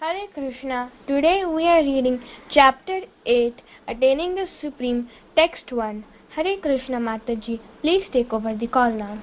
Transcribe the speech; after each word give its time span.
Hare 0.00 0.28
Krishna. 0.32 0.90
Today 1.06 1.44
we 1.44 1.66
are 1.66 1.82
reading 1.82 2.22
chapter 2.48 3.00
8, 3.26 3.52
Attaining 3.86 4.34
the 4.34 4.46
Supreme, 4.58 5.10
text 5.36 5.70
1. 5.70 6.02
Hare 6.34 6.56
Krishna 6.62 6.96
Mataji, 6.98 7.60
please 7.82 8.04
take 8.10 8.32
over 8.32 8.56
the 8.56 8.66
call 8.66 8.90
now. 8.90 9.22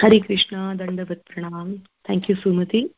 Hare 0.00 0.18
Krishna, 0.20 0.74
Dandavat 0.78 1.20
Pranam. 1.30 1.82
Thank 2.06 2.30
you, 2.30 2.36
Sumati. 2.36 2.88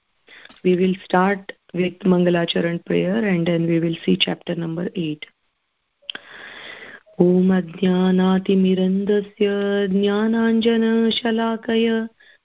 We 0.63 0.77
will 0.77 0.95
start 1.05 1.51
with 1.75 1.99
Mangalacharan 2.05 2.87
prayer 2.87 3.27
and 3.27 3.45
then 3.45 3.67
we 3.67 3.81
will 3.81 3.97
see 4.05 4.17
chapter 4.17 4.55
number 4.55 4.89
8. 4.95 5.27
ॐ 7.23 7.51
अज्ञानातिमिरन्दस्य 7.57 9.49
ज्ञानाञ्जनशलाकय 9.91 11.87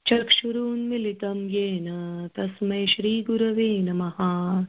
चक्षुरुन्मिलितं 0.08 1.50
येन 1.50 1.88
तस्मै 2.38 2.88
श्रीगुरवे 2.88 3.78
नमः। 3.78 4.66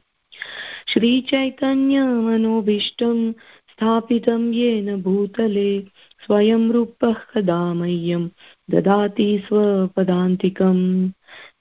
श्रीचैतन्यमनोभीष्टं 0.88 3.32
स्थापितं 3.32 4.52
येन 4.52 5.02
भूतले 5.02 5.84
स्वयं 6.26 6.70
रूपः 6.70 7.12
कदा 7.12 7.74
मह्यं 7.74 8.28
ददाति 8.70 9.38
स्वपदान्तिकम्। 9.38 11.10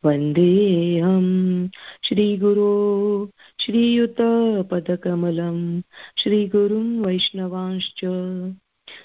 वन्देऽहं 0.05 1.67
श्रीगुरो 2.03 3.31
श्रीयुतपदकमलं 3.59 5.81
श्रीगुरुं 6.17 7.05
वैष्णवांश्च। 7.05 8.01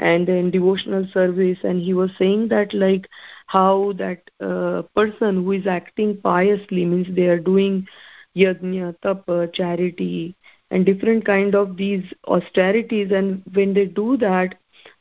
and 0.00 0.26
then 0.26 0.50
devotional 0.50 1.06
service 1.12 1.58
and 1.62 1.80
he 1.80 1.92
was 1.94 2.10
saying 2.18 2.48
that 2.48 2.72
like 2.72 3.08
how 3.46 3.92
that 3.98 4.22
uh, 4.40 4.82
person 4.94 5.44
who 5.44 5.52
is 5.52 5.66
acting 5.66 6.16
piously 6.22 6.84
means 6.84 7.06
they 7.14 7.26
are 7.26 7.38
doing 7.38 7.86
yajna 8.36 8.94
tapa 9.02 9.48
charity 9.52 10.34
and 10.70 10.86
different 10.86 11.24
kind 11.24 11.54
of 11.54 11.76
these 11.76 12.04
austerities. 12.26 13.10
And 13.12 13.42
when 13.52 13.74
they 13.74 13.86
do 13.86 14.16
that 14.18 14.54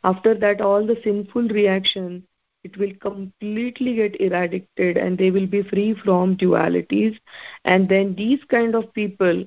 after 0.03 0.33
that 0.35 0.61
all 0.61 0.85
the 0.85 0.97
sinful 1.03 1.47
reaction 1.47 2.23
it 2.63 2.77
will 2.77 2.91
completely 3.01 3.95
get 3.95 4.19
eradicated 4.19 4.97
and 4.97 5.17
they 5.17 5.31
will 5.31 5.47
be 5.47 5.63
free 5.63 5.93
from 6.03 6.35
dualities. 6.35 7.17
And 7.63 7.87
then 7.87 8.15
these 8.15 8.43
kind 8.49 8.75
of 8.75 8.93
people 8.93 9.45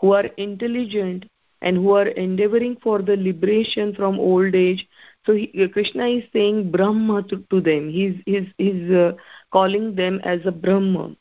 who 0.00 0.12
are 0.12 0.26
intelligent 0.36 1.26
and 1.62 1.76
who 1.76 1.92
are 1.92 2.08
endeavoring 2.08 2.76
for 2.82 3.02
the 3.02 3.16
liberation 3.16 3.94
from 3.94 4.18
old 4.18 4.54
age. 4.54 4.86
So 5.26 5.34
he, 5.34 5.52
uh, 5.62 5.68
krishna 5.68 6.06
is 6.06 6.24
saying 6.32 6.70
brahma 6.70 7.22
to, 7.24 7.44
to 7.50 7.60
them. 7.60 7.90
He's 7.90 8.14
he's 8.26 8.48
he's 8.58 8.90
uh, 8.90 9.12
calling 9.52 9.94
them 9.94 10.20
as 10.24 10.40
a 10.44 10.52
brahma. 10.52 11.16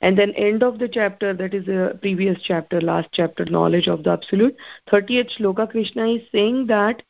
And 0.00 0.18
then 0.18 0.32
end 0.32 0.62
of 0.62 0.78
the 0.78 0.88
chapter 0.88 1.32
that 1.34 1.54
is 1.54 1.66
the 1.66 1.98
previous 2.00 2.40
chapter 2.42 2.80
last 2.80 3.08
chapter 3.12 3.44
knowledge 3.44 3.88
of 3.88 4.04
the 4.04 4.10
absolute 4.10 4.56
30th 4.90 5.30
shloka 5.38 5.70
krishna 5.70 6.06
is 6.06 6.22
saying 6.32 6.66
that 6.66 7.02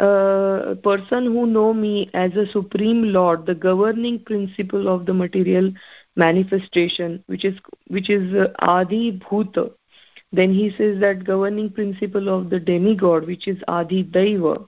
uh, 0.00 0.70
a 0.70 0.76
person 0.76 1.26
who 1.26 1.46
know 1.46 1.74
me 1.74 2.10
as 2.14 2.34
a 2.34 2.46
supreme 2.46 3.02
lord 3.12 3.46
the 3.46 3.54
governing 3.54 4.18
principle 4.24 4.88
of 4.88 5.06
the 5.06 5.14
material 5.14 5.72
manifestation 6.16 7.22
which 7.26 7.44
is 7.44 7.58
which 7.88 8.08
is 8.10 8.34
uh, 8.34 8.48
adi 8.60 9.18
bhuta 9.18 9.70
then 10.32 10.52
he 10.52 10.70
says 10.76 11.00
that 11.00 11.24
governing 11.24 11.70
principle 11.70 12.28
of 12.28 12.50
the 12.50 12.60
demigod 12.60 13.26
which 13.26 13.48
is 13.48 13.62
adi 13.68 14.04
daiva 14.04 14.66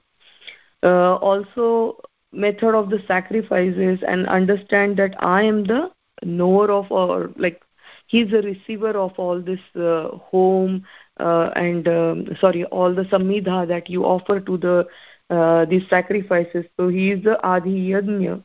uh, 0.83 1.15
also 1.15 1.97
method 2.31 2.75
of 2.75 2.89
the 2.89 3.01
sacrifices 3.07 3.99
and 4.07 4.27
understand 4.27 4.97
that 4.97 5.15
i 5.23 5.41
am 5.43 5.63
the 5.65 5.91
knower 6.23 6.71
of 6.71 6.91
or 6.91 7.31
like 7.37 7.61
he's 8.07 8.31
the 8.31 8.41
receiver 8.41 8.91
of 8.97 9.13
all 9.17 9.41
this 9.41 9.59
uh, 9.75 10.07
home 10.17 10.83
uh, 11.19 11.49
and 11.55 11.87
um, 11.87 12.27
sorry 12.39 12.63
all 12.65 12.93
the 12.93 13.03
samidha 13.03 13.67
that 13.67 13.89
you 13.89 14.03
offer 14.03 14.39
to 14.39 14.57
the 14.57 14.87
uh, 15.29 15.65
these 15.65 15.87
sacrifices. 15.89 16.65
So 16.77 16.89
he 16.89 17.11
is 17.11 17.23
the 17.23 17.41
adi 17.43 17.89
yajna. 17.89 18.43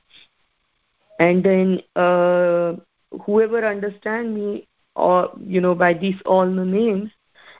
And 1.19 1.45
then 1.45 1.83
uh, 1.97 2.77
whoever 3.25 3.67
understand 3.67 4.35
me 4.35 4.69
or 4.99 5.31
you 5.47 5.61
know 5.61 5.75
by 5.75 5.95
these 5.95 6.21
all 6.27 6.47
the 6.47 6.65
names 6.65 7.11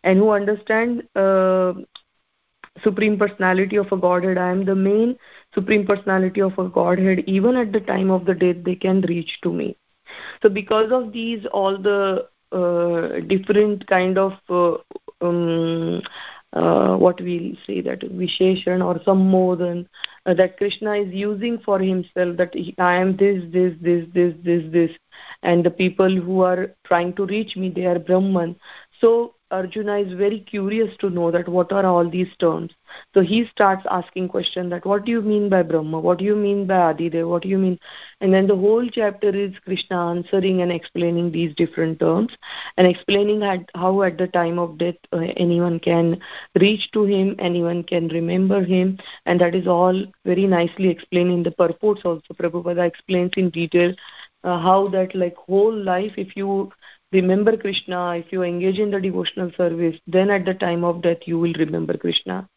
and 0.05 0.19
who 0.19 0.31
understand 0.31 1.03
uh, 1.17 1.73
supreme 2.83 3.19
personality 3.19 3.77
of 3.77 3.91
a 3.93 3.97
godhead. 3.97 4.39
I 4.39 4.51
am 4.51 4.65
the 4.65 4.75
main 4.75 5.17
supreme 5.55 5.87
personality 5.87 6.41
of 6.41 6.59
a 6.59 6.69
godhead 6.69 7.21
even 7.27 7.57
at 7.57 7.73
the 7.73 7.81
time 7.81 8.11
of 8.11 8.25
the 8.25 8.35
death 8.35 8.57
they 8.65 8.75
can 8.77 9.01
reach 9.03 9.41
to 9.43 9.53
me. 9.53 9.77
So 10.43 10.49
because 10.49 10.93
of 10.93 11.13
these 11.13 11.47
all 11.53 11.79
the 11.79 12.29
uh, 12.53 13.21
different 13.27 13.87
kind 13.87 14.19
of 14.19 14.33
uh, 14.49 14.77
um, 15.21 16.03
uh, 16.55 16.97
what 16.97 17.21
we'll 17.21 17.53
say 17.67 17.81
that 17.81 18.01
visheshan 18.01 18.85
or 18.85 18.99
sambodhan 19.01 19.87
uh, 20.27 20.35
that 20.35 20.57
krishna 20.57 20.95
is 20.95 21.13
using 21.13 21.59
for 21.59 21.79
himself 21.79 22.37
that 22.37 22.55
he, 22.55 22.75
i 22.79 22.95
am 22.95 23.17
this 23.17 23.45
this 23.53 23.75
this 23.81 24.07
this 24.15 24.35
this 24.43 24.63
this. 24.73 24.91
And 25.43 25.65
the 25.65 25.71
people 25.71 26.15
who 26.15 26.41
are 26.43 26.75
trying 26.85 27.13
to 27.15 27.27
reach 27.27 27.57
me 27.57 27.71
they 27.71 27.87
are 27.87 27.99
brahman. 27.99 28.57
So 29.01 29.35
arjuna 29.51 29.99
is 29.99 30.13
very 30.15 30.41
curious 30.41 30.97
to 30.99 31.11
know 31.11 31.31
that 31.31 31.49
what 31.49 31.73
are 31.73 31.85
all 31.87 32.09
these 32.09 32.31
terms. 32.39 32.73
So 33.15 33.21
he 33.21 33.47
starts 33.51 33.85
asking 33.91 34.29
question 34.29 34.69
that 34.71 34.87
what 34.87 35.05
do 35.05 35.13
you 35.13 35.23
mean 35.23 35.49
by 35.49 35.63
brahma? 35.63 36.01
What 36.01 36.19
do 36.19 36.25
you 36.25 36.37
mean 36.37 36.67
by 36.67 36.93
adidev 36.93 37.29
what 37.29 37.43
do 37.43 37.49
you 37.49 37.59
mean? 37.59 37.79
And 38.21 38.33
then 38.33 38.47
the 38.47 38.57
whole 38.57 38.89
chapter 38.89 39.29
is 39.29 39.53
krishna 39.65 39.97
answering 40.11 40.63
and 40.63 40.73
explaining 40.73 41.33
these 41.33 41.55
different 41.55 42.01
terms 42.01 42.37
and 42.77 42.87
explaining 42.87 43.43
how 43.75 44.03
at 44.03 44.19
the 44.19 44.29
time 44.29 44.59
of 44.59 44.79
death 44.79 44.97
uh, 45.13 45.19
anyone 45.37 45.81
can 45.81 46.21
reach 46.59 46.91
to 46.93 47.05
him 47.05 47.35
anyone 47.39 47.83
can 47.85 48.09
remember 48.09 48.63
him. 48.63 48.99
And 49.27 49.41
that 49.41 49.55
is 49.55 49.67
all 49.67 50.05
very 50.25 50.47
nicely 50.47 50.89
explained 50.89 51.33
in 51.33 51.43
the 51.43 51.53
purports 51.53 52.03
also. 52.05 52.35
Prabhupada 52.35 52.87
explains 52.87 53.33
in 53.37 53.51
detail 53.51 53.95
uh, 54.45 54.59
how 54.59 54.89
that 54.89 55.15
like 55.15 55.37
whole 55.37 55.75
life 55.75 56.13
if 56.17 56.37
you 56.37 56.71
remember 57.13 57.57
krishna 57.57 58.17
if 58.17 58.33
you 58.33 58.43
engage 58.43 58.79
in 58.79 58.91
the 58.91 59.01
devotional 59.01 59.51
service 59.57 59.97
then 60.07 60.31
at 60.31 60.45
the 60.45 60.55
time 60.55 60.85
of 60.85 61.03
death 61.03 61.19
you 61.25 61.39
will 61.39 61.55
remember 61.59 61.97
krishna. 61.97 62.49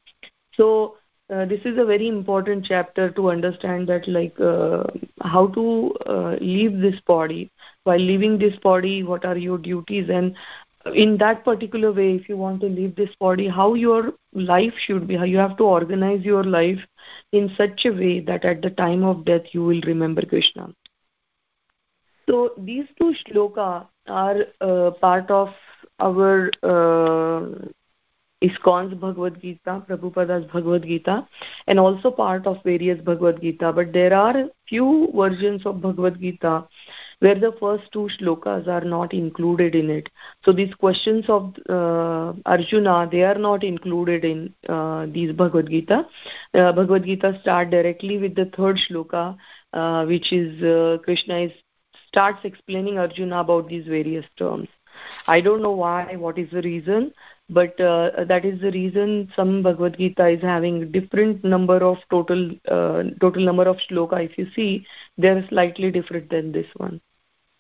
So 0.54 0.98
uh, 1.34 1.46
this 1.46 1.62
is 1.64 1.78
a 1.78 1.86
very 1.86 2.10
important 2.10 2.66
chapter 2.66 3.10
to 3.12 3.30
understand 3.30 3.88
that 3.88 4.08
like 4.08 4.38
uh, 4.40 4.84
how 5.22 5.48
to 5.48 5.94
uh, 6.06 6.36
leave 6.42 6.82
this 6.82 7.00
body. 7.08 7.50
While 7.86 8.00
leaving 8.00 8.38
this 8.38 8.58
body 8.58 9.04
what 9.04 9.26
are 9.26 9.38
your 9.38 9.58
duties? 9.58 10.10
And 10.10 10.36
in 10.94 11.18
that 11.18 11.46
particular 11.46 11.92
way 11.92 12.16
if 12.16 12.28
you 12.28 12.36
want 12.36 12.60
to 12.62 12.68
leave 12.68 12.96
this 12.96 13.14
body 13.20 13.48
how 13.48 13.76
your 13.76 14.14
life 14.34 14.74
should 14.86 15.08
be 15.08 15.16
how 15.16 15.24
you 15.24 15.38
have 15.38 15.56
to 15.58 15.64
organize 15.64 16.24
your 16.24 16.44
life 16.44 16.80
in 17.32 17.50
such 17.56 17.86
a 17.86 17.92
way 17.92 18.20
that 18.20 18.44
at 18.46 18.62
the 18.62 18.70
time 18.72 19.04
of 19.04 19.24
death 19.26 19.44
you 19.52 19.64
will 19.64 19.82
remember 19.82 20.24
krishna 20.26 20.74
so 22.32 22.54
these 22.58 22.86
two 22.98 23.14
shloka 23.22 23.88
are 24.08 24.38
uh, 24.62 24.92
part 24.92 25.30
of 25.30 25.50
our 26.00 26.50
uh, 26.64 27.68
ISKCON's 28.42 28.96
Bhagavad 28.96 29.40
Gita, 29.42 29.84
Prabhupada's 29.88 30.46
Bhagavad 30.52 30.84
Gita, 30.84 31.28
and 31.68 31.80
also 31.80 32.10
part 32.10 32.48
of 32.48 32.64
various 32.64 33.00
Bhagavad 33.02 33.42
Gita. 33.42 33.72
But 33.72 33.94
there 33.94 34.14
are 34.14 34.46
few 34.68 35.12
versions 35.14 35.66
of 35.66 35.82
Bhagavad 35.82 36.20
Gita 36.20 36.68
where 37.20 37.36
the 37.36 37.52
first 37.60 37.92
two 37.92 38.10
shlokas 38.18 38.68
are 38.68 38.84
not 38.84 39.14
included 39.14 39.76
in 39.76 39.92
it. 39.92 40.10
So 40.44 40.52
these 40.52 40.74
questions 40.74 41.26
of 41.28 41.54
uh, 41.70 42.34
Arjuna, 42.46 43.10
they 43.12 43.24
are 43.24 43.38
not 43.38 43.64
included 43.64 44.26
in 44.26 44.54
uh, 44.68 45.06
these 45.06 45.34
Bhagavad 45.34 45.70
Gita. 45.70 46.08
Uh, 46.54 46.72
Bhagavad 46.72 47.04
Gita 47.04 47.38
start 47.42 47.70
directly 47.70 48.18
with 48.18 48.36
the 48.36 48.46
third 48.58 48.78
shloka, 48.78 49.38
uh, 49.74 50.06
which 50.06 50.34
is 50.34 50.64
uh, 50.64 50.98
Krishna 51.04 51.42
is 51.42 51.52
starts 52.12 52.40
explaining 52.44 52.98
Arjuna 53.00 53.40
about 53.40 53.68
these 53.70 53.88
various 53.88 54.26
terms. 54.38 54.68
I 55.28 55.40
don't 55.42 55.62
know 55.62 55.72
why, 55.72 56.16
what 56.18 56.38
is 56.38 56.50
the 56.52 56.62
reason, 56.62 57.14
but 57.50 57.80
uh, 57.80 58.26
that 58.26 58.46
is 58.46 58.60
the 58.62 58.72
reason 58.72 59.32
some 59.36 59.64
Bhagavad 59.64 59.98
Gita 59.98 60.28
is 60.28 60.42
having 60.42 60.92
different 60.92 61.44
number 61.44 61.78
of 61.78 61.98
total 62.10 62.52
uh, 62.68 63.04
total 63.20 63.46
number 63.46 63.64
of 63.64 63.78
shloka. 63.90 64.24
If 64.24 64.38
you 64.38 64.48
see, 64.56 64.86
they 65.18 65.30
are 65.30 65.48
slightly 65.48 65.92
different 65.92 66.30
than 66.30 66.52
this 66.52 66.68
one. 66.78 67.00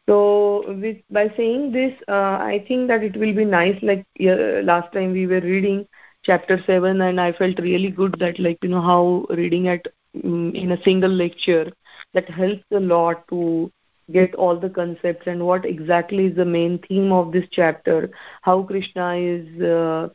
So 0.10 0.64
with, 0.68 0.98
by 1.10 1.32
saying 1.38 1.72
this, 1.72 1.94
uh, 2.08 2.38
I 2.52 2.66
think 2.68 2.88
that 2.90 3.04
it 3.04 3.16
will 3.16 3.34
be 3.34 3.46
nice. 3.46 3.82
Like 3.82 4.06
last 4.20 4.92
time 4.94 5.14
we 5.14 5.28
were 5.28 5.42
reading 5.42 5.88
chapter 6.24 6.62
seven, 6.66 7.02
and 7.02 7.22
I 7.22 7.32
felt 7.32 7.60
really 7.60 7.92
good 7.92 8.18
that 8.20 8.40
like 8.40 8.58
you 8.62 8.70
know 8.70 8.82
how 8.82 9.26
reading 9.30 9.70
at 9.70 9.88
um, 10.24 10.52
in 10.54 10.72
a 10.74 10.82
single 10.84 11.12
lecture 11.12 11.72
that 12.14 12.30
helps 12.30 12.64
a 12.72 12.80
lot 12.80 13.28
to 13.30 13.72
get 14.12 14.36
all 14.36 14.60
the 14.60 14.70
concepts 14.70 15.28
and 15.28 15.46
what 15.46 15.66
exactly 15.66 16.26
is 16.28 16.36
the 16.36 16.46
main 16.46 16.80
theme 16.88 17.12
of 17.12 17.32
this 17.32 17.46
chapter 17.52 18.10
how 18.42 18.62
krishna 18.64 19.16
is 19.16 19.62
uh, 19.62 20.08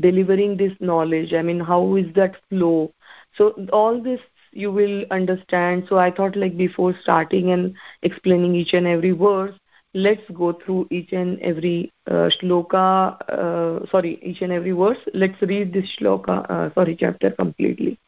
delivering 0.00 0.56
this 0.56 0.72
knowledge 0.80 1.32
i 1.32 1.42
mean 1.42 1.60
how 1.60 1.96
is 1.96 2.06
that 2.14 2.36
flow? 2.48 2.92
So 3.36 3.54
all 3.72 4.02
this 4.02 4.20
you 4.52 4.72
will 4.72 5.04
understand. 5.10 5.84
So 5.88 5.98
i 5.98 6.10
thought 6.10 6.36
like 6.36 6.56
before 6.56 6.94
starting 7.02 7.50
and 7.50 7.74
explaining 8.02 8.54
each 8.54 8.72
and 8.72 8.86
every 8.86 9.12
verse 9.12 9.54
let's 9.94 10.22
go 10.34 10.52
through 10.52 10.86
each 10.90 11.12
and 11.12 11.38
every 11.40 11.92
uh, 12.06 12.30
shloka 12.40 13.20
uh, 13.28 13.86
sorry 13.90 14.18
each 14.22 14.42
and 14.42 14.52
every 14.52 14.72
verse. 14.72 14.98
Let's 15.14 15.40
read 15.42 15.72
this 15.72 15.88
shloka 15.98 16.48
uh, 16.50 16.74
sorry 16.74 16.96
chapter 16.98 17.30
completely. 17.30 17.98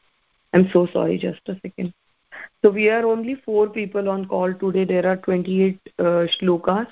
I'm 0.52 0.68
so 0.72 0.86
sorry 0.92 1.18
just 1.18 1.40
a 1.48 1.54
second 1.62 1.92
so 2.62 2.70
we 2.70 2.88
are 2.88 3.04
only 3.04 3.34
four 3.44 3.68
people 3.68 4.08
on 4.08 4.26
call 4.26 4.54
today. 4.54 4.84
There 4.84 5.06
are 5.06 5.16
28 5.16 5.80
uh, 5.98 6.02
shlokas. 6.34 6.86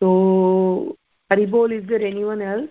So 0.00 0.96
haribol 1.30 1.70
is 1.70 1.88
there 1.88 2.04
anyone 2.04 2.42
else 2.42 2.70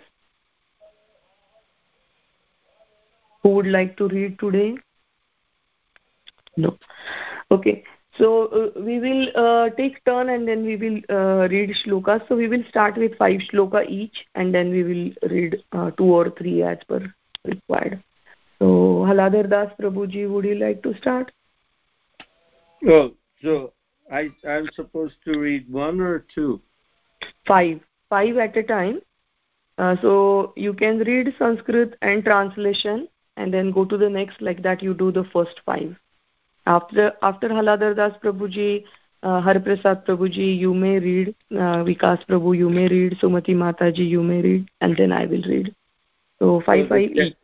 who 3.41 3.49
would 3.49 3.67
like 3.67 3.95
to 3.97 4.09
read 4.09 4.37
today? 4.37 4.75
No. 6.57 6.77
Okay. 7.51 7.85
So 8.17 8.47
uh, 8.47 8.81
we 8.81 8.99
will 8.99 9.29
uh, 9.35 9.69
take 9.77 10.03
turn 10.03 10.29
and 10.29 10.45
then 10.45 10.65
we 10.65 10.75
will 10.75 10.99
uh, 11.09 11.47
read 11.47 11.73
shlokas 11.85 12.27
so 12.27 12.35
we 12.35 12.49
will 12.49 12.63
start 12.67 12.97
with 12.97 13.17
five 13.17 13.39
shloka 13.49 13.87
each 13.87 14.25
and 14.35 14.53
then 14.53 14.71
we 14.71 14.83
will 14.83 15.29
read 15.29 15.63
uh, 15.71 15.91
two 15.91 16.03
or 16.03 16.31
three 16.31 16.63
as 16.63 16.79
per 16.85 17.13
required. 17.45 18.03
So 18.57 19.05
haladar 19.07 19.49
das 19.49 19.69
prabhuji 19.79 20.29
would 20.29 20.43
you 20.43 20.55
like 20.55 20.83
to 20.83 20.93
start 20.97 21.31
oh 22.87 23.13
so 23.43 23.73
i 24.11 24.29
i'm 24.47 24.67
supposed 24.73 25.15
to 25.25 25.39
read 25.39 25.69
one 25.69 25.99
or 25.99 26.25
two 26.33 26.61
five 27.47 27.79
five 28.09 28.37
at 28.37 28.55
a 28.57 28.63
time 28.63 28.99
uh, 29.77 29.95
so 30.01 30.53
you 30.55 30.73
can 30.73 30.99
read 30.99 31.33
sanskrit 31.37 31.95
and 32.01 32.23
translation 32.23 33.07
and 33.37 33.53
then 33.53 33.71
go 33.71 33.85
to 33.85 33.97
the 33.97 34.09
next 34.09 34.41
like 34.41 34.61
that 34.61 34.83
you 34.83 34.93
do 34.93 35.11
the 35.11 35.23
first 35.33 35.61
five 35.65 35.95
after 36.69 37.13
after 37.23 37.49
Haladar 37.49 37.95
Das 37.95 38.17
Prabhuji, 38.23 38.83
uh, 39.23 39.41
Harprasad 39.41 40.05
Prabhuji, 40.05 40.57
you 40.57 40.73
may 40.73 40.99
read. 40.99 41.35
Uh, 41.51 41.83
Vikas 41.89 42.25
Prabhu, 42.27 42.55
you 42.57 42.69
may 42.69 42.87
read. 42.87 43.17
Sumati 43.21 43.55
Mataji, 43.55 44.07
you 44.07 44.21
may 44.21 44.41
read, 44.41 44.69
and 44.81 44.95
then 44.95 45.11
I 45.11 45.25
will 45.25 45.41
read. 45.53 45.75
So 46.39 46.61
five 46.65 46.85
so 46.85 46.89
five 46.89 47.11
eight. 47.17 47.37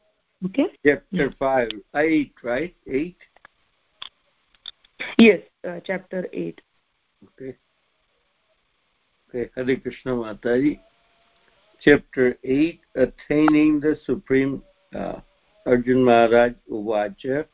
Okay. 0.45 0.65
Chapter 0.85 1.03
yeah. 1.11 1.27
five, 1.39 1.69
eight, 1.95 2.33
right? 2.43 2.75
Eight. 2.87 3.17
Yes, 5.17 5.41
uh, 5.67 5.79
chapter 5.83 6.27
eight. 6.33 6.61
Okay. 7.23 7.55
Okay, 9.29 9.49
Hare 9.55 9.77
Krishna 9.77 10.11
Mataji. 10.13 10.79
Chapter 11.81 12.37
8, 12.43 12.79
Attaining 12.95 13.79
the 13.79 13.99
Supreme 14.05 14.63
uh, 14.95 15.19
Arjun 15.65 16.03
Maharaj 16.03 16.53
Uvacha 16.71 17.45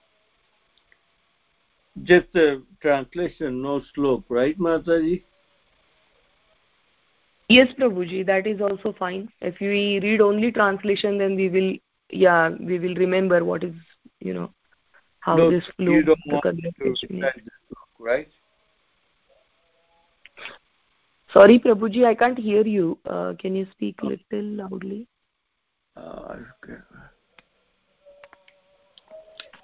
just 2.04 2.34
a 2.36 2.62
translation, 2.82 3.62
no 3.62 3.82
slok, 3.96 4.24
right, 4.30 4.58
Mataji? 4.58 5.24
Yes, 7.50 7.68
Prabhuji, 7.78 8.26
that 8.26 8.48
is 8.48 8.62
also 8.62 8.96
fine. 8.98 9.30
If 9.42 9.60
we 9.60 10.00
read 10.02 10.22
only 10.22 10.52
translation, 10.52 11.18
then 11.18 11.36
we 11.36 11.50
will, 11.50 11.74
yeah, 12.10 12.50
we 12.50 12.80
will 12.80 12.96
remember 12.96 13.44
what 13.44 13.64
is, 13.64 13.74
you 14.20 14.34
know, 14.34 14.52
how 15.22 15.36
no, 15.38 15.50
this 15.50 15.64
flow. 15.78 15.94
You 15.94 16.04
don't 16.04 16.20
want 16.26 16.44
to 16.44 16.96
right? 18.00 18.28
Sorry, 21.32 21.60
Prabhuji, 21.60 22.06
I 22.06 22.14
can't 22.14 22.38
hear 22.38 22.64
you. 22.64 23.00
Uh, 23.06 23.34
can 23.40 23.56
you 23.56 23.66
speak 23.72 24.02
a 24.02 24.08
little 24.08 24.44
loudly? 24.58 25.08
Uh, 25.96 26.36
okay. 26.64 26.82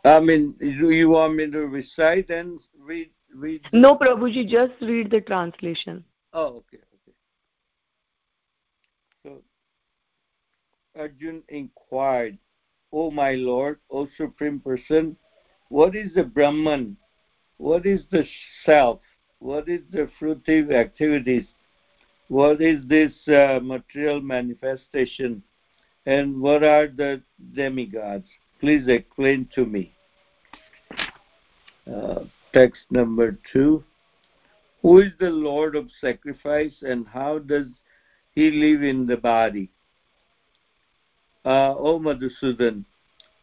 I 0.05 0.19
mean, 0.21 0.55
do 0.59 0.91
you 0.91 1.09
want 1.09 1.35
me 1.35 1.51
to 1.51 1.59
recite 1.67 2.29
and 2.29 2.59
read? 2.79 3.09
read 3.35 3.61
no, 3.73 3.97
Prabhuji, 3.97 4.47
just 4.47 4.73
read 4.81 5.11
the 5.11 5.21
translation. 5.21 6.03
Oh, 6.33 6.63
okay, 6.63 6.79
okay. 6.95 7.15
So, 9.23 9.41
Arjun 10.97 11.43
inquired, 11.49 12.37
O 12.93 13.11
my 13.11 13.33
Lord, 13.33 13.79
O 13.91 14.07
Supreme 14.15 14.61
Person, 14.61 15.17
what 15.69 15.95
is 15.95 16.13
the 16.13 16.23
Brahman? 16.23 16.97
What 17.57 17.85
is 17.85 18.01
the 18.11 18.23
self? 18.65 18.99
What 19.39 19.67
is 19.67 19.81
the 19.91 20.09
fruitive 20.19 20.73
activities? 20.73 21.45
What 22.29 22.61
is 22.61 22.85
this 22.87 23.11
uh, 23.27 23.59
material 23.61 24.21
manifestation? 24.21 25.43
And 26.05 26.41
what 26.41 26.63
are 26.63 26.87
the 26.87 27.21
demigods? 27.53 28.27
Please 28.59 28.87
explain 28.87 29.47
to 29.55 29.65
me. 29.65 29.93
Uh, 31.91 32.23
text 32.53 32.81
number 32.89 33.37
two. 33.51 33.83
Who 34.81 34.99
is 34.99 35.11
the 35.19 35.29
Lord 35.29 35.75
of 35.75 35.89
sacrifice 35.99 36.73
and 36.81 37.07
how 37.07 37.39
does 37.39 37.67
he 38.35 38.51
live 38.51 38.83
in 38.83 39.05
the 39.05 39.17
body? 39.17 39.69
Uh, 41.45 41.75
o 41.77 41.99
Madhusudan, 41.99 42.83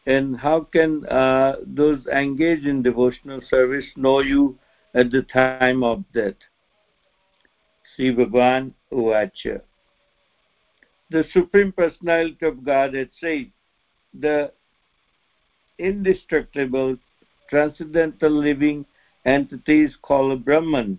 and 0.06 0.36
how 0.38 0.60
can 0.60 1.06
uh, 1.06 1.56
those 1.66 2.06
engaged 2.06 2.66
in 2.66 2.82
devotional 2.82 3.40
service 3.48 3.86
know 3.96 4.20
you 4.20 4.58
at 4.94 5.10
the 5.10 5.22
time 5.22 5.82
of 5.82 6.04
death? 6.12 6.34
Sri 7.94 8.14
Bhagavan 8.14 8.72
Uvacha. 8.92 9.60
The 11.10 11.24
Supreme 11.32 11.72
Personality 11.72 12.44
of 12.44 12.64
Godhead 12.64 13.10
said, 13.20 13.50
the 14.18 14.52
indestructible 15.78 16.96
transcendental 17.50 18.30
living 18.30 18.84
entity 19.24 19.82
is 19.82 19.94
called 20.02 20.44
Brahman, 20.44 20.98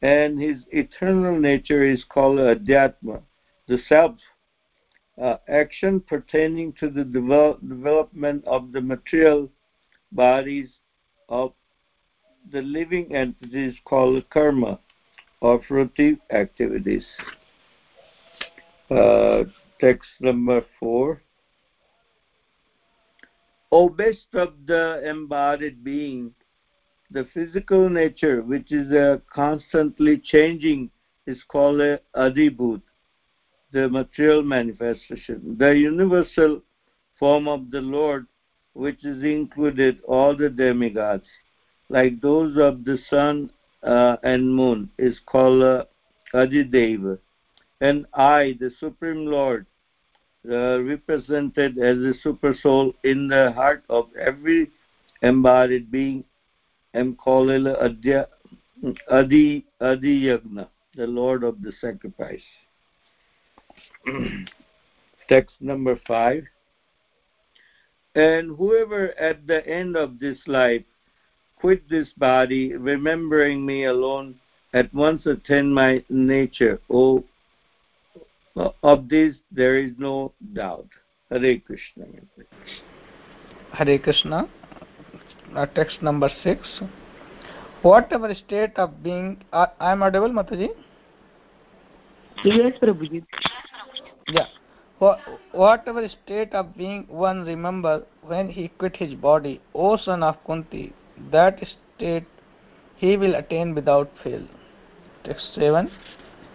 and 0.00 0.40
his 0.40 0.58
eternal 0.70 1.38
nature 1.38 1.84
is 1.84 2.04
called 2.08 2.38
Adhyatma, 2.38 3.22
the 3.68 3.78
self. 3.88 4.16
Uh, 5.22 5.36
action 5.48 6.00
pertaining 6.00 6.72
to 6.72 6.90
the 6.90 7.04
develop, 7.04 7.60
development 7.68 8.44
of 8.44 8.72
the 8.72 8.80
material 8.80 9.48
bodies 10.10 10.68
of 11.28 11.52
the 12.50 12.60
living 12.62 13.14
entities 13.14 13.72
called 13.84 14.28
karma. 14.30 14.80
or 15.40 15.60
fruitive 15.64 16.18
activities. 16.32 17.04
Uh, 18.90 19.44
text 19.80 20.08
number 20.20 20.64
four. 20.80 21.22
O 23.70 23.88
best 23.88 24.26
of 24.34 24.54
the 24.66 25.08
embodied 25.08 25.84
being, 25.84 26.32
the 27.12 27.28
physical 27.32 27.88
nature, 27.88 28.42
which 28.42 28.72
is 28.72 28.90
uh, 28.92 29.18
constantly 29.32 30.18
changing, 30.18 30.90
is 31.28 31.38
called 31.48 31.80
a 31.80 32.00
adibut, 32.16 32.82
the 33.72 33.88
material 33.88 34.42
manifestation. 34.42 35.56
The 35.58 35.70
universal 35.70 36.62
form 37.18 37.48
of 37.48 37.70
the 37.70 37.80
Lord, 37.80 38.26
which 38.74 39.04
is 39.04 39.22
included 39.22 40.00
all 40.06 40.36
the 40.36 40.50
demigods, 40.50 41.26
like 41.88 42.20
those 42.20 42.56
of 42.58 42.84
the 42.84 42.98
sun 43.10 43.50
uh, 43.82 44.16
and 44.22 44.54
moon, 44.54 44.90
is 44.98 45.18
called 45.26 45.62
uh, 45.62 45.84
Adideva. 46.34 47.18
And 47.80 48.06
I, 48.14 48.56
the 48.60 48.70
Supreme 48.78 49.26
Lord, 49.26 49.66
uh, 50.48 50.82
represented 50.82 51.78
as 51.78 51.98
a 51.98 52.14
super 52.22 52.54
soul 52.62 52.94
in 53.04 53.28
the 53.28 53.52
heart 53.52 53.84
of 53.88 54.08
every 54.16 54.70
embodied 55.22 55.90
being, 55.90 56.24
am 56.94 57.14
called 57.14 57.50
Adi, 57.50 58.24
Adi 59.10 59.64
Yagna, 59.80 60.68
the 60.96 61.06
Lord 61.06 61.44
of 61.44 61.62
the 61.62 61.72
sacrifice. 61.80 62.42
Text 65.28 65.54
number 65.60 66.00
five. 66.06 66.44
And 68.14 68.56
whoever 68.56 69.18
at 69.18 69.46
the 69.46 69.66
end 69.66 69.96
of 69.96 70.18
this 70.18 70.38
life 70.46 70.84
quit 71.58 71.88
this 71.88 72.08
body, 72.18 72.74
remembering 72.74 73.64
me 73.64 73.84
alone, 73.84 74.34
at 74.74 74.92
once 74.92 75.24
attain 75.26 75.72
my 75.72 76.04
nature. 76.08 76.80
Oh, 76.90 77.24
of 78.82 79.08
this 79.08 79.36
there 79.50 79.78
is 79.78 79.92
no 79.98 80.32
doubt. 80.52 80.88
Hare 81.30 81.58
Krishna. 81.58 82.04
Hare 83.72 83.98
Krishna. 83.98 84.48
Uh, 85.56 85.66
text 85.66 86.02
number 86.02 86.30
six. 86.42 86.60
Whatever 87.82 88.34
state 88.34 88.76
of 88.76 89.02
being, 89.02 89.42
uh, 89.52 89.66
I 89.80 89.92
am 89.92 90.02
audible, 90.02 90.28
Mataji? 90.28 90.68
Yes, 92.44 92.78
Prabhuji. 92.80 93.24
Yeah. 94.28 94.46
Whatever 95.52 96.08
state 96.08 96.52
of 96.54 96.76
being 96.76 97.06
one 97.08 97.44
remember 97.44 98.04
when 98.22 98.48
he 98.48 98.68
quit 98.68 98.96
his 98.96 99.14
body, 99.14 99.60
O 99.74 99.96
son 99.96 100.22
of 100.22 100.36
Kunti, 100.46 100.92
that 101.32 101.58
state 101.96 102.24
he 102.96 103.16
will 103.16 103.34
attain 103.34 103.74
without 103.74 104.10
fail. 104.22 104.46
Text 105.24 105.54
7. 105.54 105.90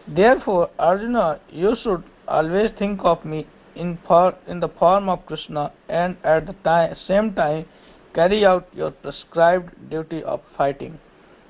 Therefore, 0.08 0.70
Arjuna, 0.80 1.42
you 1.50 1.76
should 1.84 2.04
always 2.28 2.72
think 2.80 3.02
of 3.04 3.26
me 3.26 3.46
in, 3.76 3.98
for, 4.08 4.34
in 4.48 4.62
the 4.62 4.70
form 4.70 5.10
of 5.10 5.26
Krishna 5.26 5.74
and 5.90 6.16
at 6.24 6.48
the 6.48 6.54
time, 6.64 6.96
same 7.08 7.34
time 7.34 7.66
carry 8.14 8.46
out 8.46 8.68
your 8.74 8.92
prescribed 8.92 9.90
duty 9.90 10.24
of 10.24 10.42
fighting. 10.58 10.98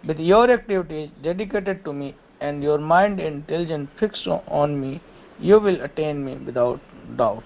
With 0.07 0.19
your 0.19 0.50
activities 0.50 1.09
dedicated 1.24 1.86
to 1.86 1.93
me 1.93 2.15
and 2.41 2.63
your 2.63 2.77
mind 2.79 3.19
and 3.19 3.36
intelligence 3.36 3.89
fixed 4.00 4.27
on 4.27 4.79
me, 4.79 5.01
you 5.39 5.60
will 5.60 5.82
attain 5.82 6.24
me 6.24 6.36
without 6.36 6.79
doubt. 7.17 7.44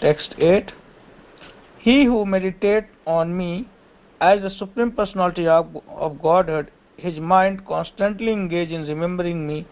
Text 0.00 0.34
8 0.38 0.72
He 1.78 2.04
who 2.04 2.24
meditates 2.26 2.88
on 3.06 3.36
me 3.36 3.68
as 4.20 4.42
the 4.42 4.50
Supreme 4.50 4.92
Personality 4.92 5.46
of, 5.46 5.72
Godhead 6.22 6.70
his 6.96 7.18
mind 7.18 7.66
constantly 7.66 8.32
engaged 8.32 8.72
in 8.72 8.82
remembering 8.82 9.46
me, 9.46 9.66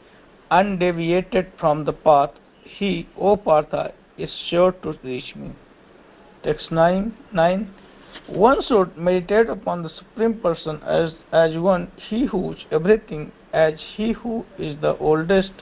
undeviated 0.51 1.53
from 1.61 1.85
the 1.85 1.93
path, 1.93 2.31
he, 2.65 3.07
O 3.19 3.37
Partha, 3.37 3.93
is 4.17 4.31
sure 4.49 4.73
to 4.73 4.95
reach 5.05 5.37
me. 5.37 5.53
Text 6.43 6.73
9, 6.73 7.15
9. 7.33 7.75
One 8.29 8.63
should 8.67 8.97
meditate 8.97 9.51
upon 9.51 9.83
the 9.83 9.91
Supreme 9.91 10.41
Person 10.41 10.81
as, 10.83 11.13
as 11.33 11.57
one, 11.59 11.91
he 12.09 12.25
who 12.25 12.53
is 12.53 12.59
everything, 12.71 13.33
as 13.53 13.75
he 13.97 14.13
who 14.13 14.45
is 14.59 14.81
the 14.81 14.97
oldest, 14.99 15.53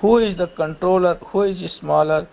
who 0.00 0.18
is 0.18 0.36
the 0.36 0.48
controller, 0.48 1.16
who 1.26 1.42
is 1.42 1.72
smaller, 1.80 2.28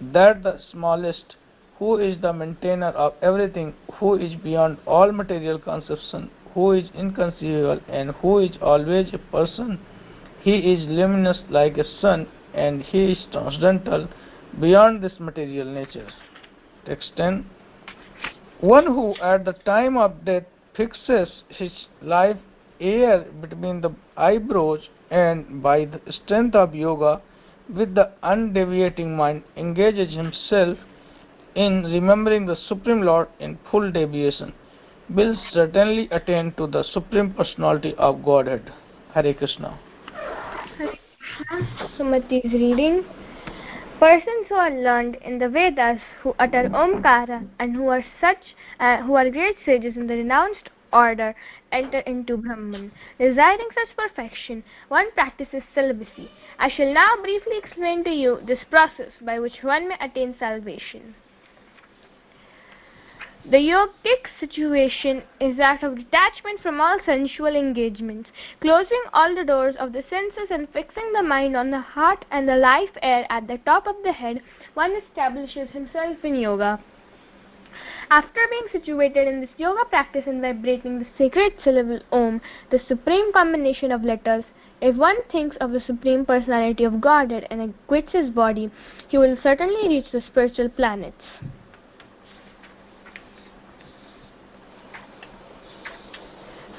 that 0.00 0.42
the 0.42 0.58
smallest, 0.70 1.36
who 1.78 1.96
is 1.98 2.20
the 2.20 2.32
maintainer 2.32 2.88
of 2.88 3.14
everything, 3.22 3.74
who 3.94 4.14
is 4.14 4.34
beyond 4.36 4.78
all 4.86 5.12
material 5.12 5.58
conception, 5.58 6.30
who 6.54 6.72
is 6.72 6.88
inconceivable 6.94 7.80
and 7.88 8.10
who 8.22 8.38
is 8.38 8.56
always 8.60 9.08
a 9.12 9.18
person. 9.18 9.78
He 10.40 10.56
is 10.72 10.86
luminous 10.88 11.38
like 11.50 11.78
a 11.78 11.84
sun 12.00 12.28
and 12.52 12.82
he 12.82 13.12
is 13.12 13.18
transcendental 13.32 14.08
beyond 14.60 15.02
this 15.02 15.18
material 15.18 15.66
nature. 15.66 16.08
Text 16.86 17.12
10 17.16 17.46
One 18.60 18.86
who 18.86 19.14
at 19.16 19.44
the 19.44 19.52
time 19.52 19.96
of 19.96 20.24
death 20.24 20.44
fixes 20.76 21.44
his 21.48 21.72
life 22.02 22.36
air 22.80 23.24
between 23.40 23.80
the 23.80 23.90
eyebrows 24.16 24.88
and 25.10 25.62
by 25.62 25.84
the 25.84 26.00
strength 26.12 26.54
of 26.54 26.74
yoga 26.74 27.20
with 27.74 27.94
the 27.94 28.10
undeviating 28.22 29.16
mind 29.16 29.42
engages 29.56 30.14
himself 30.14 30.78
in 31.54 31.84
remembering 31.84 32.46
the 32.46 32.56
Supreme 32.56 33.02
Lord 33.02 33.28
in 33.38 33.58
full 33.70 33.90
deviation 33.90 34.52
will 35.10 35.36
certainly 35.52 36.08
attain 36.10 36.52
to 36.52 36.66
the 36.66 36.82
Supreme 36.82 37.32
Personality 37.32 37.94
of 37.96 38.24
Godhead. 38.24 38.72
Hare 39.12 39.34
Krishna. 39.34 39.78
Sumati 41.96 42.44
is 42.44 42.52
reading. 42.52 43.04
Persons 44.00 44.46
who 44.48 44.54
are 44.56 44.70
learned 44.70 45.16
in 45.24 45.38
the 45.38 45.48
Vedas, 45.48 46.00
who 46.22 46.34
utter 46.38 46.68
Omkara, 46.70 47.46
and 47.58 47.76
who 47.76 47.88
are 47.88 48.04
such, 48.20 48.54
uh, 48.80 48.98
who 49.02 49.14
are 49.14 49.30
great 49.30 49.56
sages 49.64 49.96
in 49.96 50.06
the 50.06 50.14
renounced 50.14 50.70
order, 50.94 51.34
enter 51.72 51.98
into 52.00 52.36
Brahman. 52.36 52.92
Desiring 53.18 53.68
such 53.74 53.96
perfection, 53.96 54.62
one 54.88 55.10
practices 55.12 55.62
celibacy. 55.74 56.30
I 56.58 56.68
shall 56.68 56.94
now 56.94 57.16
briefly 57.20 57.58
explain 57.58 58.04
to 58.04 58.10
you 58.10 58.40
this 58.46 58.64
process 58.70 59.10
by 59.20 59.40
which 59.40 59.62
one 59.62 59.88
may 59.88 59.96
attain 60.00 60.36
salvation. 60.38 61.16
The 63.46 63.58
yogic 63.58 64.26
situation 64.40 65.22
is 65.38 65.58
that 65.58 65.82
of 65.82 65.96
detachment 65.96 66.60
from 66.60 66.80
all 66.80 66.98
sensual 67.04 67.54
engagements, 67.54 68.30
closing 68.62 69.02
all 69.12 69.34
the 69.34 69.44
doors 69.44 69.76
of 69.76 69.92
the 69.92 70.02
senses 70.08 70.48
and 70.50 70.66
fixing 70.70 71.12
the 71.12 71.22
mind 71.22 71.54
on 71.54 71.70
the 71.70 71.80
heart 71.80 72.24
and 72.30 72.48
the 72.48 72.56
life 72.56 72.96
air 73.02 73.26
at 73.28 73.46
the 73.46 73.58
top 73.58 73.86
of 73.86 73.96
the 74.02 74.12
head, 74.12 74.40
one 74.72 74.92
establishes 74.92 75.68
himself 75.72 76.24
in 76.24 76.36
yoga. 76.36 76.80
After 78.10 78.40
being 78.50 78.66
situated 78.70 79.26
in 79.26 79.40
this 79.40 79.50
yoga 79.56 79.84
practice 79.86 80.24
and 80.26 80.40
vibrating 80.40 80.98
the 80.98 81.06
sacred 81.16 81.54
syllable 81.62 82.00
Om, 82.12 82.40
the 82.70 82.78
supreme 82.78 83.32
combination 83.32 83.90
of 83.90 84.04
letters, 84.04 84.44
if 84.80 84.96
one 84.96 85.22
thinks 85.32 85.56
of 85.56 85.72
the 85.72 85.80
Supreme 85.80 86.26
Personality 86.26 86.84
of 86.84 87.00
Godhead 87.00 87.46
and 87.50 87.74
quits 87.86 88.12
his 88.12 88.30
body, 88.30 88.70
he 89.08 89.16
will 89.16 89.36
certainly 89.42 89.88
reach 89.88 90.10
the 90.12 90.20
spiritual 90.20 90.68
planets. 90.68 91.24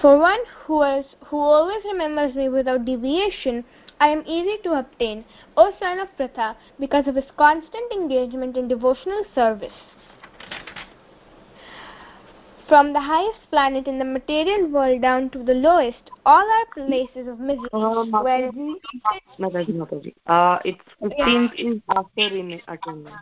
For 0.02 0.20
one 0.20 0.42
who, 0.66 0.84
is, 0.84 1.06
who 1.26 1.38
always 1.40 1.84
remembers 1.84 2.36
me 2.36 2.48
without 2.48 2.86
deviation, 2.86 3.66
I 4.00 4.10
am 4.10 4.24
easy 4.28 4.58
to 4.64 4.78
obtain, 4.78 5.26
O 5.58 5.74
son 5.80 6.00
of 6.00 6.16
Pritha, 6.16 6.58
because 6.80 7.08
of 7.08 7.16
his 7.16 7.32
constant 7.38 7.92
engagement 7.92 8.56
in 8.56 8.68
devotional 8.68 9.24
service. 9.34 9.74
From 12.68 12.94
the 12.94 13.00
highest 13.00 13.40
planet 13.52 13.88
in 13.88 14.00
the 14.00 14.06
material 14.06 14.68
world 14.68 15.02
down 15.02 15.30
to 15.32 15.44
the 15.44 15.54
lowest, 15.54 16.10
all 16.26 16.44
are 16.44 16.66
places 16.74 17.28
of 17.28 17.40
misery. 17.40 17.70
Uh, 17.72 18.04
where 18.24 18.52
Mataji, 19.40 19.76
Mataji. 19.76 20.14
Uh, 20.26 20.58
it's 20.66 20.82
15th 21.00 21.54
is 21.60 21.82
after 21.90 22.36
in 22.36 22.60
attendance. 22.68 23.22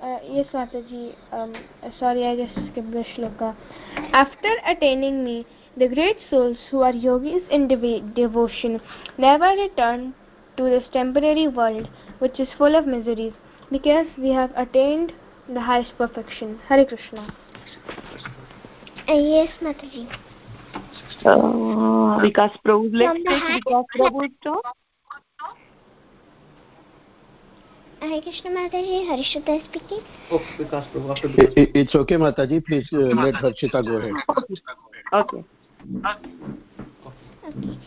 Uh, 0.00 0.18
yes, 0.28 0.46
Mataji. 0.52 1.16
Um, 1.32 1.56
sorry, 1.98 2.24
I 2.24 2.36
just 2.36 2.54
skipped 2.54 2.92
the 2.92 3.04
shloka. 3.16 3.56
After 4.12 4.50
attaining 4.64 5.24
me, 5.24 5.44
the 5.76 5.88
great 5.88 6.18
souls 6.30 6.58
who 6.70 6.82
are 6.82 6.92
yogis 6.92 7.42
in 7.50 7.66
dev- 7.66 8.14
devotion 8.14 8.80
never 9.18 9.56
return 9.60 10.14
to 10.56 10.62
this 10.62 10.84
temporary 10.92 11.48
world, 11.48 11.88
which 12.20 12.38
is 12.38 12.48
full 12.56 12.76
of 12.76 12.86
miseries, 12.86 13.32
because 13.72 14.06
we 14.16 14.30
have 14.30 14.52
attained 14.54 15.12
the 15.48 15.62
highest 15.62 15.98
perfection. 15.98 16.60
Hare 16.68 16.84
Krishna. 16.84 17.34
Uh, 19.08 19.12
yes, 19.12 19.48
Mataji. 19.60 20.08
Uh, 21.24 22.18
Vikas 22.20 22.52
Prabhu, 22.64 22.90
let's 22.92 23.12
From 23.12 23.24
take 23.24 23.64
Vikas 23.64 23.84
Prabhu's 23.96 24.32
turn. 24.42 24.56
Hare 28.00 28.22
Krishna 28.22 28.50
Mataji, 28.50 29.08
Harishita 29.08 29.64
speaking. 29.66 30.00
Oh, 30.30 30.40
Vikas 30.58 30.88
Prabhu, 30.92 31.10
after 31.10 31.28
It- 31.28 31.52
it- 31.56 31.70
It's 31.74 31.94
okay, 31.94 32.16
Mataji. 32.16 32.64
Please 32.64 32.88
uh, 32.92 32.96
let 32.96 33.34
Harshita 33.34 33.84
go 33.84 33.96
ahead. 33.96 34.14
Okay. 34.28 34.54
Okay. 35.12 35.44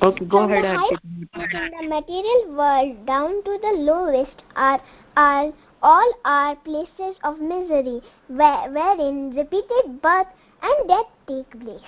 Okay, 0.03 0.25
go 0.25 0.37
From 0.37 0.51
ahead, 0.51 0.63
the 0.63 0.67
Harshita. 0.67 0.99
From 1.33 1.69
the 1.81 1.87
material 1.89 2.55
world 2.55 3.05
down 3.05 3.43
to 3.43 3.57
the 3.61 3.73
lowest 3.79 4.43
are, 4.55 4.81
are 5.15 5.51
all 5.81 6.13
are 6.25 6.55
places 6.55 7.15
of 7.23 7.39
misery, 7.39 8.01
where, 8.27 8.69
wherein 8.71 9.35
repeated 9.35 10.01
birth 10.01 10.27
and 10.61 10.87
death 10.87 11.07
take 11.27 11.59
place. 11.59 11.81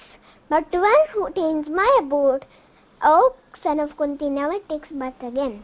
But 0.50 0.72
to 0.72 0.80
one 0.80 1.08
who 1.14 1.26
attains 1.28 1.68
my 1.68 2.00
abode, 2.02 2.46
O 3.02 3.36
son 3.64 3.80
of 3.80 3.96
Kunti, 3.98 4.30
never 4.30 4.60
takes 4.70 4.90
birth 4.90 5.22
again. 5.22 5.64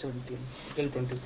17 0.00 0.38
till 0.76 0.90
22. 0.90 1.18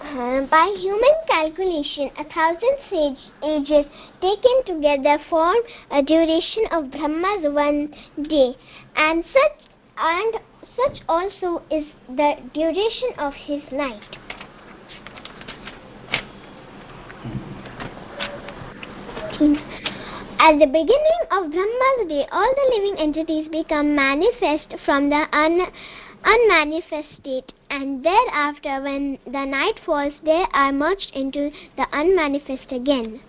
Uh, 0.00 0.42
by 0.48 0.74
human 0.78 1.14
calculation, 1.26 2.10
a 2.18 2.24
thousand 2.24 2.76
sage 2.90 3.18
ages 3.42 3.86
taken 4.20 4.64
together 4.66 5.18
form 5.30 5.56
a 5.90 6.02
duration 6.02 6.66
of 6.70 6.90
Brahma's 6.90 7.52
one 7.52 7.94
day, 8.22 8.54
and 8.96 9.24
such 9.32 9.64
and 9.96 10.34
such 10.76 11.02
also 11.08 11.62
is 11.70 11.86
the 12.08 12.36
duration 12.52 13.10
of 13.18 13.32
his 13.32 13.62
night. 13.72 14.23
At 19.34 20.60
the 20.60 20.66
beginning 20.66 21.22
of 21.32 21.50
Brahma's 21.50 22.08
day, 22.08 22.24
all 22.30 22.54
the 22.54 22.76
living 22.76 22.98
entities 22.98 23.48
become 23.48 23.96
manifest 23.96 24.76
from 24.84 25.10
the 25.10 25.26
un- 25.32 25.72
unmanifest 26.22 27.08
state, 27.18 27.52
and 27.68 28.04
thereafter, 28.04 28.80
when 28.80 29.18
the 29.24 29.44
night 29.44 29.80
falls, 29.84 30.12
they 30.22 30.46
are 30.52 30.70
merged 30.70 31.10
into 31.14 31.50
the 31.76 31.88
unmanifest 31.92 32.70
again. 32.70 33.20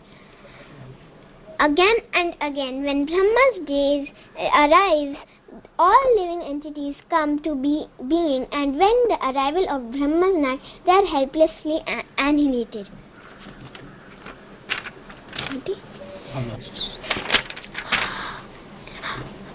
Again 1.59 1.95
and 2.13 2.35
again, 2.39 2.83
when 2.83 3.07
Brahma's 3.07 3.65
days 3.65 4.07
uh, 4.37 4.49
arrives, 4.53 5.17
all 5.79 6.15
living 6.15 6.43
entities 6.43 6.97
come 7.09 7.39
to 7.39 7.55
be 7.55 7.87
being, 8.07 8.45
and 8.51 8.77
when 8.77 9.07
the 9.07 9.17
arrival 9.23 9.67
of 9.69 9.91
Brahma's 9.91 10.37
night, 10.37 10.59
they 10.85 10.91
are 10.91 11.05
helplessly 11.07 11.81
annihilated. 11.87 12.91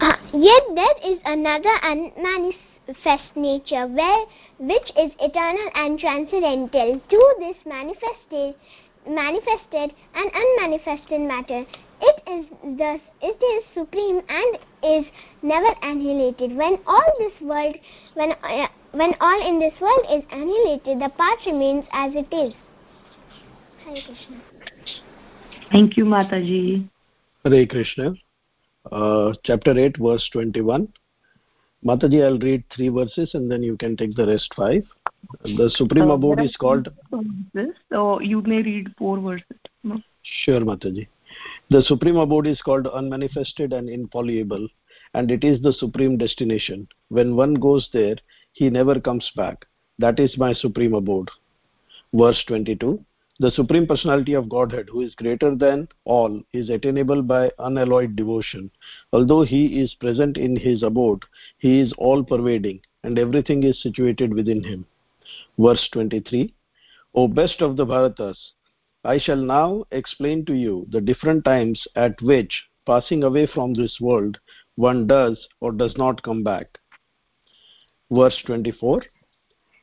Uh, 0.01 0.17
yet 0.33 0.63
there 0.75 1.13
is 1.13 1.19
another 1.27 1.75
unmanifest 1.83 3.37
nature 3.37 3.87
where 3.87 4.25
which 4.59 4.91
is 4.97 5.13
eternal 5.21 5.71
and 5.75 5.99
transcendental. 5.99 7.01
To 7.11 7.35
this 7.39 7.57
manifested 7.67 8.55
manifested 9.07 9.95
and 10.15 10.31
unmanifested 10.35 11.21
matter 11.21 11.67
it 12.01 12.23
is 12.27 12.47
thus 12.79 13.01
it 13.21 13.43
is 13.43 13.65
supreme 13.75 14.23
and 14.29 14.59
is 14.83 15.05
never 15.43 15.75
annihilated. 15.83 16.57
When 16.57 16.79
all 16.87 17.13
this 17.19 17.41
world 17.43 17.77
when 18.15 18.33
uh, 18.33 18.69
when 18.93 19.15
all 19.21 19.47
in 19.47 19.59
this 19.59 19.79
world 19.81 20.07
is 20.11 20.25
annihilated 20.31 20.99
the 20.99 21.11
part 21.11 21.41
remains 21.45 21.85
as 21.93 22.13
it 22.15 22.33
is. 22.35 22.55
Hare 23.85 24.03
Krishna. 24.03 24.41
Thank 25.71 25.97
you, 25.97 26.05
Mataji. 26.05 26.89
Hare 27.45 27.67
Krishna. 27.67 28.15
Uh, 28.91 29.33
chapter 29.45 29.79
8, 29.79 29.97
verse 29.99 30.29
21. 30.33 30.89
Mataji, 31.85 32.25
I'll 32.25 32.39
read 32.39 32.65
three 32.75 32.89
verses 32.89 33.31
and 33.35 33.51
then 33.51 33.63
you 33.63 33.77
can 33.77 33.97
take 33.97 34.15
the 34.17 34.27
rest 34.27 34.53
five. 34.57 34.85
The 35.45 35.71
Supreme 35.77 36.11
Uh, 36.11 36.15
Abode 36.15 36.41
is 36.41 36.57
called. 36.57 36.89
So 37.93 38.21
you 38.21 38.43
may 38.43 38.63
read 38.63 38.89
four 38.99 39.21
verses. 39.21 39.59
No? 39.85 40.03
Sure, 40.23 40.61
Mataji. 40.61 41.07
The 41.71 41.83
Supreme 41.83 42.17
Abode 42.17 42.49
is 42.49 42.61
called 42.61 42.89
unmanifested 42.89 43.73
and 43.73 43.89
impalpable, 43.89 44.67
and 45.15 45.31
it 45.31 45.45
is 45.45 45.63
the 45.63 45.73
supreme 45.73 46.19
destination. 46.19 46.89
When 47.09 47.37
one 47.37 47.55
goes 47.55 47.89
there, 47.93 48.17
he 48.53 48.69
never 48.71 48.99
comes 49.01 49.31
back. 49.37 49.67
That 49.99 50.19
is 50.19 50.37
my 50.37 50.53
Supreme 50.53 50.95
Abode. 50.95 51.31
Verse 52.13 52.43
22 52.49 53.05
The 53.41 53.53
Supreme 53.53 53.87
Personality 53.87 54.35
of 54.35 54.51
Godhead, 54.51 54.91
who 54.91 55.01
is 55.01 55.15
greater 55.15 55.55
than 55.55 55.89
all, 56.05 56.43
is 56.53 56.69
attainable 56.69 57.23
by 57.23 57.51
unalloyed 57.59 58.15
devotion. 58.15 58.71
Although 59.15 59.45
he 59.45 59.81
is 59.81 59.95
present 59.95 60.37
in 60.37 60.57
his 60.57 60.83
abode, 60.83 61.23
he 61.57 61.81
is 61.81 61.91
all 61.95 62.23
pervading, 62.23 62.83
and 63.03 63.19
everything 63.19 63.63
is 63.63 63.81
situated 63.83 64.35
within 64.35 64.63
him. 64.63 64.85
Verse 65.59 65.89
23 65.91 66.53
O 67.15 67.29
best 67.29 67.63
of 67.63 67.79
the 67.79 67.87
Bharatas, 67.87 68.53
I 69.05 69.17
shall 69.17 69.41
now 69.41 69.85
explain 69.91 70.45
to 70.45 70.55
you 70.55 70.87
the 70.91 71.01
different 71.01 71.43
times 71.43 71.89
at 71.97 72.21
which, 72.21 72.65
passing 72.85 73.23
away 73.23 73.47
from 73.47 73.73
this 73.73 73.99
world, 74.03 74.39
one 74.75 75.07
does 75.07 75.49
or 75.61 75.73
does 75.73 75.97
not 75.97 76.23
come 76.23 76.43
back. 76.43 76.79
Verse 78.11 78.39
24 78.45 79.03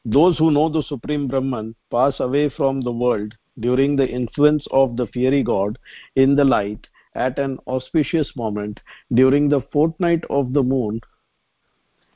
Those 0.06 0.38
who 0.38 0.52
know 0.52 0.70
the 0.70 0.84
Supreme 0.84 1.28
Brahman 1.28 1.74
pass 1.90 2.20
away 2.20 2.50
from 2.50 2.82
the 2.82 2.92
world 2.92 3.34
during 3.60 3.96
the 3.96 4.08
influence 4.08 4.68
of 4.72 4.96
the 4.98 5.08
fiery 5.08 5.44
god 5.44 5.78
in 6.16 6.36
the 6.36 6.46
light 6.46 6.88
at 7.16 7.40
an 7.40 7.58
auspicious 7.68 8.36
moment 8.36 8.80
during 9.14 9.50
the 9.50 9.62
fortnight 9.74 10.24
of 10.30 10.54
the 10.54 10.64
moon 10.64 11.00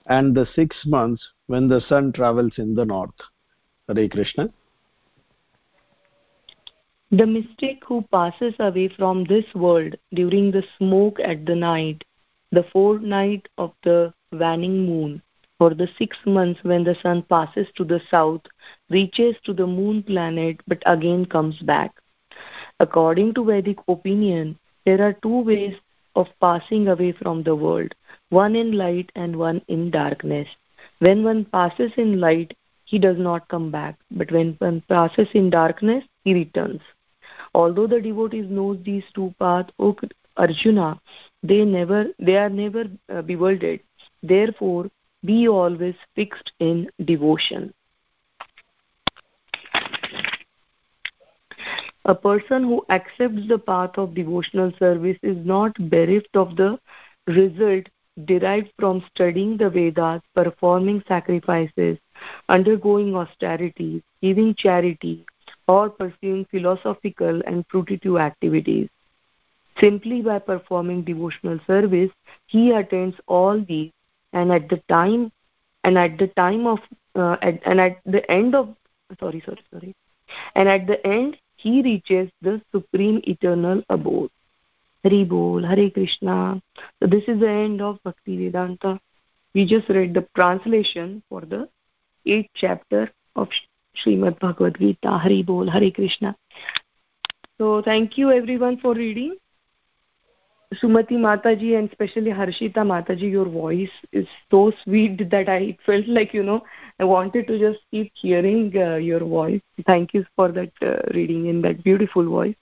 and 0.07 0.35
the 0.35 0.45
six 0.55 0.85
months 0.85 1.27
when 1.47 1.67
the 1.67 1.81
sun 1.81 2.11
travels 2.11 2.53
in 2.57 2.75
the 2.75 2.85
north. 2.85 3.21
Hare 3.87 4.07
Krishna. 4.09 4.49
The 7.11 7.25
mystic 7.25 7.83
who 7.85 8.03
passes 8.03 8.55
away 8.59 8.87
from 8.87 9.25
this 9.25 9.45
world 9.53 9.95
during 10.13 10.51
the 10.51 10.63
smoke 10.77 11.19
at 11.19 11.45
the 11.45 11.55
night, 11.55 12.03
the 12.51 12.63
fortnight 12.63 13.49
of 13.57 13.73
the 13.83 14.13
waning 14.31 14.85
moon, 14.85 15.21
or 15.61 15.75
the 15.75 15.87
six 15.97 16.17
months 16.25 16.63
when 16.63 16.83
the 16.83 16.95
sun 17.03 17.21
passes 17.29 17.67
to 17.75 17.83
the 17.83 18.01
south, 18.09 18.41
reaches 18.89 19.35
to 19.45 19.53
the 19.53 19.67
moon 19.67 20.01
planet 20.01 20.59
but 20.67 20.81
again 20.87 21.23
comes 21.23 21.59
back. 21.59 21.91
According 22.79 23.35
to 23.35 23.45
Vedic 23.45 23.77
opinion, 23.87 24.57
there 24.85 25.01
are 25.07 25.13
two 25.13 25.41
ways 25.43 25.75
of 26.15 26.27
passing 26.39 26.87
away 26.87 27.11
from 27.11 27.43
the 27.43 27.55
world 27.55 27.93
one 28.29 28.55
in 28.55 28.71
light 28.71 29.11
and 29.15 29.35
one 29.35 29.61
in 29.67 29.91
darkness. 29.91 30.47
When 30.97 31.23
one 31.23 31.45
passes 31.45 31.91
in 31.95 32.19
light, 32.19 32.57
he 32.85 32.97
does 32.97 33.19
not 33.19 33.47
come 33.47 33.69
back, 33.69 33.99
but 34.09 34.31
when 34.31 34.55
one 34.59 34.81
passes 34.89 35.27
in 35.33 35.51
darkness, 35.51 36.03
he 36.23 36.33
returns. 36.33 36.81
Although 37.53 37.87
the 37.87 38.01
devotees 38.01 38.49
knows 38.49 38.79
these 38.83 39.03
two 39.13 39.33
paths, 39.37 39.71
O 39.77 39.95
Arjuna, 40.37 40.99
they 41.43 41.63
never, 41.65 42.07
they 42.17 42.37
are 42.37 42.49
never 42.49 42.85
uh, 43.13 43.21
bewildered. 43.21 43.81
Therefore, 44.23 44.89
be 45.23 45.47
always 45.47 45.95
fixed 46.15 46.51
in 46.59 46.89
devotion. 47.05 47.73
A 52.05 52.15
person 52.15 52.63
who 52.63 52.83
accepts 52.89 53.47
the 53.47 53.59
path 53.59 53.97
of 53.97 54.15
devotional 54.15 54.71
service 54.79 55.17
is 55.21 55.37
not 55.45 55.73
bereft 55.89 56.35
of 56.35 56.55
the 56.55 56.79
result 57.27 57.87
derived 58.25 58.71
from 58.79 59.03
studying 59.13 59.55
the 59.57 59.69
Vedas, 59.69 60.21
performing 60.33 61.03
sacrifices, 61.07 61.97
undergoing 62.49 63.15
austerities, 63.15 64.01
giving 64.21 64.55
charity, 64.55 65.25
or 65.67 65.89
pursuing 65.89 66.45
philosophical 66.45 67.41
and 67.45 67.67
fruitive 67.69 68.19
activities. 68.19 68.89
Simply 69.79 70.21
by 70.21 70.39
performing 70.39 71.03
devotional 71.03 71.59
service, 71.65 72.11
he 72.47 72.71
attains 72.71 73.15
all 73.27 73.63
these, 73.67 73.91
and 74.33 74.51
at 74.51 74.69
the 74.69 74.77
time, 74.87 75.31
and 75.83 75.97
at 75.97 76.17
the 76.17 76.27
time 76.27 76.67
of, 76.67 76.79
uh, 77.15 77.37
at, 77.41 77.59
and 77.65 77.79
at 77.79 77.99
the 78.05 78.29
end 78.31 78.55
of, 78.55 78.75
sorry, 79.19 79.41
sorry, 79.45 79.63
sorry, 79.71 79.95
and 80.55 80.69
at 80.69 80.87
the 80.87 81.05
end, 81.05 81.37
he 81.55 81.81
reaches 81.81 82.29
the 82.41 82.61
supreme 82.71 83.21
eternal 83.23 83.83
abode. 83.89 84.31
Hari 85.03 85.23
Bol, 85.23 85.63
Hare 85.63 85.89
Krishna. 85.89 86.61
So 86.99 87.07
this 87.07 87.23
is 87.27 87.39
the 87.39 87.49
end 87.49 87.81
of 87.81 87.99
Bhakti 88.03 88.37
Vedanta. 88.37 88.99
We 89.53 89.65
just 89.65 89.89
read 89.89 90.13
the 90.13 90.27
translation 90.35 91.23
for 91.27 91.41
the 91.41 91.67
eighth 92.25 92.49
chapter 92.55 93.11
of 93.35 93.49
Srimad 93.97 94.39
Bhagavad 94.39 94.77
Gita. 94.79 95.17
Hari 95.17 95.43
Bol, 95.43 95.69
Hare 95.69 95.91
Krishna. 95.91 96.35
So 97.57 97.81
thank 97.83 98.17
you 98.17 98.31
everyone 98.31 98.77
for 98.77 98.93
reading. 98.93 99.37
Sumati 100.75 101.17
Mataji 101.17 101.77
and 101.77 101.89
especially 101.89 102.31
Harshita 102.31 102.77
Mataji, 102.77 103.29
your 103.29 103.49
voice 103.49 103.89
is 104.13 104.27
so 104.49 104.71
sweet 104.83 105.29
that 105.29 105.49
I 105.49 105.77
felt 105.85 106.07
like, 106.07 106.33
you 106.33 106.43
know, 106.43 106.63
I 106.99 107.03
wanted 107.03 107.47
to 107.47 107.59
just 107.59 107.79
keep 107.91 108.11
hearing 108.15 108.71
uh, 108.75 108.95
your 108.95 109.19
voice. 109.19 109.61
Thank 109.85 110.13
you 110.13 110.25
for 110.35 110.51
that 110.53 110.71
uh, 110.81 111.01
reading 111.13 111.47
in 111.47 111.61
that 111.63 111.83
beautiful 111.83 112.23
voice. 112.23 112.55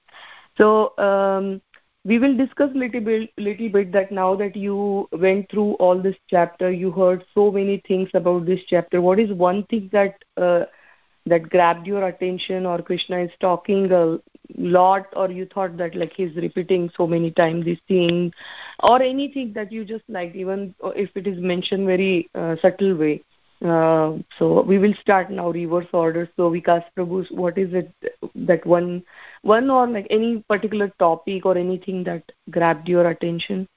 So 0.58 0.98
um, 0.98 1.62
we 2.04 2.18
will 2.18 2.36
discuss 2.36 2.72
little 2.74 3.02
bit, 3.02 3.32
little 3.38 3.70
bit 3.70 3.92
that 3.92 4.12
now 4.12 4.36
that 4.38 4.56
you 4.56 5.08
went 5.12 5.52
through 5.52 5.74
all 5.74 6.02
this 6.02 6.16
chapter, 6.30 6.72
you 6.72 6.90
heard 6.90 7.24
so 7.36 7.52
many 7.52 7.82
things 7.88 8.10
about 8.16 8.48
this 8.48 8.62
chapter. 8.68 9.02
What 9.02 9.20
is 9.20 9.32
one 9.32 9.66
thing 9.66 9.90
that 9.94 10.16
uh, 10.36 10.66
that 11.26 11.50
grabbed 11.50 11.86
your 11.86 12.08
attention 12.08 12.66
or 12.66 12.82
Krishna 12.82 13.20
is 13.20 13.32
talking 13.40 13.92
uh, 13.92 14.18
lot 14.58 15.08
or 15.16 15.30
you 15.30 15.46
thought 15.46 15.78
that 15.78 15.96
like 15.96 16.14
he's 16.14 16.36
repeating 16.36 16.90
so 16.96 17.06
many 17.06 17.32
times 17.32 17.66
this 17.66 17.80
thing 17.88 18.34
or 18.82 19.02
anything 19.02 19.54
that 19.54 19.72
you 19.72 19.86
just 19.86 20.04
liked 20.10 20.36
even 20.36 20.74
if 20.96 21.10
it 21.16 21.28
is 21.28 21.40
mentioned 21.40 21.86
very 21.86 22.30
uh, 22.36 22.56
subtle 22.62 22.96
way. 22.96 23.22
Uh, 23.64 24.18
so 24.38 24.62
we 24.62 24.78
will 24.78 24.94
start 25.02 25.30
now 25.30 25.52
reverse 25.52 25.88
order. 25.92 26.30
So 26.38 26.50
vikas 26.50 26.84
prabhu 26.98 27.30
what 27.32 27.58
is 27.58 27.74
it 27.74 27.92
that 28.36 28.66
one 28.66 29.04
one 29.42 29.70
or 29.70 29.88
like 29.88 30.08
any 30.10 30.44
particular 30.48 30.90
topic 31.00 31.46
or 31.46 31.58
anything 31.58 32.04
that 32.06 32.24
grabbed 32.50 32.88
your 32.88 33.10
attention 33.10 33.68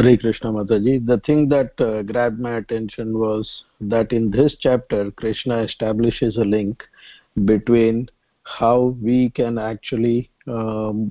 Hare 0.00 0.16
Krishna 0.16 0.52
Mataji. 0.52 1.04
The 1.04 1.18
thing 1.26 1.48
that 1.48 1.72
uh, 1.80 2.02
grabbed 2.02 2.38
my 2.38 2.58
attention 2.58 3.18
was 3.18 3.64
that 3.80 4.12
in 4.12 4.30
this 4.30 4.54
chapter, 4.60 5.10
Krishna 5.10 5.62
establishes 5.62 6.36
a 6.36 6.44
link 6.44 6.84
between 7.44 8.08
how 8.44 8.96
we 9.02 9.30
can 9.30 9.58
actually 9.58 10.30
um, 10.46 11.10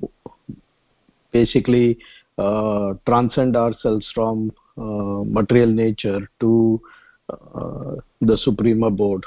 basically 1.32 1.98
uh, 2.38 2.94
transcend 3.06 3.56
ourselves 3.56 4.10
from 4.14 4.52
uh, 4.78 5.22
material 5.24 5.70
nature 5.70 6.26
to 6.40 6.80
uh, 7.28 7.96
the 8.22 8.38
supreme 8.38 8.82
abode. 8.82 9.24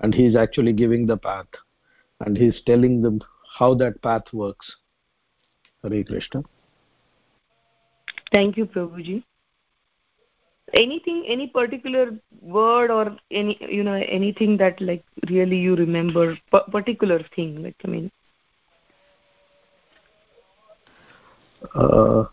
And 0.00 0.12
he's 0.12 0.34
actually 0.34 0.72
giving 0.72 1.06
the 1.06 1.16
path. 1.16 1.46
And 2.20 2.36
he's 2.36 2.60
telling 2.66 3.02
them 3.02 3.20
how 3.56 3.74
that 3.74 4.02
path 4.02 4.24
works. 4.32 4.66
Hare 5.84 6.02
Krishna 6.02 6.42
Thank 8.32 8.56
you, 8.56 8.66
Prabhuji. 8.66 9.22
Anything, 10.74 11.24
any 11.28 11.46
particular 11.46 12.10
word 12.42 12.90
or 12.90 13.16
any, 13.30 13.56
you 13.60 13.84
know, 13.84 13.94
anything 13.94 14.56
that 14.56 14.80
like 14.80 15.04
really 15.28 15.56
you 15.56 15.76
remember, 15.76 16.36
p- 16.52 16.70
particular 16.72 17.20
thing, 17.34 17.62
like 17.62 17.76
I 17.84 17.88
mean. 17.88 18.10
Uh, 21.74 22.24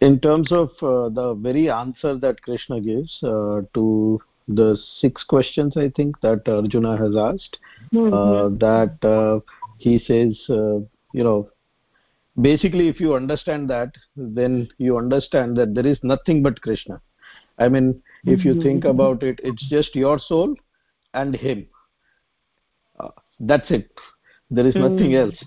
in 0.00 0.20
terms 0.20 0.52
of 0.52 0.70
uh, 0.82 1.08
the 1.08 1.34
very 1.40 1.70
answer 1.70 2.16
that 2.18 2.40
Krishna 2.42 2.80
gives 2.80 3.18
uh, 3.22 3.62
to 3.74 4.20
the 4.48 4.78
six 5.00 5.24
questions, 5.24 5.76
I 5.76 5.90
think 5.96 6.20
that 6.20 6.46
Arjuna 6.46 6.96
has 6.96 7.16
asked, 7.16 7.58
mm-hmm. 7.92 8.58
that 8.58 9.08
uh, 9.08 9.40
he 9.78 9.98
says, 9.98 10.38
uh, 10.50 10.80
you 11.12 11.24
know, 11.24 11.48
basically 12.40 12.88
if 12.88 13.00
you 13.00 13.14
understand 13.14 13.68
that 13.70 13.92
then 14.16 14.68
you 14.78 14.96
understand 14.98 15.56
that 15.56 15.74
there 15.74 15.86
is 15.86 15.98
nothing 16.02 16.42
but 16.42 16.60
krishna. 16.60 17.00
I 17.58 17.68
mean 17.68 18.02
if 18.24 18.44
you 18.44 18.62
think 18.62 18.80
mm-hmm. 18.80 18.90
about 18.90 19.22
it 19.22 19.40
it's 19.42 19.68
just 19.68 19.94
your 19.94 20.18
soul 20.18 20.54
and 21.12 21.34
him. 21.34 21.66
Uh, 22.98 23.10
that's 23.40 23.70
it. 23.70 23.90
There 24.50 24.66
is 24.66 24.74
nothing 24.74 25.10
mm. 25.10 25.26
else. 25.26 25.44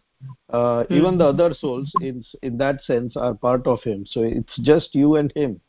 Uh, 0.49 0.83
even 0.89 1.17
the 1.17 1.25
other 1.25 1.53
souls 1.53 1.91
in 2.01 2.23
in 2.41 2.57
that 2.57 2.83
sense 2.83 3.15
are 3.15 3.33
part 3.33 3.67
of 3.67 3.81
him. 3.83 4.05
So 4.05 4.21
it's 4.21 4.57
just 4.61 4.95
you 4.95 5.15
and 5.15 5.31
him. 5.35 5.59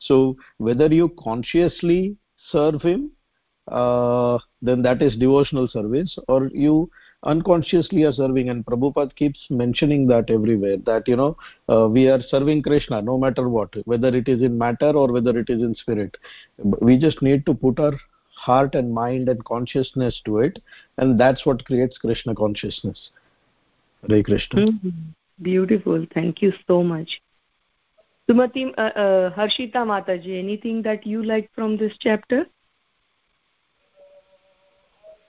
So 0.00 0.36
whether 0.58 0.86
you 0.86 1.08
consciously 1.18 2.16
serve 2.50 2.82
him 2.82 3.12
uh, 3.68 4.38
then 4.60 4.82
that 4.82 5.02
is 5.02 5.16
devotional 5.16 5.68
service 5.68 6.16
or 6.28 6.48
you 6.52 6.90
unconsciously 7.24 8.04
are 8.04 8.12
serving 8.12 8.48
and 8.48 8.64
prabhupada 8.66 9.14
keeps 9.16 9.46
mentioning 9.50 10.06
that 10.06 10.30
everywhere 10.30 10.76
that 10.86 11.06
you 11.08 11.16
know 11.16 11.36
uh, 11.68 11.86
we 11.88 12.06
are 12.08 12.20
serving 12.28 12.62
krishna 12.62 13.00
no 13.02 13.18
matter 13.18 13.48
what 13.48 13.74
whether 13.86 14.08
it 14.08 14.28
is 14.28 14.42
in 14.42 14.56
matter 14.58 14.90
or 15.02 15.12
whether 15.12 15.38
it 15.38 15.48
is 15.48 15.62
in 15.62 15.74
spirit 15.74 16.16
we 16.80 16.98
just 16.98 17.22
need 17.22 17.46
to 17.46 17.54
put 17.54 17.78
our 17.80 17.94
heart 18.46 18.74
and 18.74 18.92
mind 18.92 19.28
and 19.28 19.44
consciousness 19.44 20.20
to 20.24 20.38
it 20.38 20.58
and 20.98 21.18
that's 21.18 21.46
what 21.46 21.64
creates 21.64 21.96
krishna 21.98 22.34
consciousness 22.34 23.10
Hare 24.08 24.22
Krishna. 24.22 24.66
Mm-hmm. 24.66 24.90
Beautiful. 25.42 26.06
Thank 26.12 26.42
you 26.42 26.52
so 26.66 26.82
much. 26.82 27.20
Sumati, 28.28 28.72
uh, 28.78 28.80
uh, 28.80 29.34
Harshita 29.34 29.84
Mataji, 29.84 30.38
anything 30.38 30.82
that 30.82 31.06
you 31.06 31.22
like 31.22 31.50
from 31.54 31.76
this 31.76 31.92
chapter? 32.00 32.46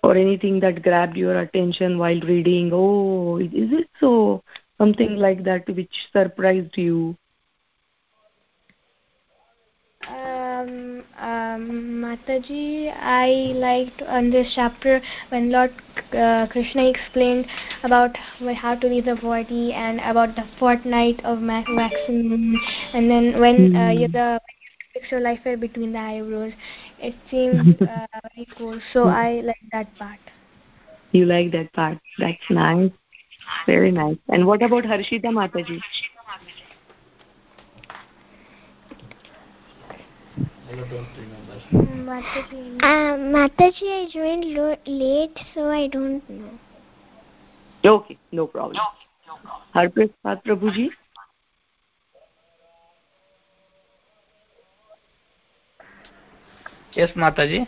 Or 0.05 0.15
anything 0.15 0.59
that 0.59 0.83
grabbed 0.83 1.17
your 1.17 1.39
attention 1.39 1.97
while 1.97 2.19
reading. 2.21 2.71
Oh 2.73 3.37
is 3.37 3.71
it 3.81 3.89
so 3.99 4.43
something 4.77 5.15
like 5.15 5.43
that 5.43 5.67
which 5.67 5.93
surprised 6.13 6.77
you? 6.77 7.17
Um, 10.07 11.03
um, 11.17 11.63
Mataji, 12.03 12.93
I 12.95 13.53
liked 13.55 14.03
on 14.03 14.29
this 14.29 14.51
chapter 14.53 15.01
when 15.29 15.51
Lord 15.51 15.73
uh, 16.13 16.45
Krishna 16.51 16.87
explained 16.87 17.47
about 17.83 18.15
how 18.55 18.75
to 18.75 18.87
leave 18.87 19.05
the 19.05 19.15
body 19.15 19.73
and 19.73 19.99
about 20.01 20.35
the 20.35 20.45
fortnight 20.59 21.25
of 21.25 21.39
maximum, 21.39 22.55
and 22.93 23.09
then 23.09 23.39
when 23.39 23.75
uh, 23.75 23.91
hmm. 23.91 23.99
you 23.99 24.07
the 24.07 24.39
fix 24.95 25.11
your 25.11 25.19
life 25.19 25.39
between 25.59 25.91
the 25.91 25.99
eyebrows. 25.99 26.53
It 26.99 27.15
seems 27.29 27.81
uh, 27.81 28.05
very 28.35 28.47
cool. 28.57 28.79
So 28.93 29.07
I 29.07 29.41
like 29.41 29.63
that 29.71 29.93
part. 29.97 30.19
You 31.11 31.25
like 31.25 31.51
that 31.51 31.71
part. 31.73 31.97
That's 32.17 32.49
nice. 32.49 32.91
Very 33.65 33.91
nice. 33.91 34.17
And 34.29 34.47
what 34.47 34.63
about 34.63 34.83
Harshita 34.83 35.25
Mataji? 35.25 35.81
Mataji. 41.73 42.83
Uh, 42.83 43.17
Mataji, 43.35 43.87
I 43.91 44.09
joined 44.11 44.45
late, 44.87 45.37
so 45.53 45.69
I 45.69 45.87
don't 45.87 46.27
know. 46.29 46.49
Okay, 47.83 48.17
no 48.31 48.47
problem. 48.47 48.81
Harpreet 49.75 50.11
Prabhuji? 50.25 50.89
Yes, 56.95 57.11
Mataji. 57.15 57.67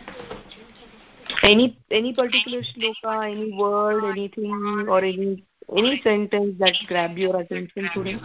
Any 1.42 1.78
any 1.90 2.14
particular 2.14 2.62
shloka, 2.62 3.30
any 3.30 3.52
word, 3.52 4.04
anything, 4.04 4.86
or 4.88 4.98
any 5.04 5.44
any 5.76 6.00
sentence 6.02 6.54
that 6.58 6.74
grabbed 6.86 7.18
your 7.18 7.36
attention 7.40 7.90
today? 7.94 8.16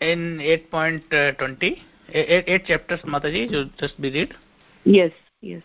In 0.00 0.38
8.20, 0.38 1.78
eight, 2.12 2.44
eight 2.46 2.66
chapters, 2.66 3.00
Mataji, 3.06 3.50
you 3.50 3.70
just 3.78 3.98
be 4.00 4.10
read. 4.10 4.34
Yes, 4.84 5.12
yes. 5.40 5.62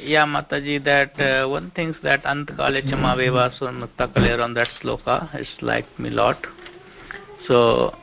Yeah, 0.00 0.24
Mataji, 0.24 0.82
that 0.84 1.20
uh, 1.20 1.48
one 1.48 1.70
thing 1.72 1.94
that 2.02 2.22
Antakale 2.24 2.82
Chamaveva 2.88 3.52
Sunmukta 3.58 4.40
on 4.40 4.54
that 4.54 4.68
sloka 4.80 5.38
is 5.38 5.48
like 5.60 5.86
me 5.98 6.08
lot. 6.08 6.38
So 7.46 7.94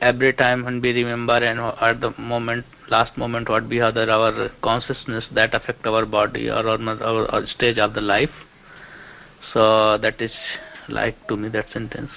every 0.00 0.32
time 0.32 0.64
when 0.64 0.80
we 0.80 0.92
remember 0.92 1.34
and 1.34 1.60
at 1.60 2.00
the 2.00 2.14
moment 2.18 2.64
last 2.94 3.16
moment 3.22 3.48
what 3.54 3.68
we 3.74 3.78
have 3.84 3.96
our 3.96 4.48
consciousness 4.68 5.28
that 5.40 5.54
affect 5.60 5.86
our 5.92 6.04
body 6.06 6.48
or 6.48 6.62
our, 6.72 6.80
our, 7.10 7.24
our 7.34 7.46
stage 7.54 7.78
of 7.78 7.94
the 7.94 8.00
life 8.00 8.34
so 9.52 9.98
that 10.06 10.20
is 10.20 10.32
like 10.88 11.16
to 11.28 11.36
me 11.36 11.48
that 11.48 11.66
sentence 11.72 12.10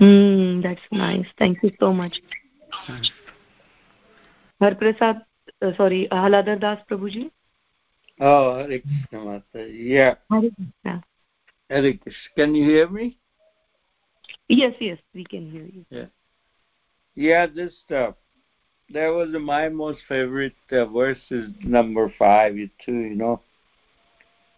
mm, 0.00 0.62
that's 0.62 0.86
nice 0.90 1.26
thank 1.38 1.62
you 1.62 1.72
so 1.80 1.92
much 1.92 2.22
mm. 2.88 3.12
Har 4.62 4.76
Prasad, 4.76 5.24
uh, 5.60 5.72
sorry, 5.76 6.06
Haladar 6.12 6.60
Das 6.60 6.78
Prabhuji. 6.88 7.30
Oh, 8.20 8.54
Hare 8.58 8.78
Krishna 8.80 9.24
Mata. 9.24 9.66
Yeah. 9.68 10.14
Hare 10.30 10.50
Krishna. 10.50 11.04
Hare 11.68 11.92
Krishna. 11.94 12.30
Can 12.36 12.54
you 12.54 12.64
hear 12.64 12.88
me? 12.88 13.18
Yes, 14.48 14.74
yes, 14.78 14.98
we 15.14 15.24
can 15.24 15.50
hear 15.50 15.64
you. 15.64 15.84
Yeah. 15.90 16.06
Yeah, 17.16 17.46
this 17.46 17.72
stuff. 17.84 18.14
That 18.90 19.08
was 19.08 19.28
my 19.40 19.68
most 19.68 20.00
favorite 20.08 20.54
uh, 20.70 20.84
verse 20.86 21.18
is 21.30 21.48
number 21.62 22.12
five, 22.18 22.54
too, 22.84 22.92
you 22.92 23.16
know. 23.16 23.40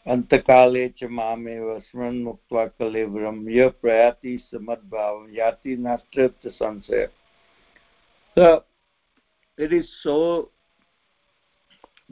Antakale 0.06 0.94
cha 0.96 1.08
mame 1.08 1.60
vasman 1.60 2.24
muktva 2.24 2.70
kalevram 2.78 3.48
ya 3.48 3.70
prayati 3.70 4.42
samadbhavam 4.52 5.32
yati 5.32 5.78
nastrata 5.78 6.50
sansaya. 6.60 7.08
So, 8.34 8.64
it 9.56 9.72
is 9.72 9.88
so 10.02 10.50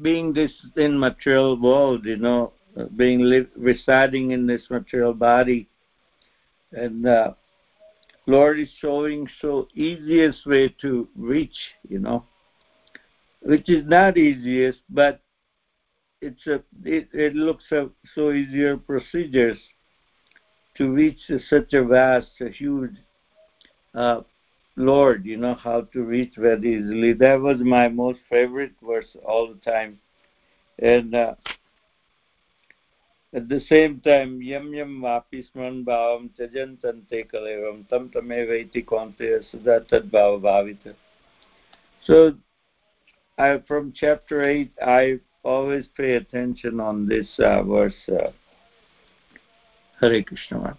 being 0.01 0.33
this 0.33 0.53
in 0.77 0.99
material 0.99 1.61
world, 1.61 2.07
you 2.07 2.17
know, 2.17 2.53
being 2.97 3.47
residing 3.57 4.31
in 4.31 4.47
this 4.47 4.63
material 4.71 5.13
body, 5.13 5.69
and 6.73 7.07
uh, 7.07 7.33
Lord 8.27 8.59
is 8.61 8.69
showing 8.81 9.29
so 9.41 9.69
easiest 9.75 10.47
way 10.47 10.69
to 10.81 11.09
reach, 11.17 11.57
you 11.89 11.99
know, 11.99 12.25
which 13.41 13.69
is 13.69 13.85
not 13.87 14.17
easiest, 14.17 14.79
but 14.89 15.21
it's 16.21 16.47
a 16.47 16.63
it, 16.85 17.09
it 17.13 17.35
looks 17.35 17.65
a, 17.73 17.89
so 18.15 18.31
easier 18.31 18.77
procedures 18.77 19.59
to 20.77 20.91
reach 20.93 21.19
such 21.51 21.73
a 21.75 21.85
vast, 21.85 22.31
a 22.41 22.49
huge 22.49 22.95
uh, 23.95 24.21
Lord, 24.77 25.27
you 25.27 25.37
know 25.37 25.55
how 25.55 25.83
to 25.93 26.03
reach 26.03 26.35
very 26.37 26.77
easily. 26.77 27.13
That 27.13 27.41
was 27.41 27.59
my 27.59 27.89
most 27.89 28.21
favorite 28.31 28.73
verse 28.83 29.17
all 29.27 29.49
the 29.53 29.71
time, 29.71 29.99
and 30.79 31.15
uh, 31.15 31.35
At 33.35 33.49
the 33.49 33.61
same 33.69 34.01
time, 34.01 34.43
yam 34.43 34.75
yam 34.75 35.01
vapi 35.01 35.45
sman 35.51 35.85
bhavam 35.85 36.29
tajan 36.39 36.81
tante 36.83 37.25
kalevam 37.33 37.89
tam 37.89 38.11
tameva 38.11 38.61
iti 38.61 38.83
konteya 38.83 39.43
sudatad 39.51 40.11
bhava 40.11 40.39
bhavita. 40.41 40.95
So, 42.05 42.35
I, 43.39 43.59
from 43.67 43.93
chapter 43.97 44.43
8, 44.43 44.73
I 44.85 45.21
always 45.45 45.87
pay 45.97 46.15
attention 46.17 46.79
on 46.79 47.09
this 47.09 47.27
uh, 47.39 47.63
verse. 47.63 47.95
Uh, 48.09 48.33
Hare 50.01 50.23
Krishna. 50.23 50.77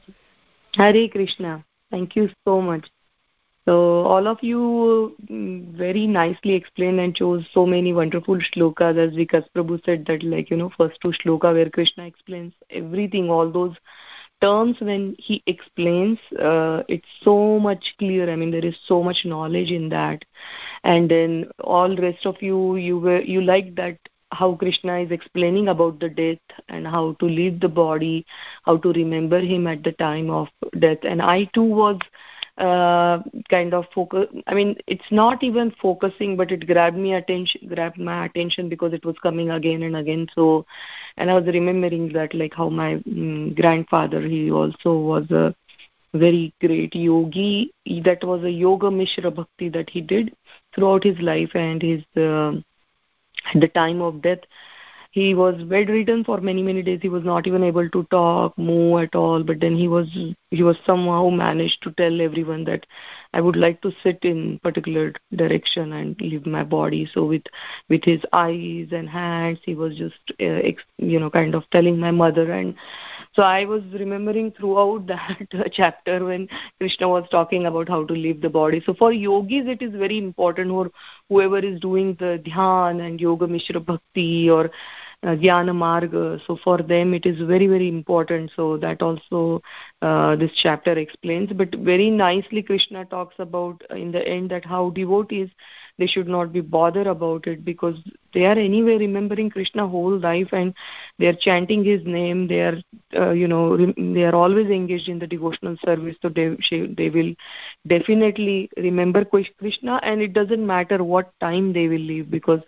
Hare 0.76 1.08
Krishna. 1.08 1.66
Thank 1.90 2.16
you 2.16 2.30
so 2.46 2.62
much. 2.62 2.88
So 3.66 4.04
all 4.04 4.28
of 4.28 4.40
you 4.42 5.16
mm, 5.26 5.72
very 5.72 6.06
nicely 6.06 6.54
explained 6.54 7.00
and 7.00 7.16
chose 7.16 7.46
so 7.54 7.66
many 7.66 7.94
wonderful 7.94 8.38
shlokas 8.38 8.98
as 8.98 9.16
Vikas 9.16 9.46
Prabhu 9.56 9.84
said 9.86 10.06
that 10.08 10.22
like, 10.24 10.50
you 10.50 10.58
know, 10.58 10.72
first 10.78 11.00
two 11.02 11.14
shloka 11.14 11.54
where 11.54 11.70
Krishna 11.70 12.06
explains 12.06 12.54
everything, 12.70 13.30
all 13.30 13.50
those 13.50 13.76
terms 14.42 14.76
when 14.82 15.16
he 15.18 15.42
explains, 15.48 16.20
uh, 16.42 16.84
it's 16.90 17.08
so 17.22 17.58
much 17.58 17.96
clear. 17.98 18.30
I 18.30 18.36
mean, 18.36 18.52
there 18.52 18.66
is 18.66 18.76
so 18.86 19.02
much 19.02 19.24
knowledge 19.24 19.72
in 19.72 19.88
that. 19.90 20.26
And 20.84 21.10
then 21.10 21.50
all 21.64 21.96
rest 21.96 22.26
of 22.26 22.42
you, 22.42 22.76
you 22.76 23.00
were, 23.00 23.22
you 23.22 23.42
like 23.42 23.76
that 23.76 23.98
how 24.34 24.56
Krishna 24.56 25.00
is 25.00 25.12
explaining 25.12 25.68
about 25.70 26.00
the 26.00 26.10
death 26.10 26.40
and 26.68 26.88
how 26.88 27.14
to 27.20 27.26
leave 27.26 27.60
the 27.60 27.70
body, 27.70 28.26
how 28.64 28.78
to 28.78 28.92
remember 28.92 29.40
him 29.40 29.68
at 29.68 29.84
the 29.84 29.92
time 29.94 30.30
of 30.30 30.48
death. 30.80 30.98
And 31.04 31.22
I 31.22 31.46
too 31.54 31.64
was 31.64 32.00
uh, 32.58 33.20
kind 33.50 33.74
of 33.74 33.86
focus. 33.94 34.28
I 34.48 34.54
mean, 34.54 34.76
it's 34.88 35.12
not 35.12 35.44
even 35.44 35.74
focusing, 35.82 36.38
but 36.38 36.52
it 36.52 36.68
grabbed 36.68 36.98
me 36.98 37.14
attention, 37.14 37.68
grabbed 37.68 37.98
my 37.98 38.26
attention 38.26 38.70
because 38.70 38.94
it 38.94 39.06
was 39.06 39.16
coming 39.24 39.52
again 39.52 39.84
and 39.84 39.96
again. 39.96 40.28
So, 40.36 40.66
and 41.18 41.30
I 41.32 41.34
was 41.34 41.46
remembering 41.46 42.14
that 42.14 42.34
like 42.34 42.54
how 42.54 42.70
my 42.70 42.96
um, 42.96 43.54
grandfather, 43.54 44.22
he 44.22 44.52
also 44.52 44.98
was 44.98 45.30
a 45.32 45.56
very 46.14 46.54
great 46.62 46.94
yogi. 46.96 47.72
That 48.04 48.24
was 48.24 48.44
a 48.44 48.52
yoga 48.52 48.92
mishra 48.92 49.32
bhakti 49.32 49.70
that 49.70 49.90
he 49.90 50.02
did 50.02 50.36
throughout 50.76 51.04
his 51.04 51.20
life 51.20 51.52
and 51.56 51.82
his. 51.82 52.04
Uh, 52.16 52.62
at 53.54 53.60
the 53.60 53.68
time 53.68 54.02
of 54.02 54.22
death 54.22 54.40
he 55.14 55.36
was 55.36 55.64
bedridden 55.66 56.24
for 56.24 56.42
many 56.42 56.64
many 56.64 56.82
days. 56.82 57.00
He 57.04 57.10
was 57.10 57.24
not 57.24 57.46
even 57.46 57.64
able 57.64 57.88
to 57.88 58.04
talk 58.10 58.58
move 58.58 59.00
at 59.00 59.16
all 59.16 59.44
but 59.44 59.60
then 59.60 59.76
he 59.76 59.88
was 59.88 60.08
he 60.50 60.64
was 60.64 60.76
somehow 60.88 61.30
managed 61.30 61.84
to 61.84 61.92
tell 61.92 62.20
everyone 62.20 62.64
that 62.64 62.88
i 63.34 63.42
would 63.42 63.56
like 63.56 63.80
to 63.84 63.92
sit 64.02 64.18
in 64.24 64.58
particular 64.64 65.14
direction 65.36 65.94
and 65.94 66.20
leave 66.20 66.48
my 66.48 66.64
body. 66.64 67.08
So 67.14 67.26
with 67.26 67.44
with 67.90 68.04
his 68.04 68.26
eyes 68.34 68.88
and 68.92 69.08
hands 69.08 69.60
he 69.64 69.76
was 69.76 69.96
just 69.96 70.34
uh, 70.42 70.60
ex, 70.72 70.82
you 70.98 71.20
know 71.20 71.30
kind 71.30 71.54
of 71.54 71.70
telling 71.70 72.00
my 72.00 72.10
mother. 72.10 72.52
And 72.52 72.74
so 73.34 73.44
i 73.44 73.66
was 73.66 73.84
remembering 73.94 74.52
throughout 74.52 75.06
that 75.14 75.72
chapter 75.72 76.26
when 76.26 76.48
krishna 76.80 77.08
was 77.08 77.30
talking 77.30 77.68
about 77.68 77.88
how 77.88 78.04
to 78.04 78.14
leave 78.14 78.42
the 78.42 78.50
body. 78.50 78.82
So 78.84 78.96
for 78.96 79.14
yogis 79.14 79.68
it 79.68 79.84
is 79.84 79.94
very 79.94 80.18
important 80.18 80.72
or 80.72 80.90
whoever 81.30 81.60
is 81.60 81.80
doing 81.80 82.16
the 82.20 82.42
dhyan 82.50 83.06
and 83.06 83.22
yoga 83.22 83.48
mishra 83.48 83.80
bhakti 83.80 84.50
or 84.50 84.72
uh, 85.24 85.36
jnana 85.36 85.74
marga 85.74 86.40
so 86.46 86.58
for 86.64 86.78
them 86.80 87.14
it 87.14 87.26
is 87.26 87.40
very 87.42 87.68
very 87.68 87.88
important. 87.88 88.52
So 88.56 88.78
that 88.78 89.02
also 89.02 89.62
uh, 90.02 90.36
this 90.36 90.52
chapter 90.62 90.92
explains. 90.94 91.52
But 91.54 91.76
very 91.76 92.10
nicely 92.10 92.62
krishna 92.62 93.06
talks 93.06 93.36
about 93.40 93.82
in 93.90 94.12
the 94.12 94.28
end 94.28 94.52
that 94.52 94.66
how 94.66 94.90
devotees 94.92 95.50
they 95.98 96.08
should 96.08 96.28
not 96.28 96.52
be 96.52 96.62
bothered 96.62 97.08
about 97.08 97.48
it 97.48 97.64
because 97.64 97.96
they 98.34 98.46
are 98.46 98.58
anyway 98.58 98.98
remembering 98.98 99.50
krishna 99.50 99.88
whole 99.88 100.18
life 100.20 100.50
and 100.52 100.74
they 101.20 101.28
are 101.28 101.36
chanting 101.40 101.84
his 101.84 102.02
name. 102.06 102.48
They 102.48 102.62
are 102.62 102.78
uh, 103.16 103.32
you 103.32 103.48
know 103.48 103.78
they 103.78 104.24
are 104.24 104.36
always 104.36 104.68
engaged 104.68 105.10
in 105.10 105.20
the 105.20 105.28
devotional 105.28 105.78
service. 105.86 106.16
So 106.22 106.30
they 106.30 106.56
they 106.98 107.10
will 107.10 107.34
definitely 107.88 108.70
remember 108.78 109.26
krishna 109.26 110.00
and 110.04 110.22
it 110.22 110.34
doesn't 110.34 110.66
matter 110.66 111.04
what 111.04 111.32
time 111.40 111.74
they 111.74 111.88
will 111.88 112.06
leave 112.14 112.30
because 112.32 112.62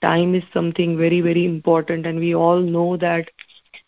time 0.00 0.34
is 0.34 0.44
something 0.52 0.96
very 0.98 1.20
very 1.20 1.44
important. 1.44 2.06
And 2.06 2.18
we 2.18 2.34
all 2.34 2.60
know 2.60 2.96
that 2.96 3.28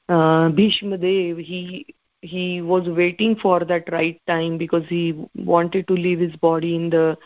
uh, 0.09 0.49
Bhishma 0.51 0.99
Dev, 0.99 1.39
he 1.39 1.95
he 2.21 2.63
was 2.63 2.89
waiting 2.89 3.37
for 3.37 3.61
that 3.65 3.91
right 3.93 4.21
time 4.27 4.57
because 4.57 4.85
he 4.89 5.27
wanted 5.35 5.87
to 5.89 5.95
leave 5.95 6.21
his 6.21 6.35
body 6.37 6.75
in 6.75 6.89
the 6.89 7.17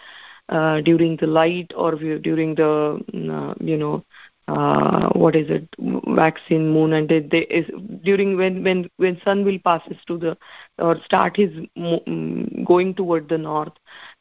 uh, 0.49 0.81
during 0.81 1.17
the 1.17 1.27
light 1.27 1.73
or 1.77 1.95
during 1.97 2.55
the 2.55 3.01
uh, 3.33 3.55
you 3.61 3.77
know 3.77 4.03
uh, 4.49 5.09
what 5.11 5.35
is 5.37 5.49
it 5.51 5.69
waxing 5.79 6.73
moon 6.73 6.93
and 6.93 7.09
they, 7.09 7.21
they 7.21 7.41
is 7.61 7.67
during 8.03 8.37
when 8.37 8.63
when 8.65 8.89
when 8.97 9.21
sun 9.25 9.45
will 9.45 9.59
passes 9.65 9.97
to 10.07 10.17
the 10.19 10.37
or 10.79 10.97
start 11.05 11.37
his 11.37 11.51
mm, 11.77 12.65
going 12.67 12.95
toward 12.95 13.29
the 13.29 13.39
north 13.39 13.73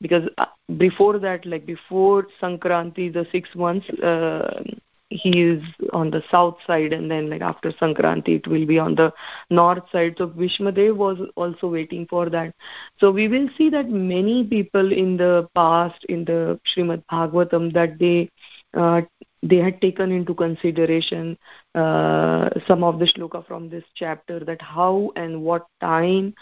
because 0.01 0.23
uh, 0.37 0.45
before 0.77 1.17
that 1.19 1.45
like 1.45 1.65
before 1.65 2.27
sankranti 2.41 3.11
the 3.13 3.25
6 3.31 3.49
months 3.55 3.89
uh, 4.01 4.63
he 5.09 5.41
is 5.41 5.63
on 5.93 6.11
the 6.11 6.21
south 6.29 6.57
side 6.65 6.91
and 6.91 7.09
then 7.09 7.29
like 7.29 7.41
after 7.41 7.71
sankranti 7.71 8.35
it 8.35 8.47
will 8.47 8.65
be 8.65 8.77
on 8.77 8.95
the 8.95 9.13
north 9.49 9.83
side. 9.91 10.15
So 10.17 10.27
Bhishmadev 10.27 10.95
was 10.95 11.17
also 11.35 11.67
waiting 11.69 12.05
for 12.09 12.29
that. 12.29 12.53
So 12.99 13.11
we 13.11 13.27
will 13.27 13.47
see 13.57 13.69
that 13.69 13.89
many 13.89 14.43
people 14.43 14.91
in 14.91 15.17
the 15.17 15.47
past 15.55 16.03
in 16.05 16.25
the 16.25 16.59
srimad 16.67 17.03
bhagavatam 17.11 17.73
that 17.73 17.97
they 17.99 18.29
uh, 18.73 19.01
they 19.43 19.57
had 19.57 19.79
taken 19.81 20.11
into 20.11 20.33
consideration 20.33 21.37
uh, 21.75 22.49
some 22.67 22.83
of 22.83 22.99
the 22.99 23.05
shloka 23.05 23.45
from 23.47 23.69
this 23.69 23.83
chapter 23.95 24.39
that 24.43 24.61
how 24.61 25.11
and 25.15 25.41
what 25.41 25.67
time 25.79 26.33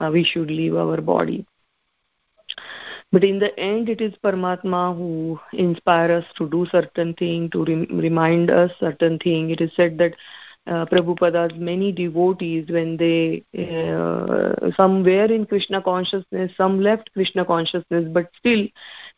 uh, 0.00 0.10
we 0.12 0.22
should 0.22 0.48
leave 0.48 0.76
our 0.76 1.00
body 1.00 1.44
but 3.12 3.22
in 3.22 3.38
the 3.38 3.58
end 3.60 3.88
it 3.88 4.00
is 4.00 4.14
paramatma 4.24 4.96
who 4.96 5.38
inspires 5.52 6.24
us 6.24 6.30
to 6.36 6.48
do 6.48 6.66
certain 6.66 7.14
thing 7.14 7.50
to 7.50 7.64
rem- 7.64 7.86
remind 7.92 8.50
us 8.50 8.70
certain 8.80 9.18
thing. 9.18 9.50
It 9.50 9.60
is 9.60 9.70
said 9.76 9.98
that 9.98 10.14
uh, 10.66 10.86
Prabhupada's 10.86 11.58
many 11.58 11.90
devotees 11.90 12.68
when 12.70 12.96
they 12.96 13.42
uh, 13.58 14.70
some 14.76 15.02
were 15.02 15.24
in 15.24 15.44
Krishna 15.44 15.82
consciousness, 15.82 16.52
some 16.56 16.80
left 16.80 17.12
Krishna 17.12 17.44
consciousness, 17.44 18.04
but 18.12 18.30
still 18.38 18.66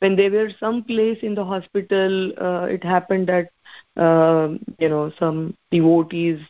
when 0.01 0.17
they 0.17 0.31
were 0.31 0.49
some 0.59 0.83
place 0.83 1.19
in 1.23 1.35
the 1.35 1.45
hospital, 1.45 2.33
uh, 2.41 2.65
it 2.65 2.83
happened 2.83 3.29
that 3.29 3.51
uh, 4.01 4.49
you 4.79 4.89
know 4.89 5.13
some 5.19 5.55
devotees 5.71 6.41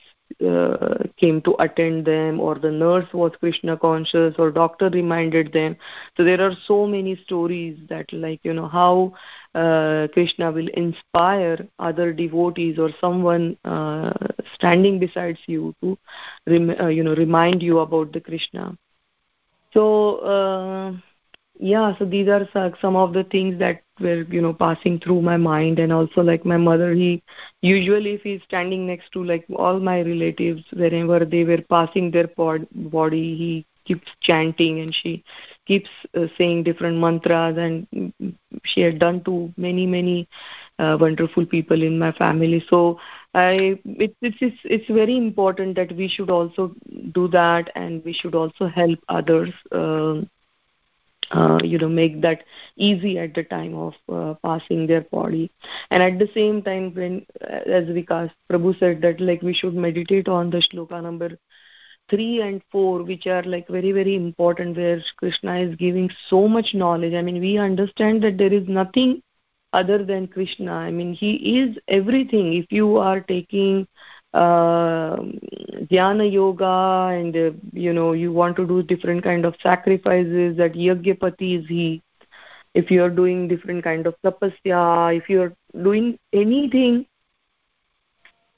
uh, 0.44 0.96
came 1.16 1.40
to 1.42 1.54
attend 1.60 2.04
them 2.04 2.40
or 2.40 2.56
the 2.56 2.70
nurse 2.70 3.06
was 3.12 3.32
krishna 3.38 3.76
conscious 3.76 4.34
or 4.38 4.50
doctor 4.50 4.90
reminded 4.90 5.52
them. 5.52 5.76
So 6.16 6.24
there 6.24 6.40
are 6.40 6.52
so 6.66 6.86
many 6.86 7.16
stories 7.24 7.78
that 7.88 8.12
like 8.12 8.40
you 8.42 8.52
know 8.52 8.66
how 8.66 9.14
uh, 9.54 10.08
krishna 10.12 10.50
will 10.50 10.68
inspire 10.74 11.66
other 11.78 12.12
devotees 12.12 12.78
or 12.78 12.90
someone 13.00 13.56
uh, 13.64 14.12
standing 14.54 14.98
besides 14.98 15.38
you 15.46 15.74
to 15.82 15.96
rem- 16.46 16.80
uh, 16.80 16.88
you 16.88 17.04
know 17.04 17.14
remind 17.14 17.62
you 17.62 17.78
about 17.78 18.12
the 18.12 18.20
krishna. 18.20 18.76
So 19.72 20.16
uh, 20.18 20.92
yeah 21.58 21.94
so 21.98 22.04
these 22.04 22.28
are 22.28 22.46
some 22.80 22.96
of 22.96 23.12
the 23.12 23.24
things 23.24 23.58
that 23.58 23.82
were 24.00 24.22
you 24.28 24.40
know 24.40 24.52
passing 24.52 24.98
through 24.98 25.20
my 25.22 25.36
mind 25.36 25.78
and 25.78 25.92
also 25.92 26.20
like 26.20 26.44
my 26.44 26.56
mother 26.56 26.92
he 26.92 27.22
usually 27.62 28.14
if 28.14 28.22
he's 28.22 28.42
standing 28.42 28.86
next 28.86 29.10
to 29.12 29.22
like 29.24 29.44
all 29.56 29.78
my 29.78 30.00
relatives 30.00 30.62
wherever 30.72 31.24
they 31.24 31.44
were 31.44 31.62
passing 31.70 32.10
their 32.10 32.26
pod, 32.26 32.66
body 32.72 33.36
he 33.36 33.66
keeps 33.84 34.10
chanting 34.20 34.80
and 34.80 34.94
she 34.94 35.22
keeps 35.66 35.88
uh, 36.16 36.26
saying 36.38 36.62
different 36.64 36.98
mantras 36.98 37.56
and 37.58 37.86
she 38.64 38.80
had 38.80 38.98
done 38.98 39.22
to 39.24 39.52
many 39.56 39.86
many 39.86 40.26
uh, 40.78 40.96
wonderful 41.00 41.44
people 41.46 41.82
in 41.82 41.98
my 41.98 42.10
family. 42.12 42.64
So 42.68 42.98
i 43.34 43.78
it, 43.84 44.14
it's 44.22 44.38
it's 44.40 44.58
it's 44.64 44.88
very 44.88 45.16
important 45.16 45.76
that 45.76 45.92
we 45.96 46.08
should 46.08 46.30
also 46.30 46.74
do 47.12 47.28
that 47.28 47.70
and 47.74 48.02
we 48.04 48.12
should 48.12 48.34
also 48.34 48.66
help 48.66 48.98
others 49.08 49.50
uh, 49.72 50.20
uh, 51.30 51.58
you 51.62 51.78
know 51.78 51.88
make 51.88 52.20
that 52.22 52.44
easy 52.76 53.18
at 53.18 53.34
the 53.34 53.44
time 53.44 53.74
of 53.74 53.94
uh, 54.08 54.34
passing 54.44 54.86
their 54.86 55.02
body. 55.02 55.50
And 55.90 56.02
at 56.02 56.18
the 56.18 56.28
same 56.34 56.62
time 56.62 56.94
when 56.94 57.26
uh, 57.40 57.70
as 57.78 57.84
vikas 57.84 58.30
prabhu 58.50 58.78
said 58.78 59.02
that 59.02 59.20
like 59.20 59.42
we 59.42 59.54
should 59.54 59.74
meditate 59.74 60.28
on 60.28 60.50
the 60.50 60.62
shloka 60.66 61.02
number 61.02 61.38
3 62.10 62.42
and 62.42 62.62
4 62.70 63.02
which 63.02 63.26
are 63.26 63.42
like 63.44 63.66
very 63.68 63.92
very 63.92 64.14
important 64.14 64.76
where 64.76 65.00
krishna 65.16 65.56
is 65.60 65.74
giving 65.76 66.10
so 66.28 66.46
much 66.46 66.74
knowledge. 66.74 67.14
I 67.14 67.22
mean 67.22 67.40
we 67.40 67.58
understand 67.58 68.22
that 68.22 68.38
there 68.38 68.52
is 68.52 68.68
nothing 68.68 69.22
other 69.72 70.04
than 70.04 70.28
krishna. 70.28 70.72
I 70.72 70.90
mean 70.90 71.14
he 71.14 71.58
is 71.58 71.78
everything. 71.88 72.52
If 72.54 72.66
you 72.70 72.96
are 72.98 73.20
taking 73.20 73.86
uh, 74.34 75.16
dhyana 75.90 76.30
yoga 76.32 77.16
and 77.18 77.36
uh, 77.36 77.50
you 77.72 77.92
know 77.92 78.12
you 78.12 78.32
want 78.32 78.56
to 78.56 78.66
do 78.66 78.82
different 78.82 79.24
kind 79.24 79.46
of 79.46 79.54
sacrifices 79.62 80.56
that 80.58 80.74
yagyapati 80.74 81.60
is 81.60 81.66
he. 81.68 82.02
If 82.74 82.90
you 82.90 83.02
are 83.04 83.10
doing 83.10 83.48
different 83.48 83.84
kind 83.84 84.06
of 84.06 84.14
tapasya 84.24 85.16
if 85.16 85.28
you 85.30 85.42
are 85.42 85.52
doing 85.82 86.18
anything 86.32 87.06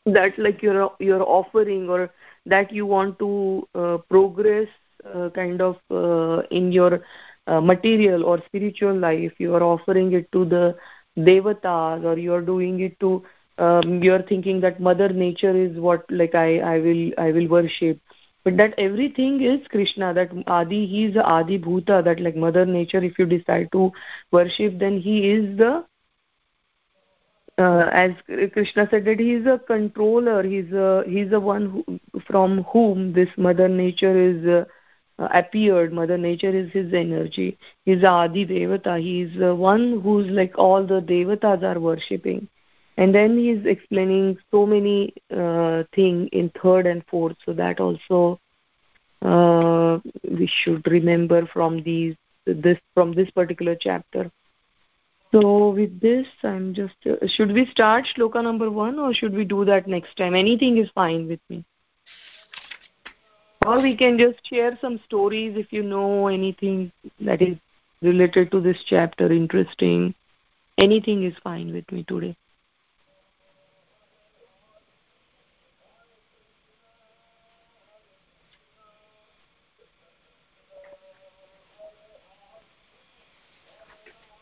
that 0.06 0.38
like 0.38 0.62
you're 0.62 0.90
you're 1.00 1.22
offering 1.22 1.88
or 1.88 2.10
that 2.46 2.72
you 2.72 2.86
want 2.86 3.18
to 3.18 3.68
uh, 3.74 3.98
progress 4.08 4.68
uh, 5.14 5.30
kind 5.30 5.60
of 5.62 5.76
uh, 5.90 6.42
in 6.50 6.72
your 6.72 7.00
uh, 7.46 7.60
material 7.60 8.24
or 8.24 8.40
spiritual 8.46 8.94
life 8.94 9.32
you 9.38 9.54
are 9.54 9.62
offering 9.62 10.12
it 10.12 10.30
to 10.32 10.44
the 10.44 10.76
devatas 11.18 12.04
or 12.04 12.18
you 12.18 12.32
are 12.34 12.40
doing 12.42 12.80
it 12.80 12.98
to 13.00 13.22
um, 13.58 14.02
you 14.02 14.12
are 14.12 14.22
thinking 14.22 14.60
that 14.60 14.80
mother 14.80 15.08
nature 15.08 15.56
is 15.56 15.78
what 15.78 16.04
like 16.10 16.34
i 16.34 16.58
i 16.58 16.78
will 16.78 17.10
i 17.18 17.32
will 17.32 17.48
worship. 17.48 18.00
But 18.44 18.56
that 18.58 18.74
everything 18.78 19.42
is 19.42 19.66
krishna 19.68 20.14
that 20.14 20.30
adi 20.46 20.86
he 20.86 21.06
is 21.06 21.16
adi 21.16 21.58
bhuta 21.58 22.04
that 22.04 22.20
like 22.20 22.36
mother 22.36 22.64
nature 22.64 23.02
if 23.02 23.18
you 23.18 23.26
decide 23.26 23.72
to 23.72 23.90
worship 24.30 24.78
then 24.78 24.98
he 25.00 25.30
is 25.30 25.58
the 25.58 25.84
uh, 27.58 27.90
as 27.92 28.12
krishna 28.52 28.86
said 28.90 29.04
that 29.04 29.18
he 29.18 29.32
is 29.32 29.46
a 29.46 29.58
controller 29.66 30.42
he's 30.44 30.72
a 30.72 31.02
he's 31.08 31.30
the 31.30 31.40
one 31.40 31.70
who, 31.70 31.98
from 32.26 32.62
whom 32.72 33.12
this 33.12 33.30
mother 33.36 33.68
nature 33.68 34.16
is 34.16 34.46
uh, 34.46 34.64
uh, 35.18 35.28
appeared. 35.32 35.94
Mother 35.94 36.18
nature 36.18 36.50
is 36.50 36.70
his 36.72 36.92
energy. 36.92 37.56
He's 37.86 38.04
adi 38.04 38.44
devata. 38.44 39.00
He 39.00 39.22
is 39.22 39.38
the 39.38 39.54
one 39.54 40.02
who's 40.02 40.26
like 40.26 40.58
all 40.58 40.86
the 40.86 41.00
devatas 41.00 41.62
are 41.62 41.80
worshipping 41.80 42.48
and 42.96 43.14
then 43.14 43.36
he 43.36 43.50
is 43.50 43.66
explaining 43.66 44.38
so 44.50 44.64
many 44.64 45.12
uh, 45.30 45.84
thing 45.94 46.28
in 46.28 46.50
third 46.62 46.86
and 46.86 47.04
fourth. 47.06 47.36
So 47.44 47.52
that 47.52 47.78
also 47.80 48.40
uh, 49.22 49.98
we 50.24 50.46
should 50.46 50.86
remember 50.86 51.46
from 51.46 51.82
these 51.82 52.16
this 52.46 52.78
from 52.94 53.12
this 53.12 53.30
particular 53.30 53.76
chapter. 53.78 54.30
So 55.32 55.70
with 55.70 56.00
this 56.00 56.26
i'm 56.44 56.72
just 56.72 56.94
uh, 57.04 57.26
should 57.26 57.52
we 57.52 57.66
start 57.66 58.06
shloka 58.16 58.42
number 58.42 58.70
1 58.70 58.98
or 58.98 59.12
should 59.12 59.34
we 59.34 59.44
do 59.44 59.64
that 59.64 59.86
next 59.86 60.16
time? 60.16 60.34
Anything 60.34 60.78
is 60.78 60.88
fine 60.94 61.28
with 61.28 61.40
me. 61.50 61.64
Or 63.66 63.82
we 63.82 63.96
can 63.96 64.16
just 64.16 64.46
share 64.48 64.78
some 64.80 65.00
stories 65.04 65.56
if 65.56 65.72
you 65.72 65.82
know 65.82 66.28
anything 66.28 66.92
that 67.20 67.42
is 67.42 67.58
related 68.00 68.52
to 68.52 68.60
this 68.60 68.78
chapter 68.86 69.30
interesting. 69.32 70.14
Anything 70.78 71.24
is 71.24 71.34
fine 71.42 71.72
with 71.72 71.90
me 71.90 72.04
today 72.04 72.36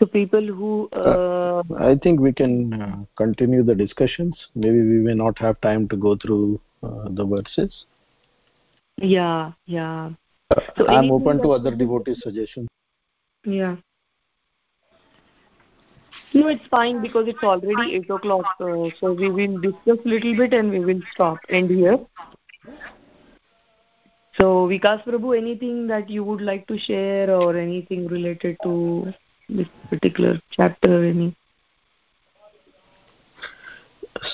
so 0.04 0.10
people 0.10 0.46
who 0.46 0.88
uh, 0.92 1.62
i 1.78 1.94
think 2.02 2.20
we 2.20 2.32
can 2.32 2.74
uh, 2.74 2.96
continue 3.16 3.62
the 3.62 3.74
discussions. 3.74 4.36
Maybe 4.54 4.80
we 4.80 4.98
may 5.08 5.14
not 5.14 5.38
have 5.38 5.60
time 5.60 5.88
to 5.88 5.96
go 5.96 6.16
through 6.16 6.60
uh, 6.82 7.08
the 7.10 7.24
verses. 7.24 7.86
Yeah 8.98 9.52
yeah. 9.66 10.10
Uh, 10.54 10.60
so 10.76 10.88
i'm 10.88 11.10
open 11.10 11.42
to 11.42 11.52
other 11.52 11.74
devotees 11.74 12.20
suggestions. 12.22 12.68
Yeah. 13.44 13.76
No 16.34 16.48
it's 16.48 16.66
fine 16.70 17.00
because 17.00 17.28
it's 17.28 17.42
already 17.42 17.94
8 17.96 18.10
o'clock 18.10 18.46
uh, 18.60 18.88
so 19.00 19.12
we 19.12 19.30
will 19.30 19.60
discuss 19.60 19.98
a 20.04 20.08
little 20.08 20.36
bit 20.36 20.52
and 20.52 20.70
we 20.70 20.80
will 20.80 21.02
stop 21.12 21.38
end 21.48 21.70
here. 21.70 21.98
So 24.36 24.68
vikas 24.68 25.04
prabhu 25.04 25.36
anything 25.38 25.86
that 25.86 26.10
you 26.10 26.24
would 26.24 26.40
like 26.40 26.66
to 26.66 26.78
share 26.86 27.30
or 27.34 27.56
anything 27.56 28.08
related 28.08 28.56
to 28.64 29.14
this 29.48 29.68
particular 29.90 30.40
chapter 30.50 31.04
any 31.04 31.34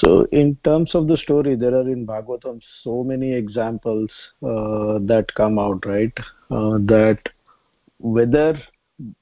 so 0.01 0.25
in 0.31 0.57
terms 0.64 0.94
of 0.94 1.09
the 1.09 1.16
story 1.16 1.57
there 1.57 1.75
are 1.75 1.88
in 1.88 2.07
bhagavatam 2.07 2.61
so 2.83 3.03
many 3.03 3.33
examples 3.33 4.11
uh, 4.42 4.99
that 5.11 5.27
come 5.37 5.59
out 5.59 5.85
right? 5.87 6.12
Uh, 6.51 6.79
that 6.92 7.18
whether 7.99 8.59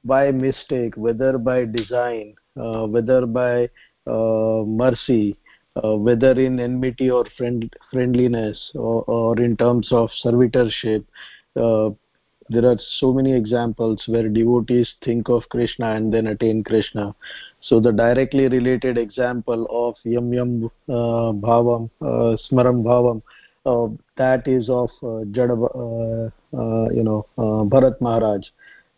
by 0.04 0.30
mistake 0.30 0.96
whether 0.96 1.38
by 1.38 1.64
design 1.64 2.34
uh, 2.60 2.86
whether 2.86 3.24
by 3.26 3.68
uh, 4.06 4.62
mercy 4.66 5.36
uh, 5.82 5.94
whether 5.96 6.32
in 6.32 6.58
enmity 6.58 7.10
or 7.10 7.24
friend, 7.36 7.72
friendliness 7.92 8.70
or, 8.74 9.02
or 9.04 9.40
in 9.40 9.56
terms 9.56 9.88
of 9.92 10.10
servitorship 10.24 11.04
uh, 11.56 11.90
there 12.50 12.64
are 12.64 12.78
so 12.98 13.12
many 13.12 13.32
examples 13.32 14.02
where 14.06 14.28
devotees 14.28 14.94
think 15.04 15.28
of 15.28 15.48
krishna 15.48 15.90
and 15.96 16.12
then 16.12 16.26
attain 16.28 16.64
krishna. 16.64 17.14
So 17.60 17.80
the 17.80 17.92
directly 17.92 18.48
related 18.48 18.98
example 18.98 19.66
of 19.70 19.96
yam 20.04 20.32
yam 20.32 20.70
uh, 20.88 21.32
bhavam 21.46 21.90
uh, 22.00 22.36
smaram 22.46 22.82
bhavam 22.82 23.22
uh, 23.66 23.88
that 24.16 24.48
is 24.48 24.68
of 24.70 24.90
uh, 25.02 25.24
Jada, 25.36 25.56
uh, 25.56 26.56
uh, 26.56 26.88
you 26.90 27.02
know 27.02 27.26
uh, 27.36 27.64
bharat 27.64 28.00
maharaj 28.00 28.46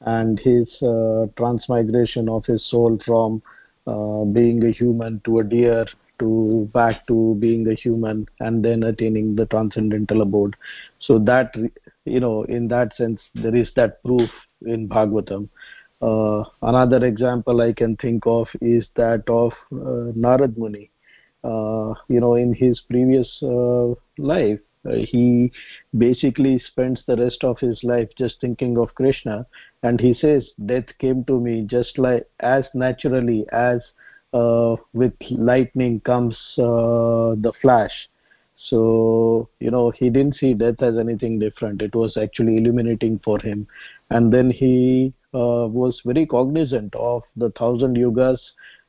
and 0.02 0.38
his 0.38 0.68
uh, 0.82 1.26
transmigration 1.36 2.28
of 2.28 2.44
his 2.46 2.64
soul 2.70 2.98
from 3.04 3.42
being 4.32 4.64
a 4.64 4.70
human 4.70 5.20
to 5.24 5.40
a 5.40 5.44
deer 5.44 5.84
to 6.20 6.70
back 6.72 7.06
to 7.08 7.36
being 7.40 7.66
a 7.68 7.74
human 7.74 8.26
and 8.38 8.64
then 8.64 8.84
attaining 8.84 9.34
the 9.34 9.46
transcendental 9.46 10.22
abode. 10.22 10.54
So 11.00 11.18
that 11.20 11.52
you 12.04 12.20
know 12.20 12.44
in 12.44 12.68
that 12.68 12.94
sense 12.96 13.20
there 13.34 13.54
is 13.54 13.68
that 13.76 14.02
proof 14.02 14.30
in 14.62 14.88
bhagavatam. 14.88 15.48
Uh, 16.02 16.42
another 16.62 17.04
example 17.06 17.60
i 17.60 17.72
can 17.72 17.96
think 17.96 18.26
of 18.26 18.48
is 18.60 18.86
that 18.96 19.22
of 19.28 19.52
uh, 19.72 20.10
narad 20.16 20.56
muni. 20.56 20.90
Uh, 21.44 21.94
you 22.08 22.20
know 22.20 22.34
in 22.34 22.54
his 22.54 22.80
previous 22.88 23.42
uh, 23.42 23.88
life 24.18 24.60
uh, 24.86 24.94
he 24.94 25.52
basically 25.96 26.58
spends 26.58 27.02
the 27.06 27.16
rest 27.16 27.44
of 27.44 27.58
his 27.58 27.82
life 27.82 28.08
just 28.16 28.40
thinking 28.40 28.78
of 28.78 28.94
krishna 28.94 29.46
and 29.82 30.00
he 30.00 30.14
says 30.14 30.50
death 30.66 30.86
came 30.98 31.24
to 31.24 31.38
me 31.40 31.66
just 31.66 31.98
like 31.98 32.26
as 32.40 32.64
naturally 32.74 33.46
as 33.52 33.80
uh, 34.32 34.76
with 34.92 35.12
lightning 35.30 36.00
comes 36.00 36.36
the 36.56 37.52
flash 37.60 38.08
so 38.68 39.48
you 39.58 39.70
know 39.70 39.90
he 39.90 40.10
didn't 40.10 40.36
see 40.36 40.54
death 40.54 40.82
as 40.82 40.98
anything 40.98 41.38
different. 41.38 41.82
It 41.82 41.94
was 41.94 42.16
actually 42.16 42.58
illuminating 42.58 43.20
for 43.24 43.38
him. 43.38 43.66
And 44.10 44.32
then 44.32 44.50
he 44.50 45.12
uh, 45.34 45.66
was 45.68 46.00
very 46.04 46.26
cognizant 46.26 46.94
of 46.94 47.22
the 47.36 47.50
thousand 47.50 47.96
yugas 47.96 48.38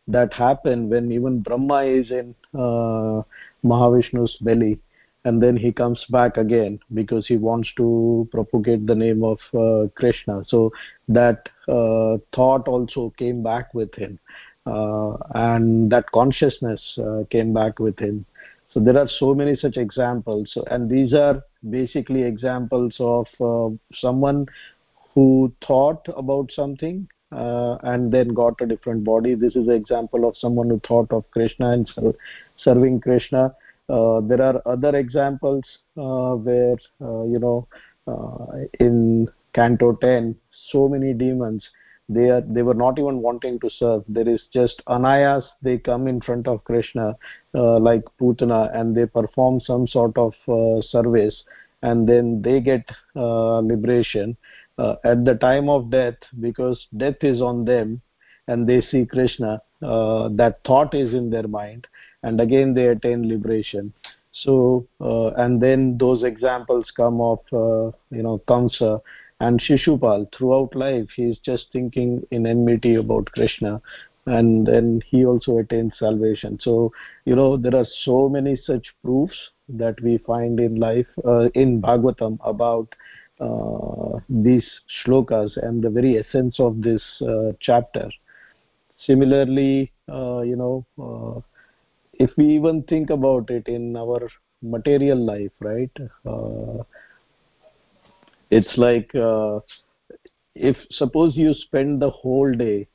that 0.08 0.34
happen 0.34 0.90
when 0.90 1.12
even 1.12 1.42
brahma 1.42 1.84
is 1.84 2.12
in 2.12 2.36
uh, 2.54 3.22
mahavishnu's 3.64 4.36
belly. 4.42 4.80
And 5.24 5.42
then 5.42 5.56
he 5.56 5.72
comes 5.72 6.04
back 6.10 6.38
again 6.38 6.80
because 6.96 7.28
he 7.28 7.38
wants 7.38 7.70
to 7.78 8.28
propagate 8.32 8.88
the 8.88 8.96
name 8.96 9.24
of 9.24 9.38
uh, 9.54 9.88
krishna. 9.96 10.44
So 10.48 10.72
that 11.10 11.48
uh, 11.68 12.18
thought 12.36 12.68
also 12.68 13.14
came 13.18 13.44
back 13.44 13.72
with 13.76 13.94
him. 13.94 14.20
Uh, 14.66 15.18
and 15.36 15.92
that 15.92 16.12
consciousness 16.12 16.82
uh, 16.98 17.24
came 17.30 17.54
back 17.54 17.80
with 17.80 17.98
him 18.00 18.26
so 18.74 18.80
there 18.80 18.98
are 18.98 19.08
so 19.08 19.34
many 19.36 19.56
such 19.56 19.78
examples. 19.78 20.58
And 20.70 20.90
these 20.90 21.14
are 21.14 21.44
basically 21.70 22.24
examples 22.24 22.96
of 23.00 23.28
uh, 23.40 23.76
someone 23.94 24.46
who 25.14 25.54
thought 25.66 26.06
about 26.16 26.52
something 26.54 27.08
uh, 27.32 27.76
and 27.84 28.12
then 28.12 28.30
got 28.30 28.62
a 28.62 28.66
different 28.66 29.04
body. 29.04 29.36
This 29.36 29.56
is 29.56 29.68
an 29.68 29.74
example 29.74 30.28
of 30.28 30.38
someone 30.38 30.70
who 30.70 30.80
thought 30.88 31.12
of 31.12 31.30
krishna 31.32 31.72
and 31.72 31.88
ser 31.94 32.14
serving 32.58 33.02
krishna. 33.02 33.54
Uh, 33.90 34.22
there 34.22 34.42
are 34.42 34.62
other 34.66 34.96
examples 34.96 35.64
uh, 35.98 36.36
where 36.36 36.78
uh, 37.02 37.24
you 37.24 37.40
know 37.40 37.68
uh, 38.08 38.46
in 38.80 39.28
canto 39.54 39.94
10 40.02 40.34
so 40.72 40.88
many 40.88 41.14
demons 41.14 41.68
they 42.13 42.30
are 42.30 42.41
they 42.41 42.62
were 42.62 42.74
not 42.74 43.00
even 43.00 43.21
wanting 43.21 43.60
to 43.60 43.69
serve. 43.69 44.04
There 44.08 44.28
is 44.28 44.41
just 44.54 44.82
anayas 44.88 45.43
they 45.62 45.78
come 45.78 46.08
in 46.08 46.21
front 46.21 46.47
of 46.47 46.63
krishna 46.63 47.15
uh, 47.56 47.80
like 47.80 48.04
putana 48.19 48.76
and 48.78 48.95
they 48.95 49.06
perform 49.06 49.60
some 49.62 49.88
sort 49.88 50.17
of 50.17 50.34
uh, 50.47 50.82
service 50.82 51.43
and 51.82 52.07
then 52.07 52.41
they 52.41 52.59
get 52.59 52.86
uh, 53.16 53.59
liberation. 53.59 54.38
Uh, 54.78 54.95
at 55.03 55.24
the 55.26 55.36
time 55.36 55.70
of 55.70 55.91
death 55.91 56.16
because 56.39 56.88
death 56.97 57.22
is 57.22 57.41
on 57.41 57.66
them 57.66 58.01
and 58.47 58.68
they 58.68 58.82
see 58.82 59.05
krishna 59.05 59.62
uh, 59.84 60.28
that 60.30 60.59
thought 60.66 60.93
is 60.93 61.14
in 61.14 61.30
their 61.30 61.47
mind 61.47 61.86
and 62.24 62.41
again 62.41 62.74
they 62.74 62.88
attain 62.88 63.28
liberation. 63.28 63.93
So 64.34 64.88
uh, 64.99 65.30
and 65.43 65.62
then 65.62 65.97
those 65.97 66.24
examples 66.24 66.91
come 66.95 67.22
of 67.22 67.39
you 67.51 68.24
know 68.24 68.41
kamsa 68.47 69.01
and 69.46 69.62
shishupal 69.66 70.26
throughout 70.36 70.76
life 70.76 71.10
he 71.16 71.24
is 71.34 71.38
just 71.50 71.66
thinking 71.74 72.10
in 72.32 72.46
enmity 72.54 72.96
about 72.96 73.32
krishna 73.38 73.74
and 74.26 74.68
then 74.68 75.02
he 75.08 75.26
also 75.26 75.58
attains 75.58 75.94
salvation. 75.98 76.60
So 76.62 76.92
you 77.26 77.36
know 77.36 77.58
there 77.58 77.76
are 77.76 77.88
so 78.04 78.30
many 78.30 78.56
such 78.66 78.94
proofs 79.04 79.38
that 79.70 80.02
we 80.02 80.18
find 80.20 80.60
in 80.60 80.76
life 80.76 81.08
uh, 81.26 81.50
in 81.56 81.82
bhagavatam 81.82 82.38
about 82.44 82.94
uh, 83.39 84.20
these 84.30 84.68
shlokas 85.04 85.58
and 85.58 85.84
the 85.84 85.89
very 85.89 86.20
essence 86.20 86.60
of 86.60 86.82
this 86.82 87.02
uh, 87.22 87.54
chapter. 87.60 88.10
Similarly 89.06 89.92
uh, 90.08 90.42
you 90.42 90.56
know 90.56 90.86
uh, 91.02 91.42
if 92.14 92.30
we 92.38 92.46
even 92.56 92.84
think 92.84 93.10
about 93.10 93.50
it 93.50 93.68
in 93.68 93.96
our 93.96 94.30
material 94.62 95.18
life 95.18 95.52
right 95.60 95.92
uh, 96.28 96.84
it's 98.52 98.78
like 98.78 99.14
uh, 99.16 99.60
if 100.56 100.78
suppose 100.91 101.36
you 101.36 101.54
spend 101.54 102.02
the 102.02 102.10
whole 102.10 102.52
day 102.54 102.88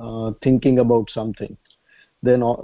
uh, 0.00 0.32
thinking 0.42 0.80
about 0.80 1.08
something 1.10 1.56
then 2.22 2.42
uh, 2.42 2.54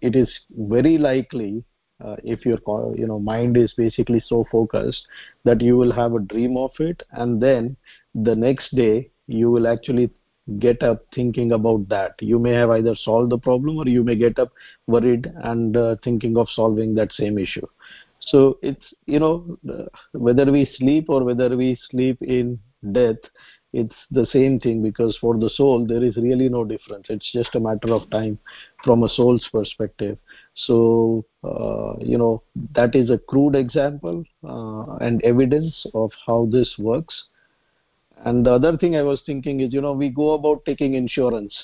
it 0.00 0.14
is 0.16 0.28
very 0.56 0.96
likely 0.96 1.64
uh, 2.04 2.16
if 2.22 2.46
your 2.46 2.58
you 2.96 3.06
know 3.06 3.18
mind 3.18 3.56
is 3.56 3.74
basically 3.76 4.22
so 4.26 4.46
focused 4.50 5.06
that 5.44 5.60
you 5.60 5.76
will 5.76 5.92
have 5.92 6.14
a 6.14 6.20
dream 6.20 6.56
of 6.56 6.70
it 6.78 7.02
and 7.12 7.42
then 7.42 7.76
the 8.14 8.34
next 8.34 8.74
day 8.74 9.10
you 9.26 9.50
will 9.50 9.66
actually 9.66 10.10
get 10.58 10.82
up 10.82 11.04
thinking 11.14 11.52
about 11.52 11.86
that. 11.88 12.14
You 12.20 12.38
may 12.38 12.52
have 12.52 12.70
either 12.70 12.94
solved 12.96 13.30
the 13.30 13.38
problem 13.38 13.76
or 13.76 13.86
you 13.86 14.02
may 14.02 14.16
get 14.16 14.38
up 14.38 14.50
worried 14.86 15.30
and 15.42 15.76
uh, 15.76 15.96
thinking 16.02 16.38
of 16.38 16.48
solving 16.48 16.94
that 16.94 17.12
same 17.12 17.38
issue 17.38 17.66
so 18.30 18.58
it's 18.62 18.94
you 19.06 19.18
know 19.18 19.58
whether 20.12 20.50
we 20.50 20.70
sleep 20.76 21.06
or 21.08 21.24
whether 21.24 21.56
we 21.56 21.78
sleep 21.90 22.20
in 22.22 22.58
death 22.92 23.16
it's 23.72 23.94
the 24.10 24.26
same 24.32 24.58
thing 24.58 24.82
because 24.82 25.16
for 25.20 25.36
the 25.36 25.50
soul 25.50 25.86
there 25.86 26.02
is 26.02 26.16
really 26.16 26.48
no 26.48 26.64
difference. 26.64 27.06
It's 27.10 27.30
just 27.32 27.54
a 27.54 27.60
matter 27.60 27.92
of 27.92 28.08
time 28.10 28.38
from 28.82 29.02
a 29.02 29.08
soul's 29.10 29.46
perspective. 29.52 30.16
So 30.54 31.24
uh, 31.44 31.94
you 32.00 32.16
know 32.16 32.42
that 32.74 32.94
is 32.94 33.10
a 33.10 33.18
crude 33.18 33.54
example 33.54 34.24
uh, 34.42 34.96
and 35.04 35.22
evidence 35.22 35.84
of 35.94 36.10
how 36.26 36.48
this 36.50 36.74
works. 36.78 37.14
And 38.24 38.44
the 38.44 38.52
other 38.52 38.76
thing 38.76 38.96
i 38.96 39.02
was 39.02 39.22
thinking 39.26 39.60
is 39.60 39.72
you 39.72 39.80
know 39.80 39.92
we 39.92 40.08
go 40.08 40.32
about 40.32 40.64
taking 40.64 40.94
insurance 40.94 41.54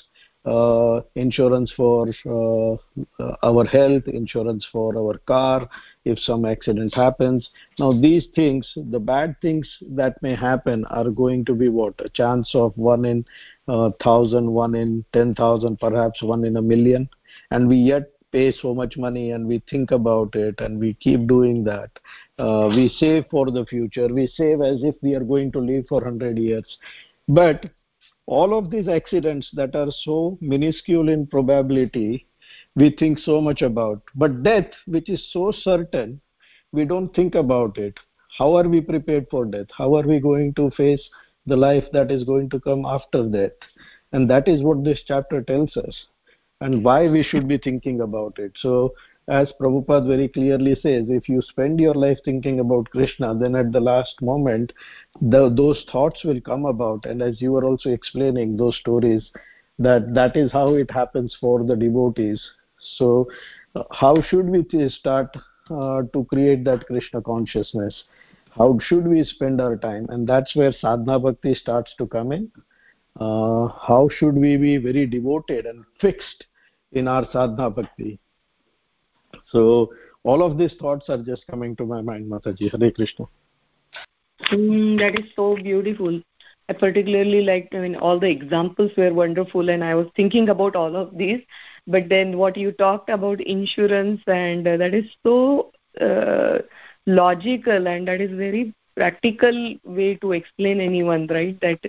uh, 0.45 1.01
insurance 1.15 1.71
for 1.75 2.07
uh, 2.25 3.35
our 3.43 3.65
health, 3.65 4.03
insurance 4.07 4.65
for 4.71 4.95
our 4.97 5.17
car, 5.19 5.67
if 6.05 6.19
some 6.19 6.45
accident 6.45 6.93
happens. 6.93 7.49
Now, 7.79 7.91
these 7.93 8.25
things, 8.35 8.71
the 8.75 8.99
bad 8.99 9.35
things 9.41 9.67
that 9.89 10.21
may 10.21 10.35
happen 10.35 10.85
are 10.85 11.09
going 11.09 11.45
to 11.45 11.55
be 11.55 11.69
what? 11.69 11.95
A 11.99 12.09
chance 12.09 12.51
of 12.53 12.77
one 12.77 13.05
in 13.05 13.25
uh, 13.67 13.89
thousand, 14.03 14.51
one 14.51 14.75
in 14.75 15.03
ten 15.13 15.33
thousand, 15.33 15.79
perhaps 15.79 16.21
one 16.21 16.45
in 16.45 16.57
a 16.57 16.61
million. 16.61 17.09
And 17.51 17.67
we 17.67 17.77
yet 17.77 18.09
pay 18.31 18.53
so 18.61 18.73
much 18.73 18.97
money 18.97 19.31
and 19.31 19.47
we 19.47 19.63
think 19.69 19.91
about 19.91 20.35
it 20.35 20.59
and 20.59 20.79
we 20.79 20.93
keep 20.95 21.25
doing 21.25 21.63
that. 21.63 21.89
Uh, 22.37 22.67
we 22.67 22.93
save 22.99 23.25
for 23.31 23.49
the 23.49 23.65
future. 23.65 24.09
We 24.09 24.27
save 24.35 24.61
as 24.61 24.83
if 24.83 24.95
we 25.01 25.15
are 25.15 25.23
going 25.23 25.51
to 25.53 25.59
live 25.59 25.85
for 25.87 26.01
100 26.01 26.37
years. 26.37 26.77
But 27.27 27.65
all 28.27 28.57
of 28.57 28.71
these 28.71 28.87
accidents 28.87 29.49
that 29.53 29.75
are 29.75 29.91
so 30.03 30.37
minuscule 30.41 31.09
in 31.09 31.27
probability 31.27 32.27
we 32.75 32.95
think 32.99 33.19
so 33.19 33.39
much 33.39 33.61
about. 33.61 34.01
But 34.15 34.43
death 34.43 34.69
which 34.85 35.09
is 35.09 35.25
so 35.31 35.51
certain 35.51 36.21
we 36.71 36.85
don't 36.85 37.13
think 37.15 37.35
about 37.35 37.77
it. 37.77 37.97
How 38.37 38.55
are 38.55 38.67
we 38.67 38.81
prepared 38.81 39.27
for 39.29 39.45
death? 39.45 39.67
How 39.77 39.95
are 39.95 40.03
we 40.03 40.19
going 40.19 40.53
to 40.55 40.69
face 40.71 41.01
the 41.45 41.55
life 41.55 41.85
that 41.93 42.11
is 42.11 42.23
going 42.23 42.49
to 42.49 42.59
come 42.59 42.85
after 42.85 43.27
death? 43.27 43.51
And 44.11 44.29
that 44.29 44.47
is 44.47 44.61
what 44.61 44.83
this 44.83 45.01
chapter 45.05 45.41
tells 45.41 45.75
us 45.77 46.05
and 46.61 46.83
why 46.83 47.07
we 47.07 47.23
should 47.23 47.47
be 47.47 47.57
thinking 47.57 48.01
about 48.01 48.39
it. 48.39 48.51
So 48.59 48.93
as 49.27 49.51
Prabhupada 49.59 50.07
very 50.07 50.27
clearly 50.27 50.75
says, 50.75 51.05
if 51.09 51.27
you 51.27 51.41
spend 51.41 51.79
your 51.79 51.95
life 51.95 52.19
thinking 52.23 52.59
about 52.59 52.89
Krishna, 52.91 53.33
then 53.35 53.55
at 53.55 53.71
the 53.71 53.79
last 53.79 54.21
moment, 54.21 54.71
the, 55.19 55.51
those 55.55 55.83
thoughts 55.91 56.23
will 56.23 56.39
come 56.41 56.65
about. 56.65 57.05
And 57.05 57.21
as 57.21 57.41
you 57.41 57.53
were 57.53 57.65
also 57.65 57.89
explaining 57.89 58.55
those 58.55 58.77
stories, 58.77 59.31
that 59.79 60.13
that 60.13 60.37
is 60.37 60.51
how 60.51 60.75
it 60.75 60.91
happens 60.91 61.35
for 61.41 61.63
the 61.63 61.75
devotees. 61.75 62.41
So, 62.97 63.27
how 63.91 64.21
should 64.21 64.47
we 64.47 64.63
start 64.89 65.35
uh, 65.69 66.03
to 66.13 66.25
create 66.29 66.63
that 66.65 66.85
Krishna 66.85 67.21
consciousness? 67.21 68.03
How 68.51 68.77
should 68.81 69.07
we 69.07 69.23
spend 69.23 69.59
our 69.59 69.75
time? 69.75 70.05
And 70.09 70.27
that's 70.27 70.55
where 70.55 70.71
sadhana 70.71 71.19
bhakti 71.19 71.55
starts 71.55 71.93
to 71.97 72.07
come 72.07 72.31
in. 72.31 72.51
Uh, 73.19 73.67
how 73.67 74.07
should 74.17 74.35
we 74.35 74.55
be 74.55 74.77
very 74.77 75.07
devoted 75.07 75.65
and 75.65 75.83
fixed 75.99 76.45
in 76.93 77.07
our 77.07 77.25
sadhana 77.33 77.69
bhakti? 77.69 78.19
So 79.51 79.93
all 80.23 80.43
of 80.43 80.57
these 80.57 80.73
thoughts 80.79 81.09
are 81.09 81.17
just 81.17 81.45
coming 81.47 81.75
to 81.77 81.85
my 81.85 82.01
mind, 82.01 82.29
Mataji. 82.31 82.71
Hare 82.71 82.91
Krishna. 82.91 83.25
Mm, 84.51 84.97
that 84.99 85.19
is 85.19 85.31
so 85.35 85.55
beautiful. 85.55 86.21
I 86.67 86.73
particularly 86.73 87.41
liked, 87.41 87.75
I 87.75 87.79
mean, 87.79 87.95
all 87.95 88.19
the 88.19 88.29
examples 88.29 88.91
were 88.97 89.13
wonderful, 89.13 89.69
and 89.69 89.83
I 89.83 89.93
was 89.93 90.07
thinking 90.15 90.49
about 90.49 90.75
all 90.75 90.95
of 90.95 91.15
these. 91.15 91.41
But 91.85 92.09
then 92.09 92.37
what 92.37 92.57
you 92.57 92.71
talked 92.71 93.09
about 93.09 93.39
insurance, 93.41 94.21
and 94.25 94.67
uh, 94.67 94.77
that 94.77 94.95
is 94.95 95.05
so 95.23 95.71
uh, 96.01 96.59
logical, 97.05 97.87
and 97.87 98.07
that 98.07 98.19
is 98.19 98.31
very 98.31 98.73
practical 98.95 99.75
way 99.83 100.15
to 100.15 100.31
explain 100.33 100.79
anyone, 100.79 101.27
right? 101.27 101.59
That 101.61 101.79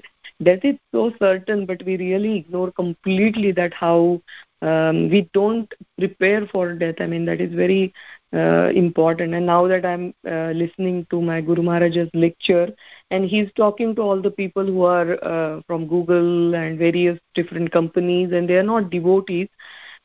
death 0.43 0.65
is 0.65 0.77
so 0.93 1.13
certain, 1.19 1.67
but 1.67 1.83
we 1.85 1.97
really 1.97 2.37
ignore 2.39 2.71
completely 2.73 3.53
that 3.53 3.75
how 3.75 4.21
um, 4.63 5.09
we 5.11 5.29
don't 5.33 5.73
prepare 5.99 6.47
for 6.47 6.75
death. 6.75 6.97
I 7.01 7.07
mean, 7.07 7.25
that 7.27 7.41
is 7.41 7.53
very 7.55 7.93
uh, 8.35 8.71
important. 8.75 9.35
And 9.35 9.47
now 9.47 9.67
that 9.69 9.85
I'm 9.85 10.15
uh, 10.29 10.51
listening 10.53 11.07
to 11.11 11.21
my 11.21 11.41
Guru 11.41 11.63
Maharaj's 11.63 12.11
lecture, 12.15 12.69
and 13.11 13.25
he's 13.25 13.51
talking 13.57 13.95
to 13.97 14.03
all 14.03 14.21
the 14.21 14.31
people 14.31 14.65
who 14.67 14.83
are 14.83 15.23
uh, 15.25 15.61
from 15.67 15.87
Google 15.87 16.55
and 16.55 16.79
various 16.79 17.19
different 17.35 17.71
companies, 17.73 18.33
and 18.33 18.49
they 18.49 18.57
are 18.57 18.63
not 18.63 18.91
devotees, 18.91 19.49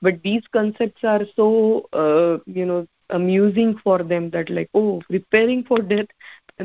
but 0.01 0.21
these 0.23 0.43
concepts 0.51 1.03
are 1.03 1.21
so, 1.35 1.87
uh, 1.93 2.37
you 2.45 2.65
know, 2.65 2.85
amusing 3.09 3.77
for 3.83 3.99
them 4.03 4.29
that 4.31 4.49
like, 4.49 4.69
oh, 4.73 5.01
preparing 5.09 5.63
for 5.63 5.77
death, 5.79 6.07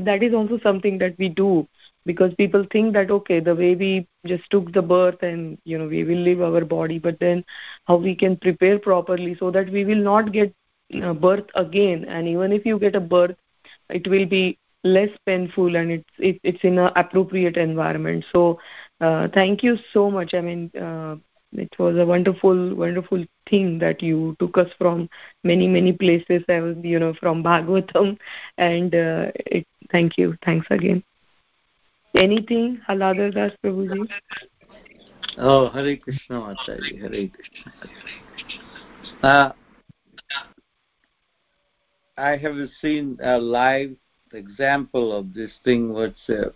that 0.04 0.22
is 0.22 0.34
also 0.34 0.58
something 0.62 0.98
that 0.98 1.14
we 1.18 1.28
do 1.28 1.66
because 2.04 2.34
people 2.34 2.64
think 2.70 2.92
that 2.92 3.10
okay 3.10 3.40
the 3.40 3.54
way 3.54 3.74
we 3.74 4.06
just 4.26 4.48
took 4.50 4.72
the 4.72 4.82
birth 4.82 5.22
and 5.22 5.58
you 5.64 5.78
know 5.78 5.86
we 5.86 6.04
will 6.04 6.22
leave 6.28 6.40
our 6.40 6.64
body 6.64 6.98
but 6.98 7.18
then 7.20 7.44
how 7.86 7.96
we 7.96 8.14
can 8.14 8.36
prepare 8.36 8.78
properly 8.78 9.34
so 9.38 9.50
that 9.50 9.70
we 9.70 9.84
will 9.84 10.02
not 10.02 10.32
get 10.32 10.52
birth 11.20 11.46
again. 11.54 12.04
And 12.04 12.28
even 12.28 12.52
if 12.52 12.64
you 12.64 12.78
get 12.78 12.96
a 12.96 13.00
birth 13.00 13.36
it 13.90 14.06
will 14.08 14.26
be 14.26 14.58
less 14.84 15.10
painful 15.26 15.74
and 15.76 15.90
it's 15.90 16.10
it, 16.18 16.40
it's 16.44 16.62
in 16.62 16.78
an 16.78 16.90
appropriate 16.94 17.56
environment. 17.56 18.24
So 18.32 18.58
uh, 19.00 19.28
thank 19.34 19.62
you 19.62 19.76
so 19.92 20.10
much. 20.10 20.34
I 20.34 20.40
mean 20.40 20.70
uh, 20.80 21.16
it 21.52 21.74
was 21.78 21.96
a 21.96 22.06
wonderful 22.06 22.74
wonderful 22.74 23.24
thing 23.48 23.78
that 23.78 24.02
you 24.02 24.36
took 24.38 24.58
us 24.58 24.70
from 24.78 25.08
many 25.44 25.68
many 25.68 25.92
places 25.92 26.42
i 26.48 26.60
was 26.60 26.76
you 26.82 26.98
know 26.98 27.14
from 27.14 27.42
bhagavatam 27.42 28.18
and 28.58 28.94
uh, 28.94 29.30
it, 29.46 29.66
thank 29.90 30.18
you 30.18 30.36
thanks 30.44 30.66
again 30.70 31.02
anything 32.14 32.80
Haladar 32.88 33.32
Das 33.32 33.52
Prabhuji? 33.62 34.08
Oh, 35.38 35.68
Hare 35.68 35.96
Krishna 35.96 36.40
Mataji, 36.40 37.00
Hare 37.00 37.28
Krishna. 37.28 37.72
Uh, 39.22 39.52
I 42.16 42.36
have 42.36 42.56
seen 42.80 43.18
a 43.22 43.38
live 43.38 43.94
example 44.32 45.16
of 45.16 45.34
this 45.34 45.50
thing 45.64 45.92
what's 45.92 46.28
uh, 46.28 46.50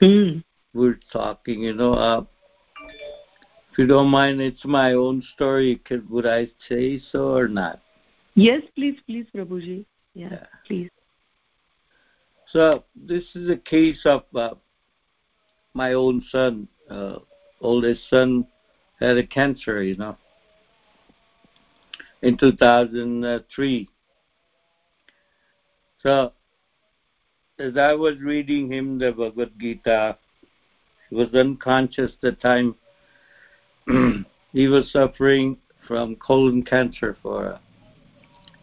mm. 0.00 0.42
we're 0.72 0.98
talking, 1.12 1.60
you 1.60 1.74
know. 1.74 1.92
Uh, 1.92 2.24
if 3.72 3.78
you 3.78 3.86
don't 3.86 4.10
mind, 4.10 4.38
it's 4.42 4.66
my 4.66 4.92
own 4.92 5.22
story. 5.34 5.80
Could, 5.86 6.08
would 6.10 6.26
I 6.26 6.48
say 6.68 7.00
so 7.10 7.34
or 7.34 7.48
not? 7.48 7.80
Yes, 8.34 8.60
please, 8.74 8.98
please, 9.06 9.24
Prabhuji. 9.34 9.86
Yeah, 10.14 10.28
yeah. 10.30 10.46
please. 10.66 10.90
So 12.52 12.84
this 12.94 13.24
is 13.34 13.48
a 13.48 13.56
case 13.56 14.00
of 14.04 14.24
uh, 14.34 14.56
my 15.72 15.94
own 15.94 16.22
son, 16.30 16.68
uh, 16.90 17.20
oldest 17.62 18.02
son, 18.10 18.46
had 19.00 19.16
a 19.16 19.26
cancer, 19.26 19.82
you 19.82 19.96
know, 19.96 20.18
in 22.20 22.36
2003. 22.36 23.88
So 26.02 26.32
as 27.58 27.78
I 27.78 27.94
was 27.94 28.18
reading 28.18 28.70
him 28.70 28.98
the 28.98 29.12
Bhagavad 29.12 29.52
Gita, 29.58 30.18
he 31.08 31.16
was 31.16 31.32
unconscious 31.32 32.12
the 32.20 32.32
time 32.32 32.74
he 34.52 34.68
was 34.68 34.90
suffering 34.92 35.56
from 35.86 36.16
colon 36.16 36.62
cancer 36.62 37.16
for 37.22 37.58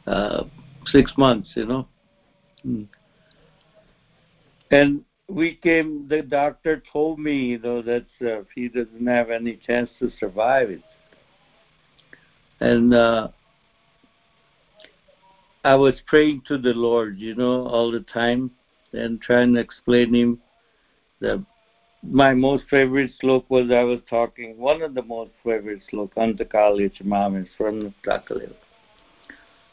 uh, 0.08 0.44
six 0.88 1.12
months, 1.18 1.50
you 1.56 1.66
know. 1.66 1.88
Hmm. 2.64 2.84
And 4.72 5.04
we 5.28 5.56
came, 5.56 6.08
the 6.08 6.22
doctor 6.22 6.82
told 6.92 7.20
me, 7.20 7.36
you 7.36 7.60
know, 7.60 7.82
that 7.82 8.06
uh, 8.22 8.44
he 8.56 8.68
doesn't 8.68 9.08
have 9.08 9.30
any 9.30 9.56
chance 9.56 9.90
to 10.00 10.12
survive 10.20 10.70
it. 10.70 10.82
And 12.60 12.94
uh, 12.94 13.30
I 15.64 15.76
was 15.76 15.96
praying 16.08 16.44
to 16.48 16.58
the 16.58 16.74
Lord, 16.74 17.18
you 17.20 17.36
know, 17.36 17.68
all 17.68 17.92
the 17.92 18.06
time 18.14 18.52
and 18.94 19.22
trying 19.22 19.54
to 19.54 19.60
explain 19.60 20.14
him 20.14 20.42
that 21.20 21.44
my 22.04 22.34
most 22.34 22.64
favorite 22.70 23.12
slok 23.22 23.46
was 23.50 23.72
I 23.72 23.84
was 23.84 24.00
talking, 24.10 24.58
one 24.58 24.82
of 24.82 24.94
the 24.94 25.04
most 25.04 25.32
favorite 25.44 25.82
slok, 25.92 26.14
Antakali 26.16 26.92
Chamamis 26.98 27.48
from 27.58 27.94
Takalil. 28.06 28.54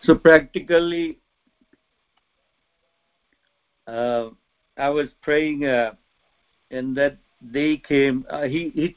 So 0.02 0.14
practically, 0.14 1.18
uh, 3.86 4.30
I 4.76 4.88
was 4.88 5.08
praying, 5.22 5.64
uh, 5.64 5.92
and 6.70 6.96
that 6.96 7.16
day 7.52 7.76
came. 7.76 8.24
Uh, 8.28 8.42
he 8.42 8.70
he 8.74 8.96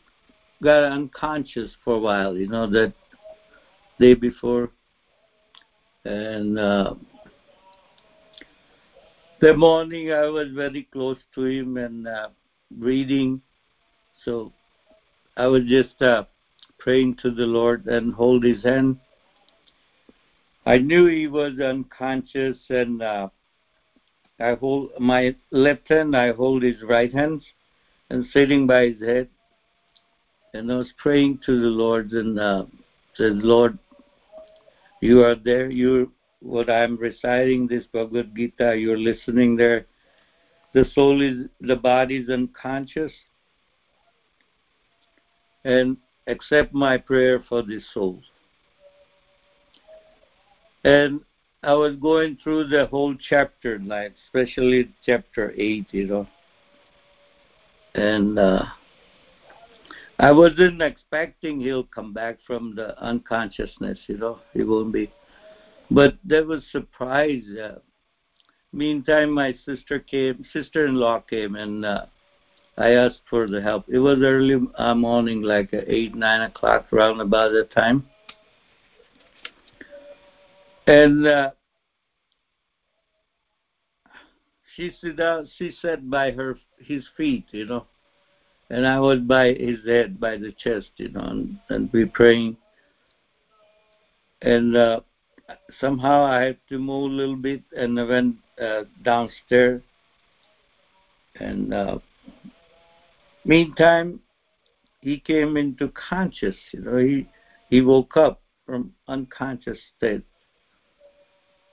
got 0.64 0.92
unconscious 0.92 1.72
for 1.84 1.96
a 1.96 2.00
while, 2.00 2.36
you 2.36 2.48
know, 2.48 2.70
that 2.70 2.94
day 4.00 4.14
before, 4.14 4.70
and 6.06 6.58
uh, 6.60 6.94
the 9.40 9.56
morning 9.56 10.12
I 10.12 10.26
was 10.28 10.50
very 10.54 10.84
close 10.92 11.18
to 11.36 11.46
him 11.46 11.78
and 11.78 12.08
uh, 12.08 12.30
reading, 12.78 13.42
so 14.26 14.54
I 15.38 15.48
was 15.48 15.64
just 15.68 16.02
uh, 16.02 16.26
praying 16.78 17.18
to 17.22 17.32
the 17.32 17.46
Lord 17.46 17.86
and 17.88 18.14
hold 18.14 18.44
his 18.44 18.64
hand. 18.64 18.98
I 20.66 20.78
knew 20.78 21.08
he 21.08 21.28
was 21.28 21.60
unconscious, 21.60 22.58
and 22.70 23.02
uh, 23.02 23.30
I 24.40 24.54
hold 24.54 24.92
my 25.00 25.36
left 25.52 25.88
hand. 25.90 26.16
I 26.16 26.32
hold 26.32 26.64
his 26.64 26.82
right 26.84 27.14
hand, 27.14 27.42
and 28.10 28.26
sitting 28.34 28.68
by 28.68 28.88
his 28.90 29.00
head, 29.02 29.30
and 30.54 30.72
I 30.72 30.78
was 30.78 30.92
praying 30.98 31.40
to 31.46 31.60
the 31.60 31.68
Lord 31.68 32.12
and 32.12 32.40
uh, 32.40 32.66
said, 33.16 33.38
"Lord, 33.38 33.78
you 35.02 35.24
are 35.24 35.36
there. 35.36 35.70
You, 35.70 36.12
what 36.42 36.70
I'm 36.70 36.98
reciting 36.98 37.68
this 37.68 37.86
Bhagavad 37.92 38.36
Gita. 38.36 38.76
You're 38.78 38.98
listening 38.98 39.56
there. 39.56 39.86
The 40.74 40.86
soul 40.94 41.22
is, 41.22 41.48
the 41.62 41.76
body 41.76 42.18
is 42.18 42.30
unconscious, 42.30 43.12
and 45.66 45.98
accept 46.28 46.74
my 46.74 46.98
prayer 46.98 47.44
for 47.48 47.62
this 47.62 47.84
soul." 47.94 48.22
And 50.84 51.22
I 51.64 51.74
was 51.74 51.96
going 51.98 52.38
through 52.42 52.68
the 52.70 52.86
whole 52.86 53.16
chapter, 53.30 53.80
like 53.80 54.14
especially 54.26 54.94
chapter 55.06 55.54
eight, 55.58 55.88
you 55.92 56.08
know, 56.08 56.28
and 57.96 58.40
uh, 58.40 58.64
I 60.20 60.32
wasn't 60.32 60.82
expecting 60.82 61.60
he'll 61.60 61.84
come 61.84 62.14
back 62.14 62.38
from 62.46 62.76
the 62.76 62.98
unconsciousness, 63.02 64.00
you 64.08 64.18
know, 64.18 64.40
he 64.54 64.64
won't 64.64 64.94
be. 64.94 65.12
But 65.92 66.16
there 66.24 66.46
was 66.46 66.64
surprise. 66.72 67.44
Uh, 67.62 67.80
meantime, 68.72 69.32
my 69.32 69.56
sister 69.66 70.00
came, 70.00 70.46
sister-in-law 70.54 71.22
came, 71.22 71.56
and 71.56 71.86
uh, 71.86 72.06
I 72.78 72.92
asked 72.92 73.22
for 73.30 73.48
the 73.48 73.62
help. 73.62 73.86
It 73.88 74.00
was 74.00 74.20
early 74.22 74.58
uh, 74.78 74.96
morning, 74.96 75.42
like 75.42 75.70
eight, 75.74 76.16
nine 76.16 76.42
o'clock, 76.42 76.92
around 76.94 77.22
about 77.22 77.52
that 77.54 77.72
time 77.72 78.06
and 80.90 81.28
uh, 81.28 81.52
she 84.76 84.92
said 85.00 85.20
uh, 85.20 85.44
she 85.58 85.72
sat 85.82 86.10
by 86.10 86.32
her 86.32 86.58
his 86.80 87.04
feet, 87.16 87.46
you 87.52 87.66
know, 87.66 87.86
and 88.72 88.88
I 88.88 89.00
was 89.00 89.20
by 89.20 89.54
his 89.54 89.86
head, 89.86 90.20
by 90.20 90.38
the 90.38 90.52
chest, 90.64 90.90
you 90.98 91.10
know, 91.10 91.22
and, 91.22 91.60
and 91.70 91.90
we 91.94 92.06
praying. 92.06 92.58
And 94.42 94.76
uh, 94.76 95.02
somehow 95.80 96.24
I 96.24 96.42
had 96.42 96.58
to 96.70 96.80
move 96.80 97.12
a 97.12 97.16
little 97.16 97.36
bit, 97.36 97.62
and 97.78 97.96
went 97.96 98.38
uh, 98.62 98.84
downstairs. 99.04 99.82
And 101.40 101.74
uh, 101.74 102.00
meantime, 103.46 104.20
he 105.02 105.20
came 105.20 105.58
into 105.58 105.92
conscious. 106.10 106.56
You 106.74 106.82
know, 106.82 106.98
he 106.98 107.28
he 107.70 107.82
woke 107.82 108.18
up 108.18 108.42
from 108.66 108.94
unconscious 109.08 109.80
state 109.98 110.24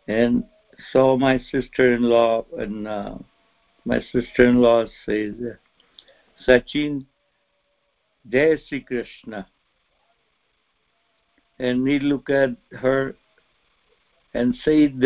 and 0.08 0.44
saw 0.92 1.16
my 1.16 1.38
sister-in-law, 1.50 2.44
and 2.58 2.86
uh, 2.86 3.14
my 3.84 4.00
sister-in-law 4.12 4.84
says, 5.04 5.34
Sachin, 6.46 7.06
Jai 8.30 8.56
Sri 8.68 8.80
Krishna. 8.80 9.46
And 11.58 11.88
he 11.88 11.98
looked 11.98 12.30
at 12.30 12.50
her 12.72 13.14
and 14.34 14.54
said 14.64 15.00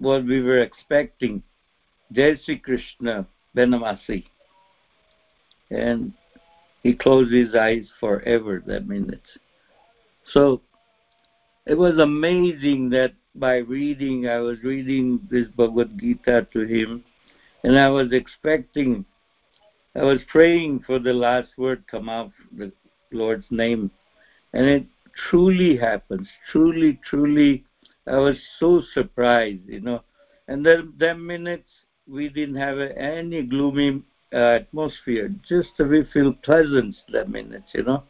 what 0.00 0.24
we 0.24 0.42
were 0.42 0.58
expecting, 0.58 1.42
Jai 2.12 2.36
Sri 2.44 2.58
Krishna 2.58 3.26
Benamasi. 3.56 4.24
And 5.70 6.12
he 6.82 6.94
closed 6.94 7.32
his 7.32 7.54
eyes 7.54 7.86
forever 8.00 8.62
that 8.66 8.88
minute. 8.88 9.22
So 10.32 10.62
it 11.66 11.74
was 11.74 11.98
amazing 11.98 12.90
that 12.90 13.12
by 13.34 13.58
reading, 13.58 14.28
I 14.28 14.38
was 14.38 14.58
reading 14.64 15.20
this 15.30 15.46
Bhagavad 15.56 15.98
Gita 16.00 16.48
to 16.52 16.60
him, 16.60 17.04
and 17.62 17.78
I 17.78 17.88
was 17.88 18.12
expecting, 18.12 19.04
I 19.94 20.02
was 20.02 20.18
praying 20.32 20.80
for 20.86 20.98
the 20.98 21.12
last 21.12 21.50
word 21.56 21.84
come 21.88 22.08
out, 22.08 22.32
the 22.56 22.72
Lord's 23.12 23.46
name, 23.50 23.90
and 24.52 24.66
it 24.66 24.86
truly 25.28 25.76
happens. 25.76 26.26
Truly, 26.50 26.98
truly, 27.08 27.64
I 28.10 28.16
was 28.16 28.36
so 28.58 28.82
surprised, 28.92 29.68
you 29.68 29.80
know. 29.80 30.02
And 30.48 30.66
then, 30.66 30.92
then 30.98 31.24
minutes, 31.24 31.68
we 32.08 32.28
didn't 32.28 32.56
have 32.56 32.78
any 32.78 33.42
gloomy 33.42 34.02
uh, 34.32 34.58
atmosphere. 34.60 35.32
Just 35.48 35.68
we 35.78 36.04
feel 36.12 36.34
pleasant 36.42 36.96
that 37.12 37.28
minutes, 37.28 37.68
you 37.72 37.84
know. 37.84 38.02